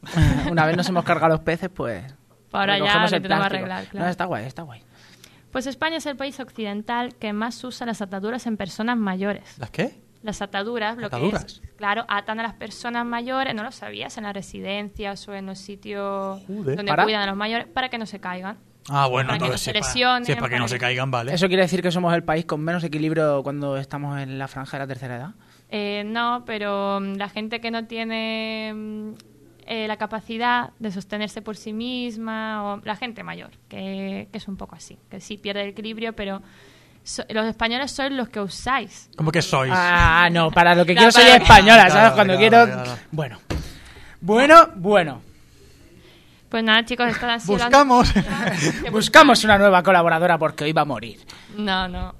Una 0.51 0.65
vez 0.65 0.75
nos 0.75 0.89
hemos 0.89 1.03
cargado 1.05 1.33
los 1.33 1.41
peces, 1.41 1.69
pues. 1.69 2.03
Ahora 2.51 2.77
ya 2.79 2.95
lo 2.95 3.07
el 3.07 3.13
intentamos 3.13 3.27
plástico. 3.47 3.55
arreglar, 3.57 3.85
claro. 3.85 4.05
No, 4.05 4.11
está 4.11 4.25
guay, 4.25 4.45
está 4.45 4.63
guay. 4.63 4.81
Pues 5.51 5.67
España 5.67 5.97
es 5.97 6.05
el 6.07 6.15
país 6.17 6.39
occidental 6.39 7.15
que 7.15 7.31
más 7.31 7.63
usa 7.63 7.85
las 7.85 8.01
ataduras 8.01 8.47
en 8.47 8.57
personas 8.57 8.97
mayores. 8.97 9.57
¿Las 9.59 9.69
qué? 9.69 10.01
Las 10.23 10.41
ataduras, 10.41 10.95
lo 10.97 11.01
que 11.09 11.15
¿Ataduras? 11.15 11.45
es, 11.45 11.61
claro, 11.77 12.05
atan 12.09 12.39
a 12.39 12.43
las 12.43 12.53
personas 12.53 13.05
mayores, 13.05 13.53
no 13.53 13.63
lo 13.63 13.71
sabías, 13.71 14.17
en 14.17 14.23
las 14.23 14.33
residencias 14.33 15.27
o 15.27 15.33
en 15.35 15.45
los 15.45 15.59
sitios 15.59 16.41
Joder. 16.47 16.75
donde 16.77 16.91
¿Para? 16.91 17.03
cuidan 17.03 17.21
a 17.21 17.27
los 17.27 17.35
mayores 17.37 17.67
para 17.67 17.89
que 17.89 17.97
no 17.99 18.05
se 18.07 18.19
caigan. 18.19 18.57
Ah, 18.89 19.07
bueno, 19.07 19.27
Para 19.27 19.37
que 19.37 19.39
no 19.41 19.45
entonces 19.47 19.61
se 19.65 19.73
lesionen, 19.73 20.25
sí, 20.25 20.35
para 20.35 20.49
que 20.49 20.59
no 20.59 20.67
se 20.67 20.77
caigan, 20.79 21.11
vale. 21.11 21.33
¿Eso 21.33 21.47
quiere 21.47 21.63
decir 21.63 21.81
que 21.81 21.91
somos 21.91 22.13
el 22.13 22.23
país 22.23 22.45
con 22.45 22.61
menos 22.61 22.83
equilibrio 22.83 23.43
cuando 23.43 23.77
estamos 23.77 24.19
en 24.19 24.39
la 24.39 24.47
franja 24.47 24.77
de 24.77 24.83
la 24.83 24.87
tercera 24.87 25.15
edad? 25.17 25.29
Eh, 25.69 26.03
no, 26.05 26.43
pero 26.45 26.99
mm, 27.01 27.15
la 27.15 27.27
gente 27.27 27.59
que 27.59 27.69
no 27.71 27.85
tiene 27.85 28.71
mm, 28.73 29.09
eh, 29.65 29.87
la 29.89 29.97
capacidad 29.97 30.69
de 30.79 30.91
sostenerse 30.91 31.41
por 31.41 31.57
sí 31.57 31.73
misma, 31.73 32.63
o 32.75 32.81
la 32.85 32.95
gente 32.95 33.23
mayor, 33.23 33.49
que, 33.67 34.29
que 34.31 34.37
es 34.37 34.47
un 34.47 34.55
poco 34.55 34.75
así, 34.77 34.97
que 35.11 35.19
sí 35.19 35.37
pierde 35.37 35.63
el 35.63 35.69
equilibrio, 35.71 36.13
pero 36.13 36.41
so- 37.03 37.25
los 37.29 37.45
españoles 37.45 37.91
sois 37.91 38.11
los 38.13 38.29
que 38.29 38.39
usáis. 38.39 39.09
¿Cómo 39.17 39.33
que 39.33 39.41
sois? 39.41 39.73
Ah, 39.75 40.29
no, 40.31 40.49
para 40.51 40.73
lo 40.73 40.85
que 40.85 40.95
quiero 40.95 41.11
soy 41.11 41.23
española, 41.25 41.89
¿sabes? 41.89 42.13
Claro, 42.13 42.15
Cuando 42.15 42.37
claro, 42.37 42.65
quiero. 42.65 42.83
claro. 42.85 42.99
Bueno. 43.11 43.39
Bueno, 44.21 44.69
bueno. 44.77 45.21
Pues 46.49 46.63
nada, 46.63 46.85
chicos, 46.85 47.13
sido 47.13 47.27
las 47.27 47.45
Buscamos. 47.45 48.15
noticias. 48.15 48.83
Buscamos 48.91 49.43
una 49.43 49.57
nueva 49.57 49.83
colaboradora 49.83 50.37
porque 50.37 50.63
hoy 50.63 50.73
va 50.73 50.81
a 50.83 50.85
morir. 50.85 51.19
No, 51.57 51.87
no. 51.87 52.15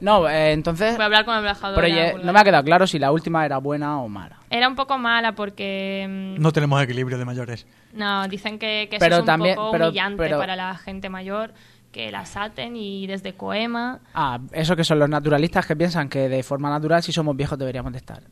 No, 0.00 0.28
eh, 0.28 0.52
entonces... 0.52 0.94
Voy 0.96 1.02
a 1.02 1.06
hablar 1.06 1.24
con 1.24 1.34
el 1.34 1.40
embajador. 1.40 1.80
Pero 1.80 2.18
no 2.24 2.32
me 2.32 2.40
ha 2.40 2.44
quedado 2.44 2.64
claro 2.64 2.86
si 2.88 2.98
la 2.98 3.12
última 3.12 3.44
era 3.46 3.58
buena 3.58 4.00
o 4.00 4.08
mala. 4.08 4.40
Era 4.50 4.66
un 4.68 4.74
poco 4.74 4.98
mala 4.98 5.34
porque... 5.36 6.34
mm, 6.36 6.40
No 6.42 6.50
tenemos 6.52 6.82
equilibrio 6.82 7.18
de 7.18 7.24
mayores. 7.24 7.66
No, 7.92 8.26
dicen 8.26 8.58
que, 8.58 8.88
que 8.90 8.96
eso 8.96 9.04
Pero 9.04 9.16
es 9.16 9.20
un 9.20 9.26
también- 9.26 9.54
poco 9.54 9.70
pero- 9.70 9.88
humillante 9.88 10.16
pero- 10.16 10.38
para 10.38 10.56
la 10.56 10.74
gente 10.76 11.08
mayor, 11.08 11.54
que 11.92 12.10
las 12.10 12.36
aten 12.36 12.74
y 12.74 13.06
desde 13.06 13.34
Coema... 13.34 14.00
Ah, 14.14 14.40
eso 14.50 14.74
que 14.74 14.82
son 14.82 14.98
los 14.98 15.08
naturalistas 15.08 15.66
que 15.66 15.76
piensan 15.76 16.08
que 16.08 16.28
de 16.28 16.42
forma 16.42 16.68
natural 16.70 17.02
si 17.04 17.12
somos 17.12 17.36
viejos 17.36 17.56
deberíamos 17.56 17.92
de 17.92 17.98
estar 17.98 18.22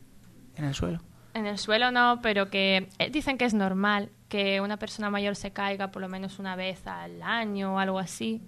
en 0.57 0.65
el 0.65 0.73
suelo. 0.73 0.99
En 1.33 1.45
el 1.45 1.57
suelo 1.57 1.91
no, 1.91 2.19
pero 2.21 2.49
que 2.49 2.89
eh, 2.99 3.09
dicen 3.09 3.37
que 3.37 3.45
es 3.45 3.53
normal 3.53 4.09
que 4.27 4.61
una 4.61 4.77
persona 4.77 5.09
mayor 5.09 5.35
se 5.35 5.51
caiga 5.51 5.91
por 5.91 6.01
lo 6.01 6.09
menos 6.09 6.39
una 6.39 6.55
vez 6.55 6.85
al 6.87 7.21
año 7.21 7.75
o 7.75 7.79
algo 7.79 7.99
así. 7.99 8.41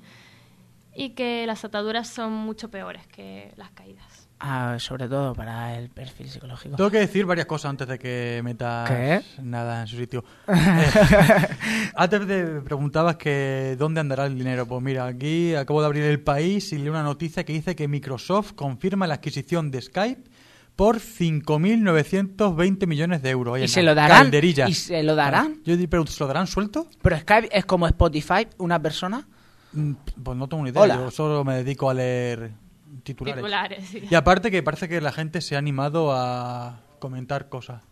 Y 0.95 1.11
que 1.11 1.45
las 1.47 1.65
ataduras 1.65 2.07
son 2.07 2.33
mucho 2.33 2.69
peores 2.69 3.07
que 3.07 3.51
las 3.57 3.71
caídas. 3.71 4.23
Ah, 4.45 4.75
sobre 4.77 5.07
todo 5.07 5.33
para 5.33 5.77
el 5.77 5.89
perfil 5.89 6.29
psicológico. 6.29 6.75
Tengo 6.75 6.91
que 6.91 6.99
decir 6.99 7.25
varias 7.25 7.47
cosas 7.47 7.69
antes 7.69 7.87
de 7.87 7.97
que 7.97 8.41
metas 8.43 8.89
¿Qué? 8.89 9.21
nada 9.41 9.81
en 9.81 9.87
su 9.87 9.95
sitio. 9.95 10.23
Eh, 10.47 11.49
antes 11.95 12.27
de 12.27 12.61
preguntabas 12.61 13.15
que 13.15 13.75
dónde 13.77 14.01
andará 14.01 14.25
el 14.25 14.37
dinero. 14.37 14.65
Pues 14.65 14.81
mira, 14.81 15.05
aquí 15.05 15.55
acabo 15.55 15.79
de 15.81 15.87
abrir 15.87 16.03
el 16.03 16.19
país 16.19 16.73
y 16.73 16.77
leo 16.77 16.91
una 16.91 17.03
noticia 17.03 17.43
que 17.45 17.53
dice 17.53 17.75
que 17.75 17.87
Microsoft 17.87 18.53
confirma 18.53 19.07
la 19.07 19.15
adquisición 19.15 19.71
de 19.71 19.81
Skype 19.81 20.23
por 20.75 20.99
5.920 20.99 22.87
millones 22.87 23.21
de 23.21 23.29
euros. 23.29 23.53
Oye, 23.55 23.65
¿Y 23.65 23.67
se 23.67 23.83
lo 23.83 23.93
darán? 23.95 24.23
calderilla. 24.23 24.67
¿Y 24.67 24.73
se 24.73 25.03
lo 25.03 25.15
darán? 25.15 25.61
Yo 25.63 25.77
te 25.77 25.87
pregunto, 25.87 26.11
¿se 26.11 26.19
lo 26.23 26.27
darán 26.27 26.47
suelto? 26.47 26.87
Pero 27.01 27.17
Skype 27.19 27.49
es 27.51 27.65
como 27.65 27.87
Spotify, 27.87 28.47
una 28.57 28.81
persona. 28.81 29.27
Mm, 29.73 29.91
Pues 30.23 30.37
no 30.37 30.47
tengo 30.47 30.63
ni 30.63 30.69
idea. 30.69 30.81
Hola. 30.81 30.95
Yo 30.95 31.11
solo 31.11 31.43
me 31.43 31.55
dedico 31.57 31.89
a 31.89 31.93
leer 31.93 32.51
titulares. 33.03 33.41
Titulares, 33.43 33.85
sí. 33.87 34.03
Y 34.09 34.15
aparte 34.15 34.51
que 34.51 34.63
parece 34.63 34.87
que 34.89 35.01
la 35.01 35.11
gente 35.11 35.41
se 35.41 35.55
ha 35.55 35.59
animado 35.59 36.11
a 36.13 36.79
comentar 36.99 37.49
cosas. 37.49 37.83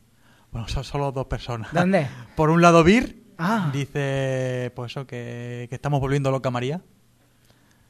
Bueno, 0.52 0.68
son 0.68 0.84
solo 0.84 1.12
dos 1.12 1.26
personas. 1.28 1.72
¿Dónde? 1.74 2.08
Por 2.36 2.50
un 2.50 2.62
lado, 2.62 2.84
Bir 2.84 3.22
Ah. 3.44 3.72
dice 3.74 4.72
pues 4.76 4.92
eso, 4.92 5.08
que, 5.08 5.66
que 5.70 5.76
estamos 5.76 6.00
volviendo 6.00 6.30
loca 6.30 6.52
María. 6.52 6.82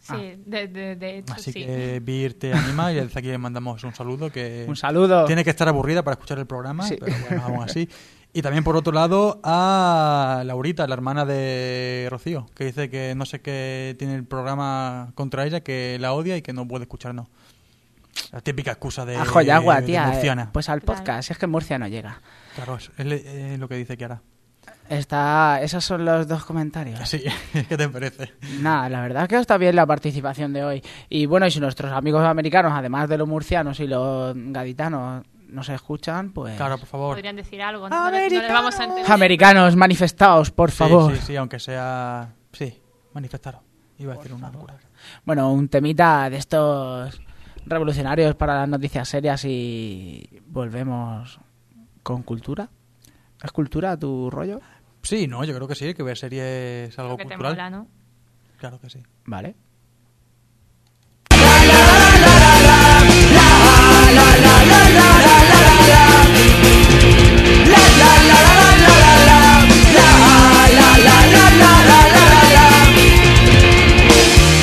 Sí, 0.02 0.34
de, 0.46 0.68
de, 0.68 0.96
de 0.96 1.18
hecho, 1.20 1.34
Así 1.34 1.52
sí. 1.52 1.64
que 1.66 2.00
Bir 2.02 2.38
te 2.38 2.52
anima 2.54 2.92
y 2.92 2.96
desde 2.96 3.20
aquí 3.20 3.28
le 3.28 3.38
mandamos 3.38 3.84
un 3.84 3.94
saludo. 3.94 4.32
que 4.32 4.66
Un 4.70 4.76
saludo. 4.76 5.26
Tiene 5.26 5.44
que 5.44 5.52
estar 5.52 5.68
aburrida 5.68 6.04
para 6.04 6.14
escuchar 6.16 6.40
el 6.40 6.48
programa, 6.48 6.88
Sí. 6.88 6.98
pero 7.00 7.16
bueno, 7.30 7.44
aún 7.46 7.64
así. 7.64 7.88
Y 8.34 8.42
también 8.42 8.64
por 8.64 8.78
otro 8.78 8.94
lado 8.94 9.42
a 9.44 10.42
Laurita, 10.46 10.88
la 10.88 10.94
hermana 10.94 11.26
de 11.26 12.08
Rocío, 12.10 12.46
que 12.56 12.64
dice 12.64 12.90
que 12.90 13.14
no 13.14 13.26
sé 13.26 13.42
qué 13.42 13.94
tiene 14.00 14.16
el 14.16 14.24
programa 14.24 15.12
contra 15.16 15.46
ella, 15.46 15.60
que 15.60 15.98
la 16.00 16.14
odia 16.14 16.38
y 16.38 16.42
que 16.42 16.54
no 16.54 16.66
puede 16.66 16.84
escucharnos. 16.86 17.28
La 18.32 18.40
típica 18.40 18.72
excusa 18.72 19.06
de, 19.06 19.18
Ajo 19.18 19.42
y 19.42 19.50
agua, 19.50 19.82
de 19.82 19.88
tía. 19.88 20.06
eh. 20.06 20.12
murciana. 20.14 20.50
Pues 20.54 20.70
al 20.70 20.80
podcast, 20.80 21.30
es 21.30 21.38
que 21.38 21.46
Murcia 21.48 21.78
no 21.78 21.90
llega. 21.90 22.22
Claro, 22.56 22.78
es, 22.78 22.90
es 22.98 23.06
le- 23.06 23.54
es 23.54 23.60
lo 23.60 23.68
que 23.68 23.76
dice 23.76 23.98
Kiara. 23.98 24.22
Está, 24.90 25.62
esos 25.62 25.84
son 25.86 26.04
los 26.04 26.28
dos 26.28 26.44
comentarios. 26.44 27.08
Sí, 27.08 27.24
¿qué 27.70 27.78
te 27.78 27.88
parece? 27.88 28.34
Nada, 28.60 28.90
la 28.90 29.02
verdad 29.02 29.28
que 29.30 29.38
está 29.38 29.58
bien 29.58 29.76
la 29.76 29.86
participación 29.86 30.52
de 30.54 30.64
hoy. 30.64 30.84
Y 31.10 31.26
bueno, 31.26 31.48
y 31.48 31.52
si 31.52 31.60
nuestros 31.62 31.92
amigos 31.94 32.24
americanos, 32.26 32.74
además 32.76 33.08
de 33.08 33.18
los 33.18 33.28
murcianos 33.28 33.80
y 33.80 33.88
los 33.88 34.34
gaditanos, 34.36 35.24
nos 35.48 35.70
escuchan, 35.70 36.32
pues... 36.32 36.56
Claro, 36.58 36.78
por 36.78 36.88
favor. 36.88 37.16
Podrían 37.16 37.36
decir 37.38 37.62
algo, 37.62 37.90
¿no? 37.90 38.06
No, 38.06 38.12
le- 38.12 38.30
no 38.30 38.42
les 38.42 38.52
vamos 38.52 38.76
a. 38.80 39.14
Americanos, 39.14 39.76
manifestaos, 39.76 40.52
por 40.52 40.72
Sí, 40.72 40.78
favor. 40.78 41.16
Sí, 41.16 41.22
sí, 41.28 41.36
aunque 41.38 41.60
sea... 41.60 42.34
Sí, 42.54 42.82
manifestaros. 43.14 43.62
Iba 43.98 44.14
a 44.14 44.18
decir 44.18 44.34
una 44.34 44.50
locura. 44.52 44.76
Bueno, 45.26 45.52
un 45.54 45.68
temita 45.70 46.30
de 46.30 46.38
estos 46.38 47.22
revolucionarios 47.66 48.36
para 48.36 48.56
las 48.62 48.68
noticias 48.70 49.08
serias 49.08 49.44
y 49.46 50.42
volvemos 50.48 51.40
con 52.04 52.24
cultura. 52.24 52.70
¿Es 53.44 53.52
cultura 53.52 53.98
tu 53.98 54.30
rollo? 54.30 54.60
Sí, 55.02 55.28
no, 55.28 55.44
yo 55.44 55.56
creo 55.56 55.68
que 55.68 55.76
sí, 55.76 55.94
que 55.94 56.04
ver 56.04 56.18
series 56.18 56.90
es 56.90 57.00
algo 57.00 57.18
que 57.18 57.24
te 57.24 57.30
cultural. 57.30 57.54
mola, 57.54 57.70
¿no? 57.70 57.88
Claro 58.58 58.80
que 58.80 58.90
sí. 58.90 59.00
Vale. 59.26 59.56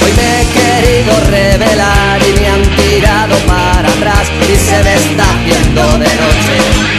Hoy 0.03 0.13
me 0.17 0.43
he 0.43 0.47
querido 0.47 1.13
revelar 1.31 2.21
y 2.23 2.41
me 2.41 2.49
han 2.49 2.63
tirado 2.77 3.37
para 3.47 3.89
atrás 3.89 4.31
y 4.49 4.57
se 4.57 4.83
me 4.85 4.95
está 4.95 5.25
haciendo 5.25 5.83
de 5.99 6.07
noche. 6.17 6.98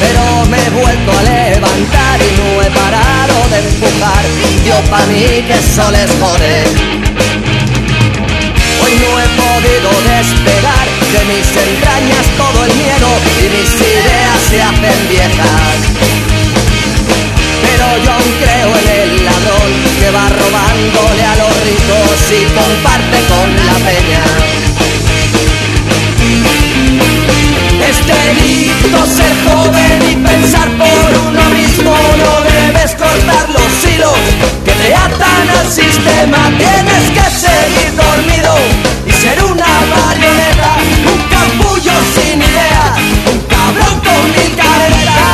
Pero 0.00 0.44
me 0.50 0.58
he 0.58 0.70
vuelto 0.70 1.10
a 1.12 1.22
levantar 1.22 2.20
y 2.22 2.30
no 2.38 2.62
he 2.62 2.70
parado 2.70 3.36
de 3.50 3.58
empujar. 3.58 4.24
Yo 4.64 4.76
pa' 4.90 5.04
mí 5.06 5.42
que 5.46 5.54
eso 5.54 5.90
les 5.90 6.10
jode. 6.20 6.64
Hoy 8.82 8.92
no 9.02 9.10
he 9.20 9.28
podido 9.42 9.90
despegar 10.14 10.86
de 11.12 11.20
mis 11.30 11.48
entrañas 11.56 12.26
todo 12.36 12.64
el 12.64 12.74
miedo 12.74 13.08
y 13.42 13.48
mis 13.56 13.74
ideas 13.74 14.38
se 14.48 14.62
hacen 14.62 15.08
viejas. 15.08 15.74
Pero 17.62 17.86
yo 18.04 18.12
aún 18.12 18.32
creo 18.40 18.70
en 18.80 18.88
el 19.02 19.24
ladrón 19.24 19.70
que 19.98 20.10
va 20.10 20.28
robándole 20.28 21.24
a 21.24 21.36
los 21.36 21.52
ricos 21.64 22.18
y 22.30 22.44
comparte 22.54 23.18
con 23.28 23.66
la 23.66 23.74
peña. 23.84 24.67
Es 27.98 28.06
delito 28.06 29.06
ser 29.06 29.34
joven 29.44 30.10
y 30.10 30.14
pensar 30.16 30.68
por 30.76 31.28
uno 31.28 31.44
mismo, 31.50 31.92
no 32.16 32.40
debes 32.42 32.94
cortar 32.94 33.48
los 33.50 33.92
hilos 33.92 34.12
que 34.64 34.70
te 34.70 34.94
atan 34.94 35.48
al 35.58 35.70
sistema, 35.70 36.38
tienes 36.56 37.10
que 37.10 37.30
seguir 37.30 37.96
dormido 37.96 38.54
y 39.04 39.10
ser 39.10 39.42
una 39.42 39.66
marioneta, 39.96 40.76
un 41.12 41.22
capullo 41.28 41.92
sin 42.14 42.40
ideas, 42.40 42.98
un 43.32 43.40
cabrón 43.48 44.00
con 44.00 44.30
mil 44.30 44.56
caretas. 44.56 45.27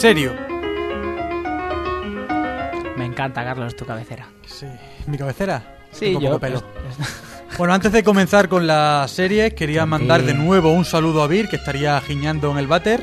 Serio. 0.00 0.34
Me 2.96 3.04
encanta, 3.04 3.44
Carlos, 3.44 3.76
tu 3.76 3.84
cabecera. 3.84 4.26
Sí. 4.46 4.66
¿Mi 5.06 5.16
cabecera? 5.18 5.76
Sí, 5.92 6.06
Tengo 6.06 6.20
yo- 6.20 6.28
poco 6.30 6.40
pelo. 6.40 6.62
Bueno, 7.56 7.74
antes 7.74 7.90
de 7.90 8.04
comenzar 8.04 8.48
con 8.48 8.66
la 8.68 9.06
serie, 9.08 9.52
quería 9.54 9.84
mandar 9.84 10.22
de 10.22 10.32
nuevo 10.34 10.70
un 10.70 10.84
saludo 10.84 11.22
a 11.24 11.26
Vir, 11.26 11.48
que 11.48 11.56
estaría 11.56 12.00
giñando 12.02 12.52
en 12.52 12.58
el 12.58 12.68
váter. 12.68 13.02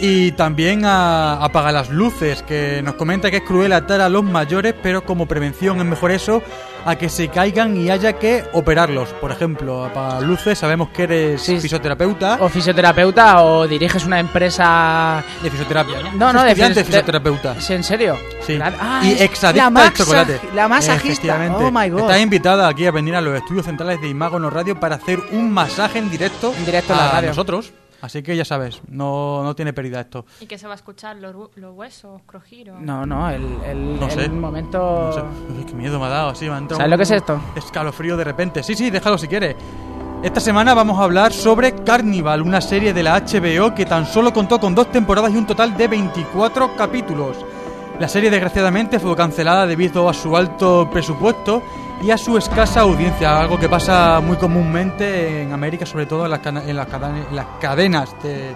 Y 0.00 0.30
también 0.32 0.84
a 0.86 1.44
Apaga 1.44 1.70
las 1.72 1.90
Luces, 1.90 2.42
que 2.44 2.80
nos 2.82 2.94
comenta 2.94 3.30
que 3.30 3.38
es 3.38 3.42
cruel 3.42 3.72
atar 3.74 4.00
a 4.00 4.08
los 4.08 4.22
mayores, 4.24 4.74
pero 4.80 5.04
como 5.04 5.26
prevención 5.26 5.80
es 5.80 5.84
mejor 5.84 6.12
eso, 6.12 6.40
a 6.88 6.96
que 6.96 7.08
se 7.08 7.28
caigan 7.28 7.76
y 7.76 7.90
haya 7.90 8.14
que 8.14 8.44
operarlos. 8.52 9.08
Por 9.20 9.30
ejemplo, 9.32 9.90
las 9.94 10.22
Luces, 10.22 10.58
sabemos 10.58 10.88
que 10.88 11.02
eres 11.04 11.42
fisioterapeuta. 11.42 12.38
O 12.40 12.48
fisioterapeuta 12.48 13.42
o 13.44 13.66
diriges 13.68 14.04
una 14.04 14.18
empresa... 14.18 15.22
De 15.42 15.50
fisioterapia, 15.50 15.96
¿no? 16.14 16.32
No, 16.32 16.42
de 16.44 16.54
de 16.54 16.62
fisi- 16.74 16.84
fisioterapeuta. 16.84 17.60
¿Sí, 17.60 17.74
¿En 17.74 17.84
serio? 17.84 18.16
Sí. 18.46 18.58
Ah, 18.62 19.00
y 19.04 19.12
es 19.12 19.20
exadicta 19.20 19.64
la 19.64 19.70
masa- 19.70 19.92
chocolate. 19.94 20.40
La 20.54 20.68
masajista. 20.68 21.56
Oh 21.56 21.70
my 21.70 21.88
god. 21.90 22.00
Estás 22.00 22.20
invitada 22.20 22.68
aquí 22.68 22.86
a 22.86 22.90
venir 22.90 23.14
a 23.14 23.20
los 23.20 23.36
estudios 23.36 23.66
centrales 23.66 24.00
de 24.00 24.08
Imagono 24.08 24.50
Radio 24.50 24.78
para 24.78 24.96
hacer 24.96 25.18
un 25.32 25.50
masaje 25.52 25.98
en 25.98 26.10
directo, 26.10 26.52
En 26.56 26.64
directo 26.64 26.92
en 26.92 26.98
la 26.98 27.08
a 27.08 27.12
radio. 27.12 27.28
nosotros. 27.30 27.72
Así 28.00 28.22
que 28.22 28.36
ya 28.36 28.44
sabes, 28.44 28.80
no, 28.88 29.42
no 29.42 29.54
tiene 29.56 29.72
pérdida 29.72 30.00
esto. 30.00 30.24
¿Y 30.40 30.46
que 30.46 30.56
se 30.56 30.66
va 30.66 30.74
a 30.74 30.76
escuchar 30.76 31.16
los, 31.16 31.34
los 31.56 31.74
huesos 31.74 32.20
crujir? 32.26 32.70
o- 32.70 32.78
No, 32.78 33.04
no, 33.04 33.28
el, 33.30 33.44
el, 33.66 33.98
No 33.98 34.08
el 34.08 34.30
momento... 34.32 34.78
No 34.78 35.12
sé. 35.12 35.20
Uy, 35.58 35.64
qué 35.64 35.74
miedo 35.74 35.98
me 35.98 36.06
ha 36.06 36.10
dado, 36.10 36.34
sí, 36.34 36.44
me 36.46 36.52
ha 36.52 36.58
entrado 36.58 36.78
¿Sabes 36.78 36.90
lo 36.90 36.96
que 36.96 37.02
es 37.02 37.10
esto? 37.10 37.40
Escalofrío 37.56 38.16
de 38.16 38.24
repente. 38.24 38.62
Sí, 38.62 38.74
sí, 38.74 38.90
déjalo 38.90 39.18
si 39.18 39.26
quieres. 39.26 39.56
Esta 40.22 40.40
semana 40.40 40.74
vamos 40.74 40.98
a 40.98 41.04
hablar 41.04 41.32
sobre 41.32 41.72
Carnival, 41.84 42.42
una 42.42 42.60
serie 42.60 42.92
de 42.92 43.02
la 43.04 43.20
HBO 43.20 43.74
que 43.74 43.86
tan 43.86 44.04
solo 44.06 44.32
contó 44.32 44.58
con 44.58 44.74
dos 44.74 44.90
temporadas 44.90 45.32
y 45.32 45.36
un 45.36 45.46
total 45.46 45.76
de 45.76 45.86
24 45.88 46.74
capítulos. 46.76 47.36
La 47.98 48.06
serie 48.06 48.30
desgraciadamente 48.30 49.00
fue 49.00 49.16
cancelada 49.16 49.66
debido 49.66 50.08
a 50.08 50.14
su 50.14 50.36
alto 50.36 50.88
presupuesto 50.88 51.64
y 52.00 52.12
a 52.12 52.16
su 52.16 52.38
escasa 52.38 52.82
audiencia, 52.82 53.40
algo 53.40 53.58
que 53.58 53.68
pasa 53.68 54.20
muy 54.20 54.36
comúnmente 54.36 55.42
en 55.42 55.52
América, 55.52 55.84
sobre 55.84 56.06
todo 56.06 56.24
en 56.24 56.30
las, 56.30 56.46
en 56.46 56.76
las 56.76 57.46
cadenas 57.60 58.14
de, 58.22 58.54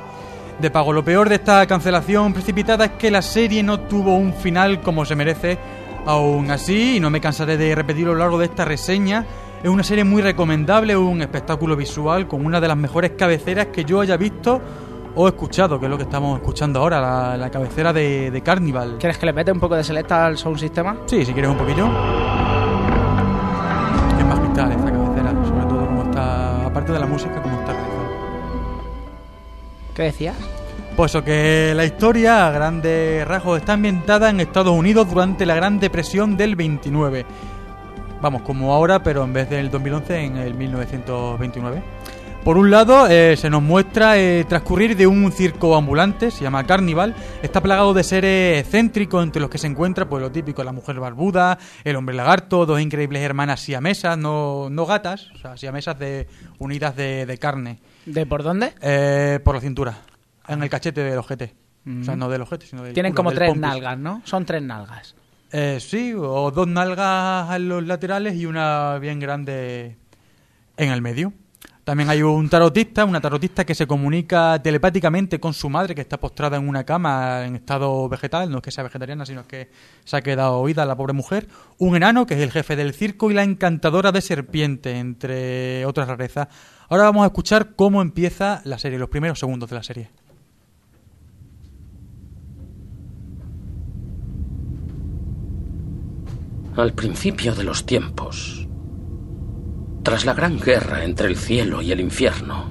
de 0.61 0.70
pago. 0.70 0.93
Lo 0.93 1.05
peor 1.05 1.28
de 1.28 1.34
esta 1.34 1.66
cancelación 1.66 2.32
precipitada 2.32 2.84
es 2.84 2.90
que 2.93 3.11
la 3.11 3.20
serie 3.20 3.64
no 3.64 3.80
tuvo 3.80 4.14
un 4.14 4.32
final 4.32 4.80
como 4.80 5.05
se 5.05 5.16
merece. 5.16 5.59
Aún 6.07 6.51
así, 6.51 6.97
y 6.97 7.01
no 7.01 7.11
me 7.11 7.20
cansaré 7.20 7.57
de 7.57 7.74
repetirlo 7.74 8.12
a 8.12 8.14
lo 8.14 8.20
largo 8.20 8.38
de 8.38 8.47
esta 8.47 8.64
reseña, 8.64 9.24
es 9.62 9.68
una 9.68 9.84
serie 9.84 10.05
muy 10.05 10.22
recomendable, 10.22 10.97
un 10.97 11.20
espectáculo 11.20 11.76
visual 11.76 12.26
con 12.26 12.45
una 12.45 12.61
de 12.61 12.68
las 12.68 12.76
mejores 12.76 13.12
cabeceras 13.16 13.66
que 13.66 13.84
yo 13.84 14.01
haya 14.01 14.16
visto 14.16 14.61
o 15.15 15.29
escuchado, 15.29 15.79
que 15.79 15.87
es 15.87 15.91
lo 15.91 15.97
que 15.97 16.05
estamos 16.05 16.39
escuchando 16.39 16.81
ahora, 16.81 17.01
la, 17.01 17.37
la 17.37 17.51
cabecera 17.51 17.93
de, 17.93 18.31
de 18.31 18.41
Carnival. 18.43 18.97
¿Quieres 18.99 19.19
que 19.19 19.27
le 19.27 19.33
mete 19.33 19.53
un 19.53 19.61
poco 19.61 19.77
de 19.77 19.85
selecta 19.85 20.27
al 20.27 20.39
sound 20.39 20.59
sistema? 20.59 20.97
Sí, 21.07 21.25
si 21.25 21.33
quieres 21.33 21.51
un 21.51 21.59
poquillo. 21.59 21.87
Es 24.19 24.27
magistral 24.27 24.73
esta 24.73 24.91
cabecera, 24.91 25.31
sobre 25.47 25.67
todo 25.67 25.87
como 25.87 26.03
está, 26.05 26.67
aparte 26.67 26.93
de 26.93 26.99
la 26.99 27.07
música, 27.07 27.43
como 27.43 27.59
está 27.59 27.73
realizada. 27.73 28.09
¿Qué 29.95 30.03
decías? 30.03 30.37
Pues 30.97 31.11
eso, 31.11 31.25
que 31.25 31.73
la 31.75 31.85
historia 31.85 32.47
a 32.47 32.51
grandes 32.51 33.27
rasgos 33.27 33.59
está 33.59 33.75
ambientada 33.75 34.29
en 34.29 34.41
Estados 34.41 34.77
Unidos 34.77 35.09
durante 35.09 35.47
la 35.47 35.55
Gran 35.55 35.81
Depresión 35.81 36.37
del 36.37 36.55
29. 36.55 37.25
Vamos, 38.21 38.43
como 38.43 38.73
ahora, 38.73 39.03
pero 39.03 39.25
en 39.25 39.33
vez 39.33 39.49
del 39.49 39.71
2011 39.71 40.21
en 40.21 40.37
el 40.37 40.55
1929. 40.55 41.83
Por 42.45 42.59
un 42.59 42.72
lado, 42.72 43.07
eh, 43.09 43.36
se 43.36 43.49
nos 43.49 43.62
muestra 43.62 44.18
eh, 44.18 44.45
transcurrir 44.49 44.97
de 44.97 45.07
un 45.07 45.30
circo 45.30 45.76
ambulante, 45.76 46.32
se 46.32 46.43
llama 46.43 46.64
Carnival, 46.66 47.14
está 47.40 47.61
plagado 47.62 47.95
de 47.95 48.03
seres 48.03 48.59
excéntricos 48.61 49.22
entre 49.22 49.40
los 49.40 49.49
que 49.49 49.59
se 49.59 49.68
encuentra 49.68 50.09
pues 50.09 50.20
lo 50.20 50.32
típico, 50.32 50.64
la 50.64 50.72
mujer 50.72 50.99
barbuda, 50.99 51.57
el 51.84 51.95
hombre 51.95 52.16
lagarto, 52.16 52.66
dos 52.66 52.80
increíbles 52.80 53.22
hermanas 53.22 53.61
siamesas, 53.61 54.18
no, 54.18 54.68
no 54.70 54.86
gatas, 54.86 55.30
o 55.36 55.38
sea, 55.38 55.57
siamesas 55.57 55.97
de, 56.01 56.26
unidas 56.59 56.97
de, 56.97 57.26
de 57.26 57.38
carne. 57.38 57.78
¿De 58.07 58.26
por 58.26 58.43
dónde? 58.43 58.72
Eh, 58.82 59.38
por 59.45 59.55
la 59.55 59.61
cintura, 59.61 59.99
en 60.49 60.64
el 60.64 60.68
cachete 60.68 61.01
del 61.05 61.18
ojete. 61.18 61.55
O 62.01 62.05
sea, 62.05 62.14
Mm. 62.16 62.18
no 62.18 62.28
del 62.28 62.43
ojete, 62.43 62.66
sino 62.66 62.82
del 62.82 62.93
Tienen 62.95 63.12
culo, 63.12 63.16
como 63.18 63.30
del 63.30 63.38
tres 63.38 63.49
pompis. 63.51 63.61
nalgas, 63.68 63.99
¿no? 63.99 64.22
Son 64.24 64.45
tres 64.45 64.62
nalgas. 64.62 65.14
Eh, 65.53 65.78
sí, 65.80 66.12
o 66.16 66.51
dos 66.51 66.66
nalgas 66.68 67.55
en 67.57 67.68
los 67.68 67.84
laterales 67.86 68.34
y 68.36 68.47
una 68.47 68.99
bien 69.01 69.18
grande 69.20 69.97
en 70.76 70.90
el 70.90 71.03
medio. 71.03 71.32
También 71.85 72.09
hay 72.11 72.22
un 72.22 72.49
tarotista, 72.49 73.05
una 73.05 73.20
tarotista 73.20 73.64
que 73.64 73.74
se 73.74 73.89
comunica 73.89 74.62
telepáticamente 74.62 75.41
con 75.41 75.53
su 75.53 75.68
madre, 75.68 75.97
que 75.97 76.01
está 76.01 76.16
postrada 76.16 76.57
en 76.57 76.68
una 76.68 76.85
cama 76.85 77.45
en 77.45 77.57
estado 77.57 78.09
vegetal, 78.09 78.49
no 78.49 78.59
es 78.59 78.62
que 78.62 78.70
sea 78.70 78.85
vegetariana, 78.85 79.26
sino 79.26 79.49
que 79.49 79.68
se 80.05 80.16
ha 80.16 80.22
quedado 80.22 80.61
oída 80.61 80.87
la 80.87 80.95
pobre 80.95 81.12
mujer. 81.12 81.49
Un 81.78 81.97
enano, 81.97 82.24
que 82.24 82.35
es 82.35 82.41
el 82.41 82.53
jefe 82.53 82.76
del 82.76 82.95
circo, 82.95 83.33
y 83.33 83.35
la 83.35 83.43
encantadora 83.43 84.12
de 84.12 84.20
serpiente, 84.20 84.97
entre 84.97 85.85
otras 85.85 86.07
rarezas. 86.07 86.47
Ahora 86.89 87.03
vamos 87.05 87.24
a 87.24 87.26
escuchar 87.26 87.74
cómo 87.74 88.01
empieza 88.01 88.62
la 88.64 88.78
serie, 88.78 88.97
los 88.97 89.09
primeros 89.09 89.41
segundos 89.41 89.68
de 89.68 89.74
la 89.74 89.83
serie. 89.83 90.11
Al 96.76 96.93
principio 96.93 97.55
de 97.57 97.64
los 97.64 97.85
tiempos, 97.85 98.62
tras 100.03 100.24
la 100.24 100.34
gran 100.34 100.59
guerra 100.59 101.05
entre 101.05 101.28
el 101.28 101.36
cielo 101.36 101.80
y 101.80 101.92
el 101.92 102.00
infierno, 102.00 102.70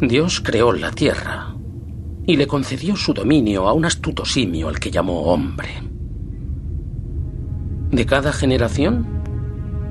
Dios 0.00 0.40
creó 0.40 0.72
la 0.72 0.90
tierra 0.90 1.54
y 2.26 2.36
le 2.36 2.46
concedió 2.46 2.96
su 2.96 3.12
dominio 3.12 3.68
a 3.68 3.72
un 3.72 3.84
astuto 3.84 4.24
simio 4.24 4.68
al 4.68 4.78
que 4.78 4.90
llamó 4.90 5.22
hombre. 5.22 5.68
De 7.90 8.06
cada 8.06 8.32
generación 8.32 9.06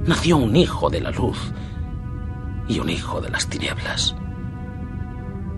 nació 0.05 0.38
un 0.38 0.55
hijo 0.55 0.89
de 0.89 1.01
la 1.01 1.11
luz 1.11 1.53
y 2.68 2.80
un 2.80 2.89
hijo 2.89 3.22
de 3.22 3.30
las 3.30 3.47
tinieblas. 3.47 4.16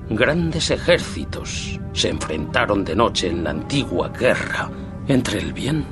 Grandes 0.09 0.69
ejércitos 0.69 1.79
se 1.93 2.09
enfrentaron 2.09 2.83
de 2.83 2.95
noche 2.95 3.29
en 3.29 3.43
la 3.43 3.51
antigua 3.51 4.09
guerra 4.09 4.69
entre 5.07 5.39
el 5.39 5.53
bien 5.53 5.85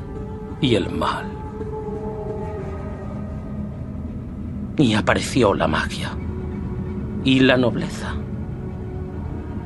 y 0.61 0.76
el 0.76 0.89
mal. 0.89 1.43
Y 4.78 4.94
apareció 4.96 5.54
la 5.54 5.68
magia 5.68 6.18
y 7.24 7.40
la 7.40 7.58
nobleza 7.58 8.16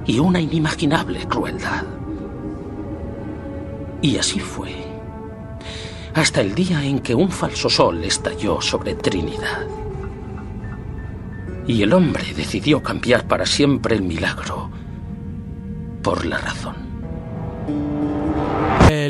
y 0.07 0.19
una 0.19 0.39
inimaginable 0.39 1.27
crueldad. 1.27 1.83
Y 4.01 4.17
así 4.17 4.39
fue, 4.39 4.73
hasta 6.13 6.41
el 6.41 6.55
día 6.55 6.83
en 6.83 6.99
que 6.99 7.13
un 7.13 7.29
falso 7.29 7.69
sol 7.69 8.03
estalló 8.03 8.61
sobre 8.61 8.95
Trinidad. 8.95 9.67
Y 11.67 11.83
el 11.83 11.91
hombre 11.93 12.33
decidió 12.35 12.81
cambiar 12.81 13.27
para 13.27 13.45
siempre 13.45 13.95
el 13.95 14.03
milagro 14.03 14.69
por 16.01 16.25
la 16.25 16.37
razón. 16.37 16.86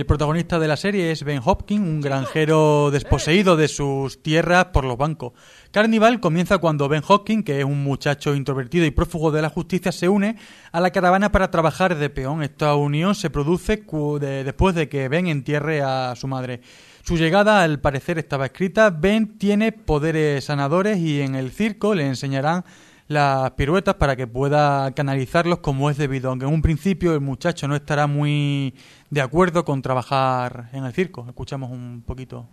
Protagonista 0.08 0.58
de 0.58 0.70
la 0.70 0.78
serie 0.78 1.12
es 1.12 1.24
Ben 1.24 1.42
Hopkins, 1.44 1.82
un 1.82 2.00
granjero 2.00 2.92
desposeído 2.92 3.58
de 3.58 3.68
sus 3.68 4.24
tierras 4.24 4.68
por 4.68 4.86
los 4.86 4.98
bancos. 4.98 5.34
Carnival 5.72 6.22
comienza 6.22 6.60
cuando 6.60 6.88
Ben 6.88 7.04
Hopkins, 7.06 7.44
que 7.44 7.60
es 7.60 7.66
un 7.66 7.84
muchacho 7.84 8.34
introvertido 8.34 8.86
y 8.86 8.92
prófugo 8.92 9.32
de 9.32 9.42
la 9.42 9.50
justicia, 9.50 9.92
se 9.92 10.08
une 10.08 10.38
a 10.72 10.80
la 10.80 10.92
caravana 10.92 11.34
para 11.34 11.52
trabajar 11.52 11.98
de 11.98 12.10
peón. 12.10 12.42
Esta 12.42 12.74
unión 12.76 13.16
se 13.16 13.30
produce 13.30 13.84
después 14.22 14.76
de 14.76 14.88
que 14.88 15.10
Ben 15.10 15.28
entierre 15.28 15.82
a 15.82 16.16
su 16.16 16.28
madre. 16.28 16.62
Su 17.04 17.18
llegada, 17.18 17.62
al 17.62 17.80
parecer, 17.82 18.18
estaba 18.18 18.46
escrita. 18.46 18.90
Ben 18.90 19.38
tiene 19.38 19.74
poderes 19.74 20.46
sanadores 20.46 21.00
y 21.00 21.22
en 21.22 21.36
el 21.36 21.52
circo 21.52 21.94
le 21.94 22.08
enseñarán 22.08 22.64
las 23.08 23.52
piruetas 23.52 23.96
para 23.96 24.16
que 24.16 24.28
pueda 24.28 24.92
canalizarlos 24.92 25.60
como 25.60 25.90
es 25.90 25.98
debido, 25.98 26.30
aunque 26.30 26.46
en 26.46 26.54
un 26.54 26.62
principio 26.62 27.14
el 27.14 27.22
muchacho 27.22 27.68
no 27.68 27.76
estará 27.76 28.08
muy 28.08 28.74
de 29.10 29.22
acuerdo 29.22 29.64
con 29.64 29.82
trabajar 29.82 30.70
en 30.74 30.86
el 30.86 30.94
circo. 30.94 31.26
Escuchamos 31.28 31.72
un 31.72 32.04
poquito. 32.06 32.46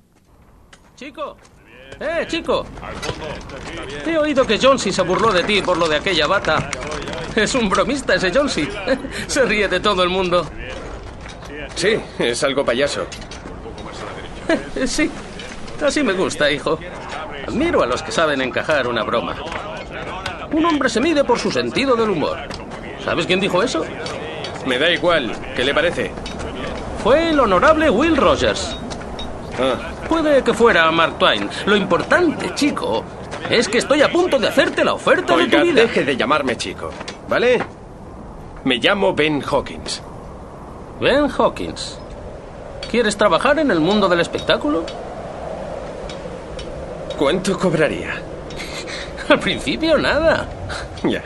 Chico. 0.97 1.37
¡Eh, 2.01 2.25
chico! 2.27 2.67
He 4.07 4.17
oído 4.17 4.47
que 4.47 4.59
Jonesy 4.59 4.91
se 4.91 5.03
burló 5.03 5.33
de 5.33 5.45
ti 5.45 5.61
por 5.61 5.77
lo 5.77 5.89
de 5.89 5.97
aquella 5.97 6.27
bata. 6.27 6.71
Es 7.37 7.55
un 7.55 7.69
bromista 7.69 8.15
ese 8.15 8.33
Jonesy. 8.33 8.69
Se 9.27 9.45
ríe 9.45 9.69
de 9.69 9.81
todo 9.81 10.03
el 10.03 10.09
mundo. 10.09 10.47
Sí, 11.75 11.97
es 12.19 12.43
algo 12.45 12.65
payaso. 12.65 13.07
Sí, 14.87 15.11
así 15.83 16.03
me 16.03 16.13
gusta, 16.13 16.51
hijo. 16.51 16.79
Admiro 17.49 17.83
a 17.83 17.87
los 17.87 18.03
que 18.03 18.13
saben 18.13 18.43
encajar 18.43 18.87
una 18.87 19.03
broma. 19.03 19.35
Un 20.53 20.65
hombre 20.67 20.89
se 20.89 21.01
mide 21.01 21.25
por 21.25 21.39
su 21.39 21.51
sentido 21.51 21.97
del 21.97 22.11
humor. 22.11 22.39
¿Sabes 23.05 23.27
quién 23.27 23.41
dijo 23.41 23.63
eso? 23.63 23.85
Me 24.67 24.79
da 24.79 24.91
igual. 24.91 25.33
¿Qué 25.55 25.65
le 25.65 25.75
parece? 25.75 26.11
Fue 27.03 27.31
el 27.31 27.41
honorable 27.41 27.91
Will 27.91 28.17
Rogers. 28.17 28.77
Puede 30.09 30.43
que 30.43 30.55
fuera 30.55 30.91
Mark 30.91 31.19
Twain. 31.19 31.49
Lo 31.67 31.77
importante, 31.77 32.55
chico, 32.55 33.05
es 33.51 33.69
que 33.69 33.79
estoy 33.79 34.03
a 34.03 34.11
punto 34.11 34.39
de 34.39 34.49
hacerte 34.49 34.85
la 34.85 34.95
oferta 34.95 35.37
de 35.37 35.47
tu 35.47 35.61
vida. 35.61 35.83
deje 35.83 36.05
de 36.05 36.17
llamarme 36.17 36.57
chico, 36.57 36.91
¿vale? 37.29 37.63
Me 38.65 38.77
llamo 38.77 39.15
Ben 39.15 39.43
Hawkins. 39.43 40.03
Ben 41.01 41.29
Hawkins. 41.31 41.99
¿Quieres 42.91 43.17
trabajar 43.17 43.59
en 43.59 43.71
el 43.71 43.81
mundo 43.81 44.09
del 44.09 44.21
espectáculo? 44.21 44.85
¿Cuánto 47.19 47.59
cobraría? 47.59 48.23
Al 49.29 49.41
principio 49.41 49.99
nada. 49.99 50.49
Ya. 51.05 51.23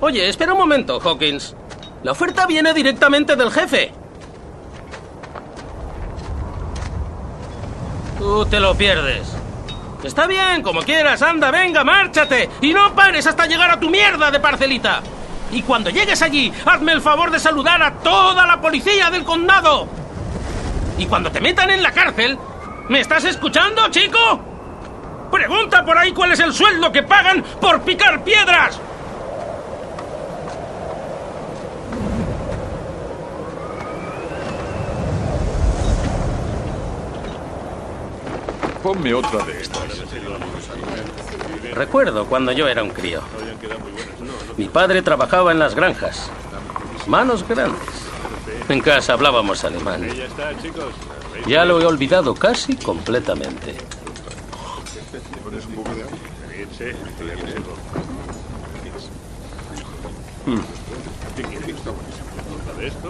Oye, 0.00 0.28
espera 0.28 0.52
un 0.52 0.58
momento, 0.58 1.00
Hawkins. 1.00 1.54
La 2.02 2.10
oferta 2.10 2.46
viene 2.46 2.74
directamente 2.74 3.36
del 3.36 3.52
jefe. 3.52 3.92
Tú 8.18 8.44
te 8.46 8.58
lo 8.58 8.74
pierdes. 8.74 9.32
Está 10.02 10.26
bien, 10.26 10.62
como 10.62 10.82
quieras, 10.82 11.22
anda, 11.22 11.52
venga, 11.52 11.84
márchate. 11.84 12.50
Y 12.60 12.72
no 12.72 12.92
pares 12.96 13.28
hasta 13.28 13.46
llegar 13.46 13.70
a 13.70 13.78
tu 13.78 13.88
mierda 13.88 14.32
de 14.32 14.40
parcelita. 14.40 15.00
Y 15.52 15.62
cuando 15.62 15.90
llegues 15.90 16.22
allí, 16.22 16.52
hazme 16.66 16.90
el 16.90 17.00
favor 17.00 17.30
de 17.30 17.38
saludar 17.38 17.80
a 17.84 17.94
toda 18.00 18.44
la 18.46 18.60
policía 18.60 19.10
del 19.10 19.22
condado. 19.22 19.86
Y 20.98 21.06
cuando 21.06 21.30
te 21.30 21.40
metan 21.40 21.70
en 21.70 21.84
la 21.84 21.92
cárcel, 21.92 22.36
¿me 22.88 22.98
estás 22.98 23.24
escuchando, 23.24 23.88
chico? 23.90 24.51
Pregunta 25.32 25.82
por 25.82 25.96
ahí 25.96 26.12
cuál 26.12 26.32
es 26.32 26.40
el 26.40 26.52
sueldo 26.52 26.92
que 26.92 27.02
pagan 27.02 27.42
por 27.58 27.80
picar 27.80 28.22
piedras. 28.22 28.78
Ponme 38.82 39.14
otra 39.14 39.42
de 39.44 39.62
estas. 39.62 39.82
Recuerdo 41.72 42.26
cuando 42.26 42.52
yo 42.52 42.68
era 42.68 42.82
un 42.82 42.90
crío. 42.90 43.22
Mi 44.58 44.66
padre 44.66 45.00
trabajaba 45.00 45.50
en 45.50 45.58
las 45.58 45.74
granjas. 45.74 46.30
Manos 47.06 47.48
grandes. 47.48 47.80
En 48.68 48.80
casa 48.80 49.14
hablábamos 49.14 49.64
alemán. 49.64 50.06
Ya 51.46 51.64
lo 51.64 51.80
he 51.80 51.86
olvidado 51.86 52.34
casi 52.34 52.76
completamente. 52.76 53.76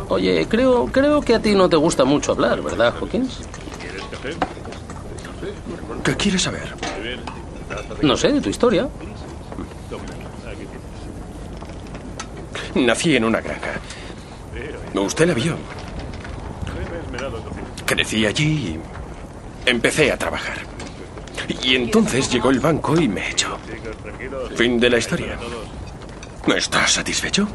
Oye, 0.09 0.47
creo, 0.49 0.87
creo 0.87 1.21
que 1.23 1.35
a 1.35 1.41
ti 1.41 1.55
no 1.55 1.69
te 1.69 1.77
gusta 1.77 2.05
mucho 2.05 2.33
hablar, 2.33 2.63
¿verdad, 2.63 2.95
Hawkins? 3.01 3.41
¿Qué 6.05 6.17
quieres 6.17 6.43
saber? 6.43 6.75
No 8.03 8.17
sé, 8.17 8.33
de 8.33 8.41
tu 8.41 8.51
historia. 8.51 8.89
Nací 12.75 13.17
en 13.17 13.25
una 13.25 13.41
granja. 13.41 13.73
Usted 14.95 15.27
la 15.27 15.35
vio. 15.35 15.57
Crecí 17.87 18.27
allí 18.27 18.45
y 18.45 18.81
empecé 19.67 20.13
a 20.13 20.17
trabajar. 20.17 20.72
Y 21.63 21.77
entonces 21.77 22.31
llegó 22.31 22.51
el 22.51 22.61
banco 22.61 23.01
y 23.01 23.09
me 23.09 23.31
echó. 23.31 23.59
Fin 24.55 24.79
de 24.79 24.91
la 24.91 24.99
historia. 24.99 25.39
¿Estás 26.57 26.93
satisfecho? 26.93 27.49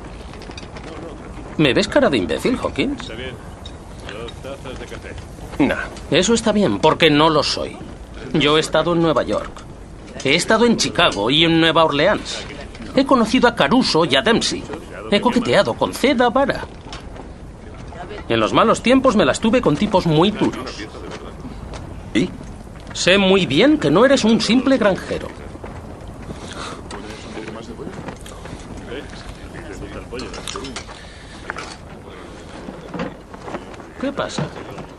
¿Me 1.58 1.74
ves 1.74 1.88
cara 1.88 2.10
de 2.10 2.18
imbécil, 2.18 2.58
Hawkins? 2.58 3.08
Dos 3.08 4.32
tazas 4.44 4.80
de 4.80 4.86
café. 4.86 5.14
No. 5.60 5.76
Eso 6.12 6.34
está 6.34 6.52
bien, 6.52 6.80
porque 6.80 7.10
no 7.10 7.30
lo 7.30 7.44
soy. 7.44 7.78
Yo 8.34 8.58
he 8.58 8.60
estado 8.60 8.94
en 8.94 9.02
Nueva 9.02 9.24
York. 9.24 9.52
He 10.24 10.36
estado 10.36 10.66
en 10.66 10.78
Chicago 10.78 11.30
y 11.30 11.46
en 11.46 11.60
Nueva 11.60 11.86
Orleans. 11.86 12.44
He 12.96 13.06
conocido 13.06 13.48
a 13.48 13.56
Caruso 13.56 14.06
y 14.06 14.16
a 14.16 14.22
Dempsey. 14.22 14.64
He 15.12 15.22
coqueteado 15.22 15.74
con 15.74 15.94
Ceda 15.94 16.30
Vara. 16.30 16.66
En 18.30 18.40
los 18.40 18.54
malos 18.54 18.82
tiempos 18.82 19.16
me 19.16 19.26
las 19.26 19.40
tuve 19.40 19.62
con 19.62 19.78
tipos 19.78 20.06
muy 20.06 20.32
duros. 20.32 20.84
¿Y? 22.14 22.30
Sé 22.98 23.20
muy 23.20 23.46
bien 23.46 23.78
que 23.78 23.92
no 23.92 24.06
eres 24.06 24.26
un 24.26 24.42
simple 24.42 24.76
granjero. 24.76 25.28
¿Qué 34.02 34.12
pasa? 34.12 34.48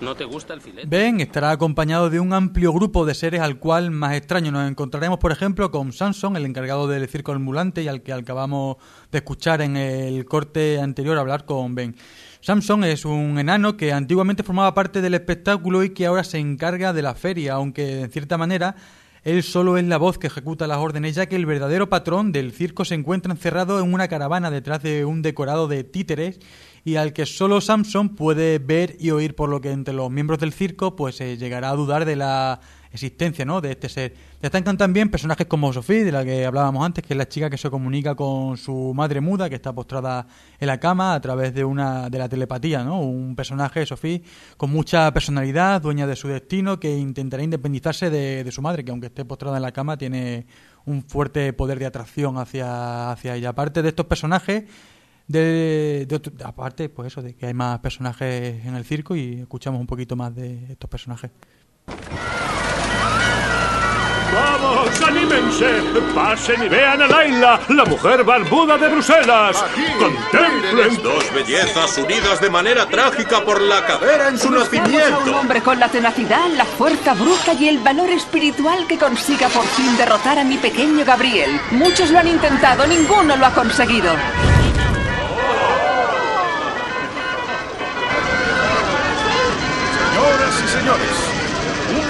¿No 0.01 0.15
te 0.15 0.25
gusta 0.25 0.55
el 0.55 0.61
filete? 0.61 0.87
Ben 0.87 1.21
estará 1.21 1.51
acompañado 1.51 2.09
de 2.09 2.21
un 2.21 2.33
amplio 2.33 2.73
grupo 2.73 3.05
de 3.05 3.17
seres 3.17 3.41
al 3.41 3.59
cual 3.59 3.91
más 3.91 4.15
extraño 4.15 4.53
nos 4.53 4.71
encontraremos, 4.71 5.19
por 5.19 5.33
ejemplo, 5.33 5.73
con 5.73 5.93
Samson, 5.93 6.37
el 6.37 6.47
encargado 6.47 6.87
del 6.87 7.09
circo 7.09 7.33
ambulante 7.33 7.83
y 7.83 7.89
al 7.89 8.03
que 8.03 8.13
acabamos 8.13 8.77
de 9.11 9.19
escuchar 9.19 9.61
en 9.61 9.77
el 9.77 10.25
corte 10.25 10.81
anterior 10.81 11.19
hablar 11.19 11.47
con 11.47 11.75
Ben. 11.75 11.97
Samson 12.41 12.85
es 12.85 13.05
un 13.05 13.39
enano 13.39 13.77
que 13.77 13.93
antiguamente 13.93 14.43
formaba 14.43 14.75
parte 14.75 15.01
del 15.01 15.15
espectáculo 15.15 15.83
y 15.83 15.91
que 15.91 16.07
ahora 16.07 16.25
se 16.25 16.39
encarga 16.39 16.93
de 16.93 17.03
la 17.03 17.15
feria, 17.15 17.55
aunque 17.55 18.03
en 18.03 18.11
cierta 18.11 18.39
manera 18.39 18.77
él 19.25 19.43
solo 19.43 19.77
es 19.77 19.85
la 19.85 19.99
voz 19.99 20.19
que 20.19 20.29
ejecuta 20.29 20.67
las 20.67 20.79
órdenes, 20.79 21.17
ya 21.17 21.27
que 21.27 21.37
el 21.37 21.47
verdadero 21.47 21.89
patrón 21.89 22.33
del 22.33 22.53
circo 22.53 22.85
se 22.85 22.95
encuentra 22.95 23.33
encerrado 23.33 23.81
en 23.81 23.93
una 23.93 24.09
caravana 24.09 24.51
detrás 24.51 24.83
de 24.83 25.05
un 25.05 25.23
decorado 25.23 25.67
de 25.67 25.85
títeres 25.85 26.39
y 26.85 26.97
al 26.97 27.13
que 27.13 27.27
solo 27.27 27.61
Samson 27.61 28.11
puede 28.11 28.59
ver 28.59 28.97
y 29.01 29.11
oír, 29.11 29.35
por 29.35 29.49
lo 29.49 29.61
que 29.61 29.73
entre 29.73 29.93
los 29.93 30.11
miembros 30.11 30.39
del 30.39 30.53
circo 30.53 30.95
pues 30.97 31.17
se 31.17 31.37
llegará 31.37 31.71
a 31.71 31.77
dudar 31.77 32.05
de 32.05 32.17
la 32.17 32.61
existencia 32.99 33.45
¿no? 33.45 33.61
de 33.61 33.71
este 33.73 33.89
ser. 33.89 34.15
Destacan 34.43 34.77
también 34.77 35.09
personajes 35.11 35.47
como 35.47 35.73
Sophie, 35.73 36.05
de 36.05 36.13
la 36.13 36.25
que 36.25 36.45
hablábamos 36.45 36.85
antes, 36.85 37.05
que 37.05 37.15
es 37.15 37.19
la 37.19 37.29
chica 37.29 37.49
que 37.49 37.57
se 37.57 37.71
comunica 37.71 38.15
con 38.15 38.57
su 38.57 38.93
madre 38.95 39.21
muda, 39.21 39.49
que 39.49 39.55
está 39.55 39.73
postrada 39.73 40.27
en 40.61 40.67
la 40.67 40.79
cama 40.79 41.15
a 41.15 41.21
través 41.21 41.55
de 41.55 41.65
una 41.65 42.11
de 42.11 42.19
la 42.19 42.29
telepatía, 42.29 42.85
¿no? 42.85 43.01
Un 43.01 43.35
personaje, 43.35 43.87
Sophie, 43.87 44.23
con 44.57 44.71
mucha 44.71 45.13
personalidad, 45.13 45.81
dueña 45.81 46.07
de 46.07 46.17
su 46.17 46.29
destino, 46.29 46.79
que 46.79 46.97
intentará 46.97 47.43
independizarse 47.43 48.11
de, 48.11 48.45
de 48.45 48.53
su 48.53 48.61
madre, 48.63 48.85
que 48.85 48.91
aunque 48.91 49.07
esté 49.07 49.25
postrada 49.25 49.57
en 49.57 49.63
la 49.63 49.73
cama, 49.73 49.97
tiene 49.97 50.47
un 50.87 51.03
fuerte 51.03 51.53
poder 51.53 51.79
de 51.79 51.87
atracción 51.87 52.39
hacia, 52.39 53.11
hacia 53.13 53.35
ella. 53.37 53.51
Aparte 53.51 53.83
de 53.83 53.89
estos 53.91 54.07
personajes, 54.07 54.65
de, 55.27 56.07
de 56.09 56.17
otro- 56.17 56.33
aparte, 56.45 56.89
pues 56.89 57.09
eso, 57.09 57.21
de 57.21 57.35
que 57.35 57.45
hay 57.47 57.53
más 57.53 57.81
personajes 57.81 58.65
en 58.65 58.75
el 58.75 58.85
circo 58.85 59.15
y 59.15 59.41
escuchamos 59.41 59.79
un 59.79 59.87
poquito 59.87 60.17
más 60.17 60.35
de 60.35 60.73
estos 60.73 60.89
personajes. 60.89 61.31
¡Vamos, 64.33 65.03
anímense! 65.03 65.83
¡Pasen 66.15 66.65
y 66.65 66.69
vean 66.69 67.03
a 67.03 67.07
Laila, 67.07 67.61
la 67.69 67.85
mujer 67.85 68.25
barbuda 68.25 68.77
de 68.77 68.89
Bruselas! 68.89 69.65
¡Contemplen! 69.99 71.03
Dos 71.03 71.33
bellezas 71.33 71.97
unidas 71.99 72.41
de 72.41 72.51
manera 72.51 72.87
trágica 72.87 73.43
por 73.45 73.61
la 73.61 73.85
cadera 73.87 74.29
en 74.29 74.39
su 74.39 74.49
a 74.49 74.51
un 74.51 74.59
nacimiento. 74.59 75.37
hombre 75.37 75.63
con 75.63 75.81
la 75.81 75.89
tenacidad, 75.89 76.49
la 76.57 76.65
fuerza 76.65 77.15
bruta 77.15 77.55
y 77.55 77.69
el 77.69 77.79
valor 77.79 78.11
espiritual 78.11 78.87
que 78.87 78.99
consiga 78.99 79.49
por 79.49 79.65
fin 79.65 79.97
derrotar 79.97 80.39
a 80.39 80.45
mi 80.45 80.57
pequeño 80.59 81.05
Gabriel. 81.05 81.61
Muchos 81.71 82.11
lo 82.11 82.19
han 82.19 82.29
intentado, 82.29 82.87
ninguno 82.87 83.37
lo 83.37 83.47
ha 83.47 83.51
conseguido. 83.55 84.13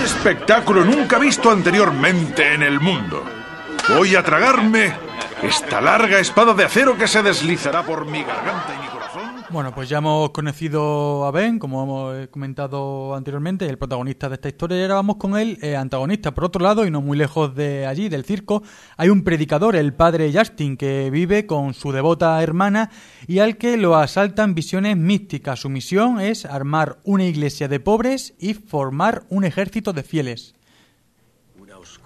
Espectáculo 0.08 0.84
nunca 0.84 1.18
visto 1.18 1.50
anteriormente 1.50 2.54
en 2.54 2.62
el 2.62 2.80
mundo. 2.80 3.22
Voy 3.90 4.16
a 4.16 4.22
tragarme 4.22 4.94
esta 5.42 5.82
larga 5.82 6.18
espada 6.18 6.54
de 6.54 6.64
acero 6.64 6.96
que 6.96 7.06
se 7.06 7.22
deslizará 7.22 7.82
por 7.82 8.06
mi 8.06 8.24
garganta 8.24 8.74
y 8.74 8.78
mi 8.78 8.86
corazón. 8.86 8.97
Bueno, 9.50 9.74
pues 9.74 9.88
ya 9.88 9.96
hemos 9.96 10.28
conocido 10.30 11.24
a 11.24 11.30
Ben, 11.30 11.58
como 11.58 11.82
hemos 11.82 12.28
comentado 12.28 13.14
anteriormente, 13.14 13.64
el 13.64 13.78
protagonista 13.78 14.28
de 14.28 14.34
esta 14.34 14.48
historia, 14.48 14.76
y 14.78 14.82
ahora 14.82 14.96
vamos 14.96 15.16
con 15.16 15.38
el 15.38 15.58
eh, 15.62 15.74
antagonista. 15.74 16.34
Por 16.34 16.44
otro 16.44 16.62
lado, 16.62 16.86
y 16.86 16.90
no 16.90 17.00
muy 17.00 17.16
lejos 17.16 17.54
de 17.54 17.86
allí, 17.86 18.10
del 18.10 18.26
circo, 18.26 18.62
hay 18.98 19.08
un 19.08 19.24
predicador, 19.24 19.74
el 19.74 19.94
padre 19.94 20.30
Justin, 20.34 20.76
que 20.76 21.08
vive 21.10 21.46
con 21.46 21.72
su 21.72 21.92
devota 21.92 22.42
hermana 22.42 22.90
y 23.26 23.38
al 23.38 23.56
que 23.56 23.78
lo 23.78 23.96
asaltan 23.96 24.54
visiones 24.54 24.98
místicas. 24.98 25.60
Su 25.60 25.70
misión 25.70 26.20
es 26.20 26.44
armar 26.44 26.98
una 27.04 27.24
iglesia 27.24 27.68
de 27.68 27.80
pobres 27.80 28.34
y 28.38 28.52
formar 28.52 29.24
un 29.30 29.44
ejército 29.44 29.94
de 29.94 30.02
fieles. 30.02 30.57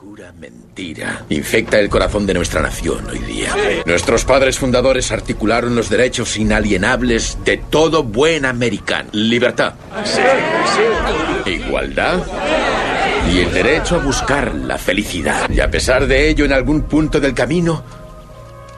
Oscura 0.03 0.33
mentira. 0.33 1.25
Infecta 1.29 1.79
el 1.79 1.89
corazón 1.89 2.27
de 2.27 2.35
nuestra 2.35 2.61
nación 2.61 3.07
hoy 3.09 3.21
día. 3.21 3.55
Nuestros 3.87 4.25
padres 4.25 4.59
fundadores 4.59 5.13
articularon 5.13 5.77
los 5.77 5.89
derechos 5.89 6.37
inalienables 6.37 7.39
de 7.45 7.59
todo 7.59 8.03
buen 8.03 8.45
americano. 8.45 9.11
Libertad. 9.13 9.75
Igualdad. 11.47 12.21
Y 13.33 13.41
el 13.43 13.55
derecho 13.55 13.95
a 13.95 13.99
buscar 13.99 14.53
la 14.57 14.77
felicidad. 14.77 15.49
Y 15.49 15.61
a 15.61 15.71
pesar 15.71 16.09
de 16.09 16.29
ello, 16.29 16.47
en 16.47 16.53
algún 16.53 16.83
punto 16.83 17.21
del 17.21 17.33
camino, 17.33 17.85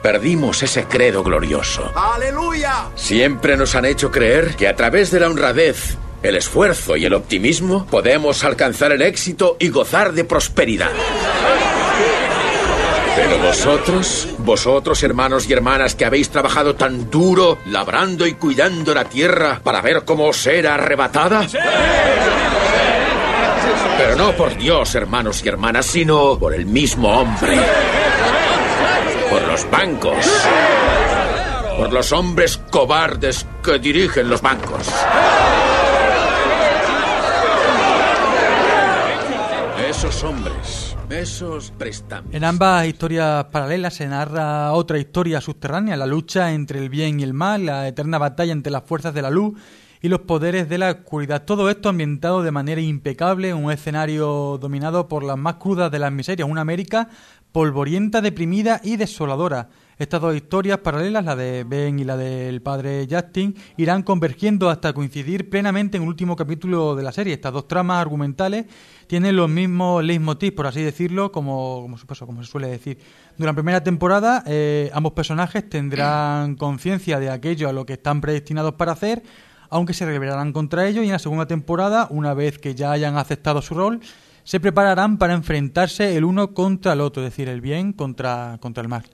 perdimos 0.03 0.61
ese 0.61 0.83
credo 0.83 1.23
glorioso. 1.23 1.91
¡Aleluya! 1.95 2.89
Siempre 2.93 3.57
nos 3.57 3.73
han 3.73 3.85
hecho 3.85 4.11
creer 4.11 4.55
que 4.55 4.67
a 4.67 4.75
través 4.75 5.09
de 5.09 5.21
la 5.21 5.27
honradez, 5.27 5.97
el 6.25 6.35
esfuerzo 6.35 6.95
y 6.95 7.05
el 7.05 7.13
optimismo 7.13 7.85
podemos 7.85 8.43
alcanzar 8.43 8.91
el 8.91 9.01
éxito 9.01 9.57
y 9.59 9.69
gozar 9.69 10.13
de 10.13 10.23
prosperidad. 10.23 10.91
Pero 13.15 13.37
vosotros, 13.37 14.27
vosotros 14.39 15.01
hermanos 15.03 15.49
y 15.49 15.53
hermanas 15.53 15.95
que 15.95 16.03
habéis 16.03 16.29
trabajado 16.29 16.75
tan 16.75 17.09
duro, 17.09 17.59
labrando 17.67 18.27
y 18.27 18.33
cuidando 18.33 18.93
la 18.93 19.05
tierra 19.05 19.61
para 19.63 19.81
ver 19.81 20.03
cómo 20.03 20.27
os 20.27 20.45
era 20.47 20.73
arrebatada. 20.73 21.47
Pero 23.97 24.15
no 24.17 24.33
por 24.33 24.57
Dios, 24.57 24.93
hermanos 24.95 25.41
y 25.45 25.47
hermanas, 25.47 25.85
sino 25.85 26.37
por 26.37 26.53
el 26.53 26.65
mismo 26.65 27.07
hombre. 27.19 27.57
Por 29.29 29.41
los 29.43 29.69
bancos. 29.71 30.25
Por 31.77 31.93
los 31.93 32.11
hombres 32.11 32.59
cobardes 32.69 33.45
que 33.63 33.79
dirigen 33.79 34.29
los 34.29 34.41
bancos. 34.41 34.87
Esos 40.07 40.23
hombres. 40.23 40.95
En 42.31 42.43
ambas 42.43 42.85
historias 42.85 43.45
paralelas 43.45 43.95
se 43.95 44.05
narra 44.05 44.71
otra 44.73 44.99
historia 44.99 45.41
subterránea, 45.41 45.97
la 45.97 46.05
lucha 46.05 46.53
entre 46.53 46.77
el 46.77 46.89
bien 46.89 47.19
y 47.19 47.23
el 47.23 47.33
mal, 47.33 47.65
la 47.65 47.87
eterna 47.87 48.19
batalla 48.19 48.51
entre 48.51 48.71
las 48.71 48.83
fuerzas 48.83 49.15
de 49.15 49.23
la 49.23 49.31
luz 49.31 49.59
y 50.03 50.09
los 50.09 50.19
poderes 50.19 50.69
de 50.69 50.77
la 50.77 50.91
oscuridad. 50.91 51.45
Todo 51.45 51.71
esto 51.71 51.89
ambientado 51.89 52.43
de 52.43 52.51
manera 52.51 52.81
impecable 52.81 53.49
en 53.49 53.57
un 53.57 53.71
escenario 53.71 54.59
dominado 54.61 55.07
por 55.07 55.23
las 55.23 55.39
más 55.39 55.55
crudas 55.55 55.89
de 55.91 55.97
las 55.97 56.11
miserias, 56.11 56.47
una 56.47 56.61
América 56.61 57.09
polvorienta, 57.51 58.21
deprimida 58.21 58.81
y 58.83 58.97
desoladora. 58.97 59.69
Estas 59.97 60.19
dos 60.19 60.35
historias 60.35 60.79
paralelas, 60.79 61.23
la 61.23 61.35
de 61.37 61.63
Ben 61.63 61.99
y 61.99 62.03
la 62.03 62.17
del 62.17 62.61
padre 62.61 63.07
Justin, 63.09 63.55
irán 63.77 64.03
convergiendo 64.03 64.69
hasta 64.69 64.91
coincidir 64.91 65.49
plenamente 65.49 65.95
en 65.95 66.03
el 66.03 66.09
último 66.09 66.35
capítulo 66.35 66.95
de 66.95 67.03
la 67.03 67.13
serie. 67.13 67.33
Estas 67.33 67.53
dos 67.53 67.67
tramas 67.67 68.01
argumentales 68.01 68.65
tienen 69.07 69.37
los 69.37 69.49
mismos 69.49 70.03
leitmotiv, 70.03 70.53
por 70.53 70.67
así 70.67 70.81
decirlo, 70.81 71.31
como, 71.31 71.81
como, 71.83 71.97
se- 71.97 72.05
pues, 72.05 72.19
como 72.19 72.43
se 72.43 72.51
suele 72.51 72.67
decir. 72.67 72.97
Durante 73.37 73.45
la 73.45 73.53
primera 73.53 73.83
temporada, 73.83 74.43
eh, 74.47 74.89
ambos 74.93 75.13
personajes 75.13 75.69
tendrán 75.69 76.55
conciencia 76.57 77.17
de 77.19 77.29
aquello 77.29 77.69
a 77.69 77.73
lo 77.73 77.85
que 77.85 77.93
están 77.93 78.19
predestinados 78.19 78.73
para 78.73 78.91
hacer, 78.91 79.23
aunque 79.69 79.93
se 79.93 80.05
rebelarán 80.05 80.51
contra 80.51 80.87
ello, 80.87 81.03
y 81.03 81.05
en 81.05 81.13
la 81.13 81.19
segunda 81.19 81.45
temporada, 81.47 82.07
una 82.09 82.33
vez 82.33 82.59
que 82.59 82.75
ya 82.75 82.91
hayan 82.91 83.17
aceptado 83.17 83.61
su 83.61 83.73
rol, 83.73 84.01
se 84.43 84.59
prepararán 84.59 85.17
para 85.17 85.33
enfrentarse 85.33 86.17
el 86.17 86.25
uno 86.25 86.53
contra 86.53 86.91
el 86.93 86.99
otro, 87.01 87.23
es 87.23 87.29
decir, 87.31 87.47
el 87.47 87.61
bien 87.61 87.93
contra, 87.93 88.57
contra 88.59 88.81
el 88.83 88.89
mal. 88.89 89.05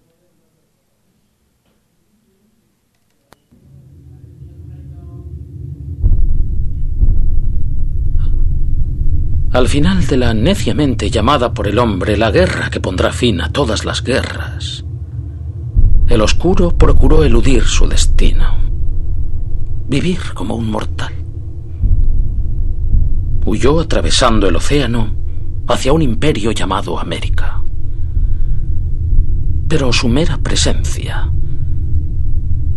Al 9.51 9.67
final 9.67 10.07
de 10.07 10.15
la 10.15 10.33
neciamente 10.33 11.09
llamada 11.09 11.53
por 11.53 11.67
el 11.67 11.77
hombre 11.77 12.15
la 12.15 12.31
guerra 12.31 12.69
que 12.69 12.79
pondrá 12.79 13.11
fin 13.11 13.41
a 13.41 13.49
todas 13.49 13.83
las 13.83 14.01
guerras, 14.01 14.85
el 16.07 16.21
oscuro 16.21 16.77
procuró 16.77 17.25
eludir 17.25 17.63
su 17.63 17.85
destino, 17.85 18.45
vivir 19.89 20.19
como 20.33 20.55
un 20.55 20.71
mortal. 20.71 21.13
Huyó 23.45 23.81
atravesando 23.81 24.47
el 24.47 24.55
océano 24.55 25.15
hacia 25.67 25.91
un 25.91 26.01
imperio 26.01 26.51
llamado 26.51 26.97
América. 26.97 27.61
Pero 29.67 29.91
su 29.91 30.07
mera 30.07 30.37
presencia 30.37 31.29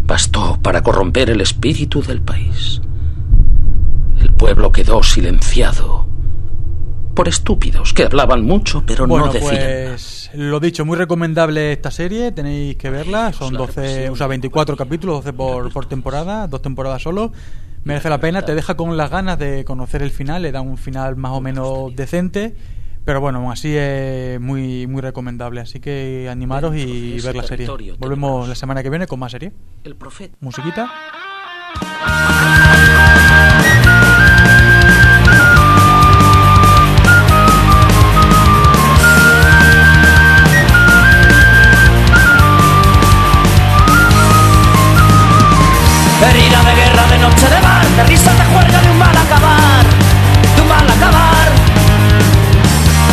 bastó 0.07 0.59
para 0.61 0.83
corromper 0.83 1.31
el 1.31 1.41
espíritu 1.41 2.03
del 2.03 2.21
país. 2.21 2.81
El 4.19 4.33
pueblo 4.33 4.73
quedó 4.73 5.05
silenciado 5.05 6.04
por 7.15 7.29
estúpidos 7.29 7.95
que 7.95 8.05
hablaban 8.05 8.45
mucho 8.45 8.85
pero 8.87 9.07
bueno, 9.07 9.27
no 9.27 9.33
decían. 9.33 9.89
pues 9.89 10.31
lo 10.35 10.59
dicho, 10.61 10.85
muy 10.85 10.97
recomendable 10.97 11.73
esta 11.73 11.91
serie, 11.91 12.33
tenéis 12.33 12.77
que 12.77 12.91
verla, 12.91 13.33
son 13.33 13.55
12, 13.55 14.11
o 14.11 14.17
sea, 14.17 14.27
24 14.27 14.77
capítulos, 14.77 15.17
12 15.25 15.33
por, 15.33 15.73
por 15.73 15.87
temporada, 15.87 16.49
dos 16.49 16.61
temporadas 16.61 17.03
solo. 17.03 17.33
Merece 17.85 18.09
la 18.09 18.19
pena, 18.19 18.43
te 18.43 18.55
deja 18.55 18.77
con 18.77 18.97
las 18.97 19.11
ganas 19.11 19.39
de 19.39 19.65
conocer 19.65 20.03
el 20.03 20.11
final, 20.11 20.43
le 20.43 20.53
da 20.53 20.61
un 20.61 20.79
final 20.79 21.17
más 21.17 21.33
o 21.33 21.41
menos 21.41 21.95
decente, 21.95 22.57
pero 23.05 23.21
bueno, 23.21 23.39
aún 23.41 23.53
así 23.53 23.75
es 23.77 24.41
muy 24.41 24.87
muy 24.87 25.03
recomendable, 25.03 25.61
así 25.61 25.81
que 25.81 26.29
animaros 26.31 26.75
y 26.75 27.21
ver 27.21 27.37
la 27.37 27.43
serie. 27.43 27.69
Volvemos 27.99 28.49
la 28.49 28.55
semana 28.55 28.83
que 28.83 28.91
viene 28.91 29.07
con 29.07 29.21
más 29.21 29.33
serie. 29.33 29.53
El 29.85 29.97
profeta. 29.97 30.37
Musiquita. 30.41 30.91
De 47.95 48.03
mar, 48.03 48.07
de 48.07 48.11
risa 48.11 48.33
de 48.33 48.45
juerga, 48.45 48.81
de 48.81 48.91
un 48.91 48.99
mal 48.99 49.17
acabar, 49.17 49.85
de 50.57 50.63
un 50.63 50.69
mal 50.69 50.91
acabar. 50.91 51.53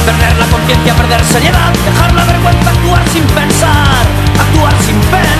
Perder 0.05 0.37
la 0.37 0.45
conciencia, 0.45 0.93
perder 0.95 1.23
seriedad, 1.25 1.73
dejar 1.85 2.13
la 2.13 2.25
vergüenza, 2.25 2.69
actuar 2.69 3.07
sin 3.09 3.23
pensar, 3.23 4.05
actuar 4.39 4.73
sin 4.83 4.99
pensar. 4.99 5.30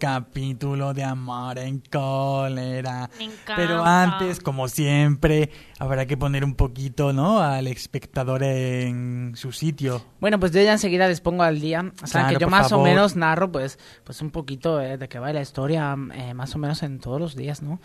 Capítulo 0.00 0.94
de 0.94 1.04
Amor 1.04 1.58
en 1.58 1.80
Cólera. 1.92 3.08
Pero 3.54 3.84
antes, 3.84 4.40
como 4.40 4.66
siempre, 4.66 5.50
habrá 5.78 6.06
que 6.06 6.16
poner 6.16 6.42
un 6.42 6.54
poquito, 6.54 7.12
¿no? 7.12 7.40
Al 7.40 7.66
espectador 7.66 8.42
en 8.42 9.34
su 9.36 9.52
sitio. 9.52 10.02
Bueno, 10.18 10.40
pues 10.40 10.52
yo 10.52 10.62
ya 10.62 10.72
enseguida 10.72 11.06
les 11.06 11.20
pongo 11.20 11.42
al 11.42 11.60
día. 11.60 11.92
O 12.02 12.06
sea, 12.06 12.22
Claro, 12.22 12.38
que 12.38 12.42
yo 12.42 12.48
más 12.48 12.72
o 12.72 12.82
menos 12.82 13.14
narro, 13.14 13.52
pues, 13.52 13.78
pues 14.02 14.22
un 14.22 14.30
poquito 14.30 14.80
eh, 14.80 14.96
de 14.96 15.08
qué 15.08 15.18
va 15.18 15.32
la 15.32 15.42
historia, 15.42 15.94
eh, 16.14 16.32
más 16.34 16.54
o 16.54 16.58
menos 16.58 16.82
en 16.82 16.98
todos 16.98 17.20
los 17.20 17.36
días, 17.36 17.62
¿no? 17.62 17.78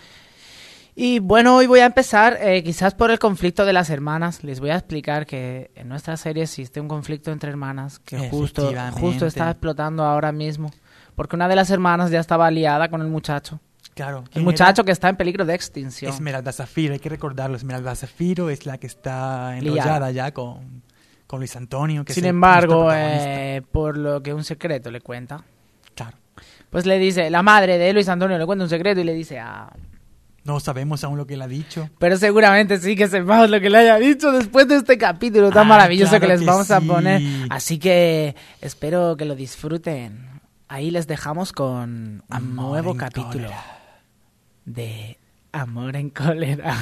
Y 0.98 1.20
bueno, 1.20 1.58
hoy 1.58 1.68
voy 1.68 1.82
a 1.82 1.86
empezar 1.88 2.38
eh, 2.40 2.64
quizás 2.64 2.94
por 2.96 3.12
el 3.12 3.20
conflicto 3.20 3.66
de 3.66 3.74
las 3.74 3.90
hermanas. 3.90 4.46
Les 4.46 4.62
voy 4.62 4.70
a 4.70 4.78
explicar 4.78 5.26
que 5.26 5.70
en 5.76 5.90
nuestra 5.90 6.16
serie 6.16 6.44
existe 6.44 6.80
un 6.80 6.88
conflicto 6.88 7.34
entre 7.34 7.50
hermanas 7.50 8.00
que 8.00 8.30
justo, 8.30 8.72
justo 8.94 9.26
está 9.26 9.52
explotando 9.52 10.06
ahora 10.06 10.32
mismo. 10.32 10.72
Porque 11.16 11.36
una 11.36 11.48
de 11.48 11.56
las 11.56 11.70
hermanas 11.70 12.12
ya 12.12 12.20
estaba 12.20 12.48
aliada 12.48 12.90
con 12.90 13.02
el 13.02 13.08
muchacho. 13.08 13.60
Claro. 13.94 14.20
El 14.26 14.30
¿quién 14.30 14.44
muchacho 14.46 14.82
era? 14.82 14.86
que 14.86 14.92
está 14.92 15.08
en 15.10 15.16
peligro 15.16 15.46
de 15.46 15.56
extinción. 15.56 16.12
Esmeralda 16.12 16.52
Zafiro, 16.52 16.94
hay 16.94 17.00
que 17.00 17.08
recordarlo. 17.10 17.56
Esmeralda 17.56 17.96
Zafiro 17.96 18.50
es 18.50 18.66
la 18.66 18.78
que 18.78 18.88
está 18.88 19.52
Liada. 19.52 19.58
enrollada 19.60 20.12
ya 20.12 20.34
con, 20.34 20.84
con 21.28 21.40
Luis 21.40 21.56
Antonio. 21.56 22.04
Que 22.04 22.14
Sin 22.14 22.26
embargo, 22.26 22.90
eh, 22.92 23.62
por 23.72 23.96
lo 23.98 24.22
que 24.22 24.34
un 24.34 24.44
secreto 24.44 24.92
le 24.92 25.00
cuenta. 25.00 25.44
Claro. 25.96 26.18
Pues 26.70 26.86
le 26.86 27.00
dice, 27.00 27.30
la 27.30 27.42
madre 27.42 27.78
de 27.78 27.94
Luis 27.94 28.10
Antonio 28.10 28.38
le 28.38 28.46
cuenta 28.46 28.64
un 28.66 28.70
secreto 28.70 29.00
y 29.00 29.06
le 29.06 29.14
dice, 29.14 29.40
ah, 29.40 29.72
No 30.44 30.60
sabemos 30.60 31.06
aún 31.06 31.18
lo 31.18 31.26
que 31.26 31.36
él 31.36 31.42
ha 31.42 31.48
dicho. 31.48 31.90
Pero 31.98 32.18
seguramente 32.18 32.78
sí 32.80 32.98
que 32.98 33.08
sepamos 33.08 33.50
lo 33.50 33.62
que 33.62 33.70
le 33.70 33.78
haya 33.78 33.96
dicho 33.96 34.34
después 34.34 34.68
de 34.68 34.76
este 34.76 34.98
capítulo 34.98 35.52
tan 35.52 35.62
Ah, 35.62 35.70
maravilloso 35.70 36.10
claro 36.10 36.22
que 36.22 36.28
les 36.34 36.40
que 36.42 36.46
vamos 36.46 36.70
a 36.70 36.82
poner. 36.82 37.22
Así 37.50 37.80
que 37.80 38.36
espero 38.60 39.16
que 39.16 39.24
lo 39.24 39.36
disfruten. 39.36 40.35
Ahí 40.68 40.92
les 40.92 41.08
dejamos 41.08 41.52
con 41.54 41.74
un 41.74 42.24
Amor 42.30 42.70
nuevo 42.70 42.92
en 42.92 42.98
capítulo 42.98 43.32
cólera. 43.32 43.64
de 44.66 45.20
Amor 45.52 45.96
en 45.96 46.10
cólera. 46.10 46.76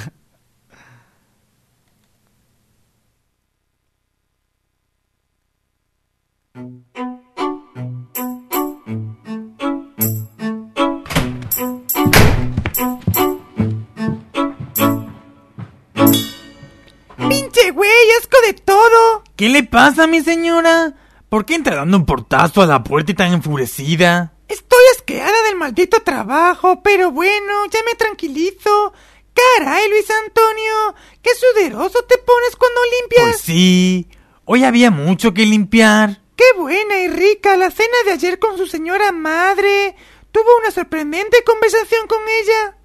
¡Pinche 17.16 17.70
güey! 17.70 17.90
¡Asco 18.18 18.36
de 18.46 18.54
todo! 18.54 19.22
¿Qué 19.36 19.48
le 19.48 19.62
pasa, 19.62 20.06
mi 20.06 20.20
señora? 20.20 20.94
¿Por 21.34 21.44
qué 21.44 21.56
entra 21.56 21.74
dando 21.74 21.96
un 21.96 22.06
portazo 22.06 22.62
a 22.62 22.66
la 22.66 22.84
puerta 22.84 23.10
y 23.10 23.16
tan 23.16 23.32
enfurecida? 23.32 24.34
Estoy 24.46 24.78
asqueada 24.94 25.42
del 25.48 25.56
maldito 25.56 26.00
trabajo, 26.00 26.80
pero 26.80 27.10
bueno, 27.10 27.66
ya 27.72 27.80
me 27.84 27.96
tranquilizo. 27.96 28.92
Caray, 29.34 29.90
Luis 29.90 30.08
Antonio, 30.08 30.94
qué 31.22 31.30
suderoso 31.34 32.04
te 32.04 32.18
pones 32.18 32.54
cuando 32.56 32.80
limpias. 33.00 33.24
Pues 33.24 33.40
sí, 33.40 34.08
hoy 34.44 34.62
había 34.62 34.92
mucho 34.92 35.34
que 35.34 35.44
limpiar. 35.44 36.20
Qué 36.36 36.44
buena 36.56 37.00
y 37.00 37.08
rica 37.08 37.56
la 37.56 37.72
cena 37.72 37.96
de 38.04 38.12
ayer 38.12 38.38
con 38.38 38.56
su 38.56 38.68
señora 38.68 39.10
madre. 39.10 39.96
Tuvo 40.30 40.58
una 40.60 40.70
sorprendente 40.70 41.42
conversación 41.44 42.06
con 42.06 42.20
ella. 42.28 42.76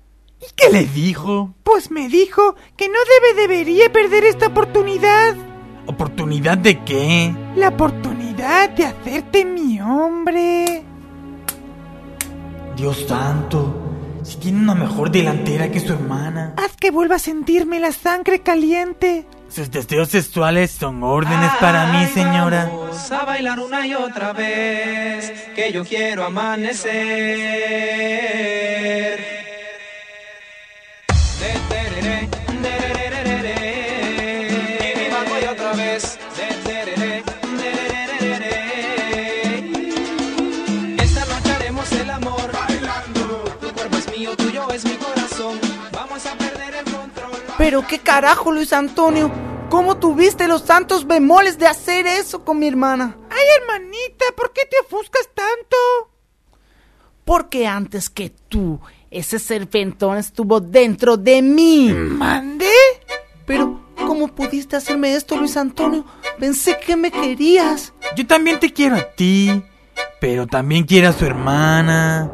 ¿Y 0.42 0.52
qué 0.56 0.72
le 0.72 0.86
dijo? 0.86 1.54
Pues 1.62 1.92
me 1.92 2.10
dijo 2.10 2.56
que 2.76 2.90
no 2.90 2.98
debe 3.22 3.42
debería 3.42 3.92
perder 3.92 4.24
esta 4.24 4.48
oportunidad. 4.48 5.36
¿Oportunidad 5.86 6.58
de 6.58 6.84
qué? 6.84 7.32
La 7.56 7.70
oportunidad 7.70 8.29
de 8.40 8.86
hacerte 8.86 9.44
mi 9.44 9.82
hombre. 9.82 10.84
Dios 12.78 13.06
santo, 13.06 13.76
si 14.24 14.38
tiene 14.38 14.60
una 14.60 14.76
mejor 14.76 15.12
delantera 15.12 15.70
que 15.70 15.82
su 15.82 15.92
hermana. 15.94 16.54
Haz 16.56 16.78
que 16.78 16.90
vuelva 16.92 17.16
a 17.18 17.20
sentirme 17.20 17.80
la 17.80 17.92
sangre 17.92 18.40
caliente. 18.40 19.26
Sus 19.50 19.70
deseos 19.70 20.10
sexuales 20.10 20.72
son 20.72 21.04
órdenes 21.04 21.52
para 21.60 21.92
mí, 21.92 22.06
señora. 22.08 22.72
Vamos 22.72 23.12
a 23.12 23.26
bailar 23.26 23.60
una 23.60 23.86
y 23.86 23.94
otra 23.96 24.32
vez, 24.32 25.34
que 25.56 25.74
yo 25.74 25.84
quiero 25.84 26.24
amanecer. 26.24 26.90
Pero 47.60 47.86
qué 47.86 48.00
carajo, 48.00 48.54
Luis 48.54 48.72
Antonio. 48.72 49.30
¿Cómo 49.70 49.98
tuviste 49.98 50.48
los 50.48 50.62
santos 50.62 51.06
bemoles 51.06 51.60
de 51.60 51.68
hacer 51.68 52.08
eso 52.08 52.46
con 52.46 52.58
mi 52.58 52.70
hermana? 52.70 53.18
Ay, 53.30 53.46
hermanita, 53.60 54.26
¿por 54.38 54.54
qué 54.54 54.62
te 54.62 54.78
ofuscas 54.80 55.30
tanto? 55.36 55.78
Porque 57.26 57.68
antes 57.68 58.10
que 58.10 58.30
tú, 58.30 58.80
ese 59.12 59.40
serpentón 59.40 60.18
estuvo 60.18 60.62
dentro 60.62 61.18
de 61.18 61.42
mí. 61.42 61.94
¿Mandé? 61.94 62.72
Pero, 63.46 63.82
¿cómo 64.08 64.30
pudiste 64.30 64.78
hacerme 64.78 65.14
esto, 65.14 65.36
Luis 65.36 65.58
Antonio? 65.58 66.06
Pensé 66.40 66.78
que 66.80 66.96
me 66.96 67.12
querías. 67.12 67.94
Yo 68.16 68.26
también 68.26 68.62
te 68.62 68.72
quiero 68.72 68.96
a 68.96 69.04
ti, 69.04 69.62
pero 70.22 70.48
también 70.48 70.86
quiero 70.86 71.10
a 71.10 71.14
su 71.14 71.26
hermana. 71.26 72.32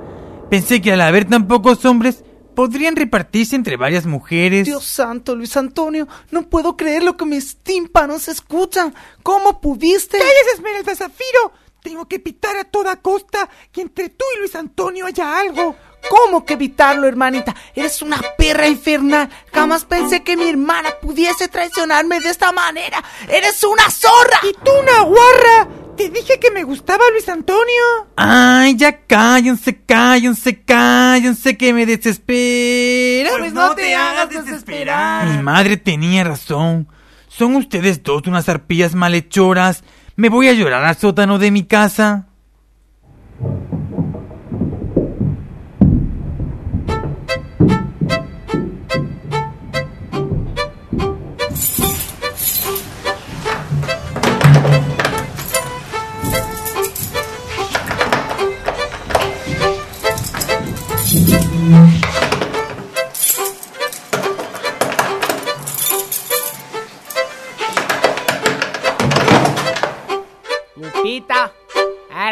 Pensé 0.52 0.84
que 0.84 0.92
al 0.92 1.02
haber 1.02 1.26
tan 1.26 1.48
pocos 1.48 1.84
hombres, 1.84 2.24
podrían 2.56 2.96
repartirse 2.96 3.56
entre 3.56 3.78
varias 3.78 4.06
mujeres. 4.06 4.66
Dios 4.66 4.86
santo, 4.86 5.36
Luis 5.36 5.56
Antonio, 5.58 6.08
no 6.32 6.50
puedo 6.50 6.76
creer 6.76 7.04
lo 7.04 7.18
que 7.18 7.26
mis 7.26 7.58
tímpanos 7.58 8.28
escuchan. 8.28 8.96
¿Cómo 9.22 9.62
pudiste? 9.62 10.18
¡Cállese, 10.18 10.56
Esmeralda 10.56 10.96
Zafiro! 10.96 11.52
Tengo 11.82 12.08
que 12.08 12.16
evitar 12.16 12.58
a 12.58 12.64
toda 12.64 12.96
costa 12.96 13.48
que 13.72 13.82
entre 13.82 14.10
tú 14.10 14.26
y 14.36 14.40
Luis 14.40 14.56
Antonio 14.56 15.06
haya 15.06 15.38
algo. 15.40 15.76
¿Cómo 16.10 16.46
que 16.46 16.54
evitarlo, 16.54 17.08
hermanita? 17.08 17.56
Eres 17.76 18.02
una 18.02 18.20
perra 18.38 18.68
infernal. 18.68 19.30
Jamás 19.54 19.86
pensé 19.86 20.24
que 20.24 20.36
mi 20.38 20.50
hermana 20.50 20.90
pudiese 21.02 21.48
traicionarme 21.48 22.20
de 22.20 22.30
esta 22.30 22.52
manera. 22.52 23.04
¡Eres 23.30 23.64
una 23.64 23.90
zorra! 23.90 24.40
¡Y 24.44 24.54
tú 24.54 24.72
una 24.72 25.02
guarra! 25.02 25.85
Te 25.98 26.10
dije 26.10 26.40
que 26.40 26.52
me 26.52 26.64
gustaba 26.64 27.04
Luis 27.12 27.28
Antonio. 27.30 27.84
Ay, 28.18 28.76
ya 28.76 29.02
cállense, 29.06 29.82
cállense, 29.86 30.62
cállense 30.62 31.58
que 31.58 31.74
me 31.74 31.86
desespera. 31.86 33.30
Pues 33.38 33.54
no 33.54 33.74
te 33.76 33.96
hagas 33.96 34.30
desesperar. 34.30 35.28
Mi 35.28 35.42
madre 35.42 35.78
tenía 35.78 36.24
razón. 36.24 36.88
Son 37.28 37.56
ustedes 37.56 38.04
dos 38.04 38.24
unas 38.28 38.50
arpías 38.50 38.94
malhechoras. 38.94 39.84
Me 40.16 40.30
voy 40.30 40.50
a 40.50 40.54
llorar 40.54 40.84
al 40.84 40.98
sótano 40.98 41.40
de 41.40 41.52
mi 41.52 41.64
casa. 41.64 42.28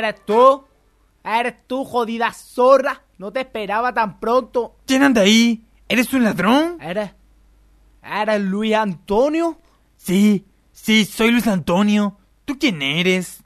¿Eres 0.04 0.26
tú? 0.26 0.66
¿Eres 1.24 1.56
tú, 1.68 1.86
jodida 1.86 2.34
zorra? 2.34 3.04
No 3.18 3.32
te 3.32 3.42
esperaba 3.42 3.94
tan 3.94 4.20
pronto. 4.20 4.76
¿Quién 4.86 5.04
anda 5.04 5.22
ahí? 5.22 5.66
¿Eres 5.88 6.14
un 6.14 6.24
ladrón? 6.24 6.78
¿Eres. 6.82 7.12
¿Eres 8.04 8.42
Luis 8.42 8.76
Antonio? 8.76 9.58
Sí, 9.96 10.46
sí, 10.74 11.06
soy 11.06 11.32
Luis 11.32 11.48
Antonio. 11.48 12.18
¿Tú 12.44 12.58
quién 12.60 12.82
eres? 12.82 13.42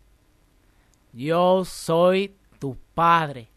Yo 1.13 1.63
soy 1.65 2.35
tu 2.57 2.75
padre. 2.95 3.49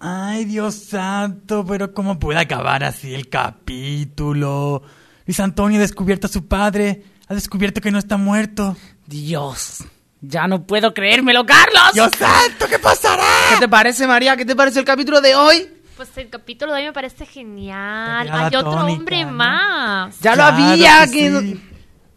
Ay, 0.00 0.44
Dios 0.46 0.74
santo, 0.74 1.64
pero 1.64 1.94
¿cómo 1.94 2.18
puede 2.18 2.40
acabar 2.40 2.82
así 2.82 3.14
el 3.14 3.28
capítulo? 3.28 4.82
Luis 5.24 5.38
Antonio 5.38 5.78
ha 5.78 5.82
descubierto 5.82 6.26
a 6.26 6.30
su 6.30 6.48
padre. 6.48 7.04
Ha 7.32 7.34
descubierto 7.34 7.80
que 7.80 7.90
no 7.90 7.98
está 7.98 8.18
muerto. 8.18 8.76
Dios, 9.06 9.78
ya 10.20 10.46
no 10.46 10.66
puedo 10.66 10.92
creérmelo, 10.92 11.46
Carlos. 11.46 11.94
Dios 11.94 12.12
santo, 12.18 12.66
¿qué 12.68 12.78
pasará? 12.78 13.24
¿Qué 13.48 13.56
te 13.60 13.68
parece, 13.70 14.06
María? 14.06 14.36
¿Qué 14.36 14.44
te 14.44 14.54
parece 14.54 14.80
el 14.80 14.84
capítulo 14.84 15.22
de 15.22 15.34
hoy? 15.34 15.66
Pues 15.96 16.10
el 16.18 16.28
capítulo 16.28 16.74
de 16.74 16.80
hoy 16.80 16.86
me 16.88 16.92
parece 16.92 17.24
genial. 17.24 18.28
Hay 18.30 18.54
otro 18.54 18.72
hombre 18.84 19.24
¿no? 19.24 19.32
más. 19.32 20.20
Ya 20.20 20.36
lo 20.36 20.42
había. 20.42 21.06
que 21.06 21.12
que- 21.12 21.40
sí. 21.40 21.62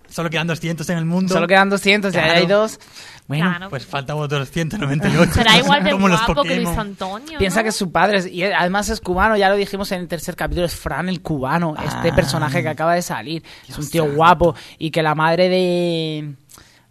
Solo 0.09 0.29
quedan 0.29 0.47
200 0.47 0.89
en 0.89 0.97
el 0.97 1.05
mundo. 1.05 1.33
Solo 1.33 1.47
quedan 1.47 1.69
200, 1.69 2.13
ya 2.13 2.25
hay 2.33 2.45
dos. 2.45 2.77
Bueno, 3.27 3.49
Claro. 3.49 3.69
Pues 3.71 3.85
faltan 3.87 4.17
otros 4.17 4.51
198. 4.51 5.33
Será 5.33 5.57
igual 5.57 5.83
de 5.83 5.91
Como 5.91 6.07
los 6.07 6.23
guapo 6.25 6.43
que 6.43 6.57
Luis. 6.57 6.69
Antonio. 6.77 7.39
piensa 7.39 7.61
¿no? 7.61 7.63
que 7.63 7.71
su 7.71 7.91
padre, 7.91 8.19
es- 8.19 8.27
y 8.27 8.43
además 8.43 8.87
es 8.89 9.01
cubano, 9.01 9.35
ya 9.35 9.49
lo 9.49 9.55
dijimos 9.55 9.91
en 9.93 10.01
el 10.01 10.07
tercer 10.07 10.35
capítulo, 10.35 10.67
es 10.67 10.75
Fran 10.75 11.09
el 11.09 11.21
cubano, 11.21 11.73
este 11.83 12.09
Ah. 12.11 12.15
personaje 12.15 12.61
que 12.61 12.69
acaba 12.69 12.93
de 12.93 13.01
salir. 13.01 13.41
es 13.67 13.77
un 13.79 13.89
tío 13.89 14.13
guapo 14.13 14.53
y 14.77 14.91
que 14.91 15.01
la 15.01 15.15
madre 15.15 15.49
de, 15.49 16.35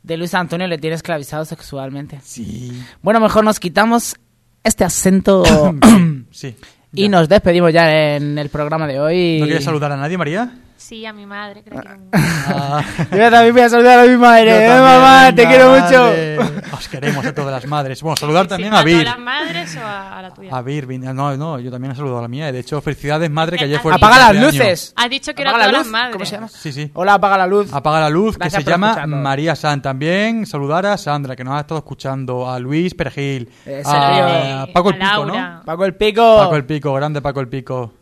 de 0.02 0.16
Luis 0.16 0.34
Antonio 0.34 0.66
le 0.66 0.78
tiene 0.78 0.96
esclavizado 0.96 1.44
sexualmente. 1.44 2.18
Sí. 2.24 2.82
Bueno, 3.00 3.20
mejor 3.20 3.44
nos 3.44 3.60
quitamos 3.60 4.16
este 4.64 4.82
acento 4.84 5.44
Sí. 6.32 6.56
y 6.92 7.08
nos 7.08 7.28
despedimos 7.28 7.72
ya 7.72 8.16
en 8.16 8.38
el 8.38 8.48
programa 8.48 8.88
de 8.88 8.98
hoy. 8.98 9.38
¿No 9.38 9.46
quieres 9.46 9.62
saludar 9.64 9.92
a 9.92 9.96
nadie, 9.96 10.18
María? 10.18 10.50
Sí, 10.86 11.06
a 11.06 11.14
mi 11.14 11.24
madre. 11.24 11.62
Creo 11.62 11.80
que... 11.80 11.88
Ah. 12.12 12.82
Yo 13.10 13.30
también 13.30 13.54
voy 13.54 13.62
a 13.62 13.68
saludar 13.70 14.00
a 14.00 14.02
mi 14.04 14.18
madre. 14.18 14.44
Yo 14.50 14.50
Eh, 14.56 14.66
también, 14.68 14.82
mamá, 14.82 15.34
te 15.34 15.46
quiero 15.46 15.70
madre. 15.70 16.36
mucho. 16.38 16.76
Os 16.76 16.88
queremos 16.88 17.24
a 17.24 17.34
todas 17.34 17.52
las 17.52 17.66
madres. 17.66 18.02
Bueno, 18.02 18.16
saludar 18.16 18.46
también 18.46 18.70
Sí, 18.72 18.76
a 18.76 18.80
¿A 18.80 18.82
todas 18.82 18.96
Vir. 18.98 19.04
las 19.06 19.18
madres 19.18 19.76
o 19.76 19.80
a, 19.80 20.18
a 20.18 20.22
la 20.22 20.34
tuya? 20.34 20.54
A 20.54 20.60
Vir, 20.60 20.86
Vir- 20.86 21.14
no, 21.14 21.36
no, 21.38 21.58
yo 21.58 21.70
también 21.70 21.92
he 21.92 21.94
saludado 21.96 22.18
a 22.18 22.22
la 22.22 22.28
mía. 22.28 22.52
De 22.52 22.58
hecho, 22.58 22.82
felicidades, 22.82 23.30
madre, 23.30 23.56
que 23.56 23.64
ayer 23.64 23.80
fue 23.80 23.94
Apaga 23.94 24.30
las 24.32 24.42
luces. 24.44 24.92
Has 24.94 25.08
dicho 25.08 25.32
que 25.34 25.40
era 25.40 25.52
la 25.52 25.56
todas 25.58 25.70
luz. 25.72 25.78
las 25.78 25.86
madres. 25.86 26.12
¿Cómo 26.12 26.24
se 26.26 26.34
llama? 26.34 26.48
Sí, 26.48 26.70
sí. 26.70 26.90
Hola, 26.92 27.14
apaga 27.14 27.38
la 27.38 27.46
luz. 27.46 27.72
Apaga 27.72 28.00
la 28.00 28.10
luz, 28.10 28.36
Gracias 28.36 28.58
que 28.58 28.64
se 28.66 28.70
llama. 28.70 29.06
María 29.06 29.56
San. 29.56 29.80
También 29.80 30.44
saludar 30.44 30.84
a 30.84 30.98
Sandra, 30.98 31.34
que 31.34 31.44
nos 31.44 31.54
ha 31.54 31.60
estado 31.60 31.78
escuchando. 31.78 32.50
A 32.50 32.58
Luis 32.58 32.92
Pergil. 32.94 33.48
Ese 33.64 33.82
a 33.86 34.64
tío. 34.66 34.72
Paco 34.74 34.90
el 34.90 35.00
A 35.00 35.10
Pico. 35.14 35.24
¿no? 35.24 35.62
Paco 35.64 35.84
el 35.86 35.94
Pico. 35.94 36.36
Paco 36.40 36.56
el 36.56 36.66
Pico, 36.66 36.92
grande 36.92 37.22
Paco 37.22 37.40
el 37.40 37.48
Pico. 37.48 37.94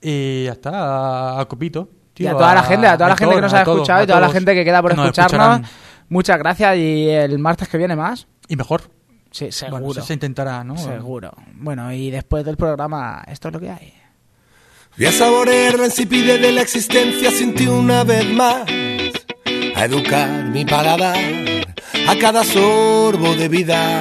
Y 0.00 0.44
ya 0.44 0.52
está, 0.52 0.70
a, 0.70 1.40
a 1.40 1.44
Copito. 1.46 1.88
Tío, 2.14 2.24
y 2.24 2.28
a 2.28 2.32
toda 2.32 2.54
la 2.54 2.62
gente, 2.62 2.86
a 2.86 2.96
toda 2.96 3.10
la 3.10 3.16
gente 3.16 3.30
que 3.30 3.34
Aitor, 3.34 3.42
nos 3.42 3.52
a 3.54 3.60
ha 3.60 3.64
todos, 3.64 3.76
escuchado 3.78 4.00
a 4.00 4.04
y 4.04 4.06
toda 4.06 4.20
la 4.20 4.30
gente 4.30 4.54
que 4.54 4.64
queda 4.64 4.80
por 4.80 4.90
que 4.92 4.96
nos 4.96 5.04
escucharnos. 5.06 5.32
escucharán. 5.32 5.66
Muchas 6.08 6.38
gracias 6.38 6.76
y 6.76 7.08
el 7.10 7.38
martes 7.38 7.68
que 7.68 7.76
viene 7.78 7.96
más. 7.96 8.26
Y 8.48 8.56
mejor. 8.56 8.82
Sí, 9.30 9.50
seguro. 9.50 9.84
Bueno, 9.84 9.98
eso 9.98 10.06
se 10.06 10.14
intentará, 10.14 10.62
¿no? 10.62 10.76
Seguro. 10.76 11.32
Bueno, 11.54 11.92
y 11.92 12.10
después 12.10 12.44
del 12.44 12.56
programa, 12.56 13.24
esto 13.26 13.48
es 13.48 13.54
lo 13.54 13.60
que 13.60 13.70
hay. 13.70 13.92
Voy 14.96 15.06
a 15.06 15.12
saborear 15.12 15.78
la 15.78 15.86
insipidez 15.86 16.40
de 16.40 16.52
la 16.52 16.60
existencia 16.60 17.30
sin 17.32 17.52
ti 17.54 17.66
una 17.66 18.04
vez 18.04 18.24
más. 18.32 18.62
A 19.74 19.84
educar 19.86 20.44
mi 20.44 20.64
paladar 20.64 21.18
a 22.06 22.16
cada 22.20 22.44
sorbo 22.44 23.34
de 23.34 23.48
vida. 23.48 24.00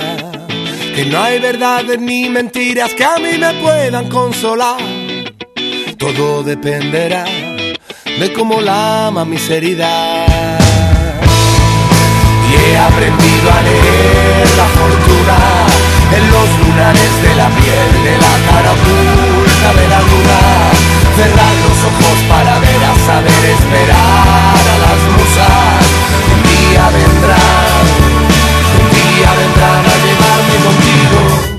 Que 0.96 1.06
no 1.06 1.20
hay 1.20 1.40
verdades 1.40 2.00
ni 2.00 2.30
mentiras 2.30 2.94
que 2.94 3.04
a 3.04 3.16
mí 3.18 3.40
me 3.40 3.54
puedan 3.60 4.08
consolar. 4.10 4.80
Todo 5.98 6.44
dependerá 6.44 7.26
de 8.20 8.34
cómo 8.34 8.62
lama 8.62 9.26
mis 9.26 9.50
heridas. 9.50 9.90
Y 12.50 12.54
he 12.56 12.78
aprendido 12.78 13.46
a 13.52 13.62
leer 13.62 14.48
la 14.58 14.68
fortuna 14.78 15.38
en 16.18 16.24
los 16.32 16.50
lunares 16.62 17.12
de 17.24 17.36
la 17.36 17.48
piel, 17.50 17.90
de 18.08 18.16
la 18.24 18.34
cara 18.48 18.72
oculta 18.78 19.70
de 19.80 19.88
la 19.94 20.00
luna. 20.10 20.40
Cerrar 21.18 21.56
los 21.64 21.78
ojos 21.90 22.18
para 22.30 22.60
ver 22.60 22.84
a 22.92 22.94
saber 23.06 23.44
esperar 23.56 24.64
a 24.74 24.78
las 24.86 25.00
musas. 25.16 25.84
Un 26.34 26.42
día 26.52 26.84
vendrán, 27.00 27.84
un 28.80 28.88
día 28.98 29.30
vendrán 29.42 29.84
a 29.86 29.96
llevarme 30.06 30.56
contigo. 30.66 31.54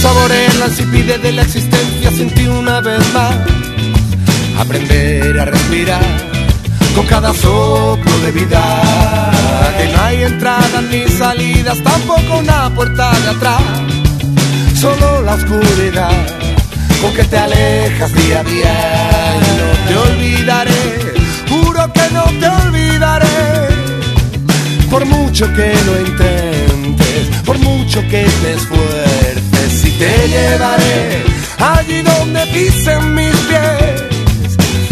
Saborear 0.00 0.54
la 0.54 0.68
insipidez 0.68 1.20
de 1.20 1.32
la 1.32 1.42
existencia 1.42 2.10
sin 2.10 2.30
ti 2.30 2.46
una 2.46 2.80
vez 2.80 3.00
más. 3.12 3.36
Aprender 4.60 5.40
a 5.40 5.44
respirar 5.46 6.04
con 6.94 7.06
cada 7.06 7.32
soplo 7.32 8.18
de 8.24 8.30
vida. 8.30 8.62
Que 9.78 9.92
no 9.92 10.02
hay 10.02 10.22
entradas 10.22 10.82
ni 10.90 11.08
salidas, 11.08 11.78
tampoco 11.82 12.38
una 12.38 12.70
puerta 12.74 13.10
de 13.20 13.28
atrás. 13.30 13.62
Solo 14.78 15.22
la 15.22 15.34
oscuridad 15.34 16.12
con 17.00 17.12
que 17.14 17.24
te 17.24 17.38
alejas 17.38 18.12
día 18.14 18.40
a 18.40 18.44
día. 18.44 18.74
Y 19.46 19.50
no 19.58 19.68
te 19.88 19.96
olvidaré, 20.10 20.82
juro 21.48 21.92
que 21.92 22.10
no 22.12 22.24
te 22.40 22.48
olvidaré. 22.48 23.40
Por 24.90 25.04
mucho 25.06 25.46
que 25.54 25.72
lo 25.86 26.00
intentes, 26.00 27.26
por 27.46 27.58
mucho 27.58 28.00
que 28.02 28.24
te 28.42 28.54
esfuerces, 28.54 29.84
y 29.84 29.90
te 29.92 30.28
llevaré 30.28 31.22
allí 31.60 32.02
donde 32.02 32.46
pisen 32.46 33.14
mis 33.14 33.36
pies, 33.48 34.09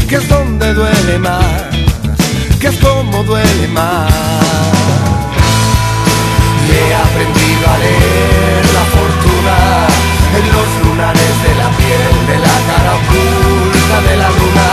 que 0.09 0.17
es 0.17 0.29
donde 0.29 0.73
duele 0.73 1.19
más, 1.19 1.45
que 2.59 2.69
es 2.69 2.77
como 2.79 3.23
duele 3.25 3.69
más. 3.69 4.11
He 6.71 6.95
aprendido 6.95 7.65
a 7.69 7.79
leer 7.79 8.65
la 8.79 8.85
fortuna 8.97 9.57
en 10.39 10.47
los 10.57 10.69
lunares 10.87 11.33
de 11.45 11.53
la 11.61 11.69
piel, 11.77 12.15
de 12.31 12.39
la 12.47 12.57
cara 12.69 12.93
oculta 13.01 13.97
de 14.09 14.17
la 14.17 14.29
luna. 14.31 14.69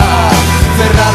Cerrar 0.78 1.14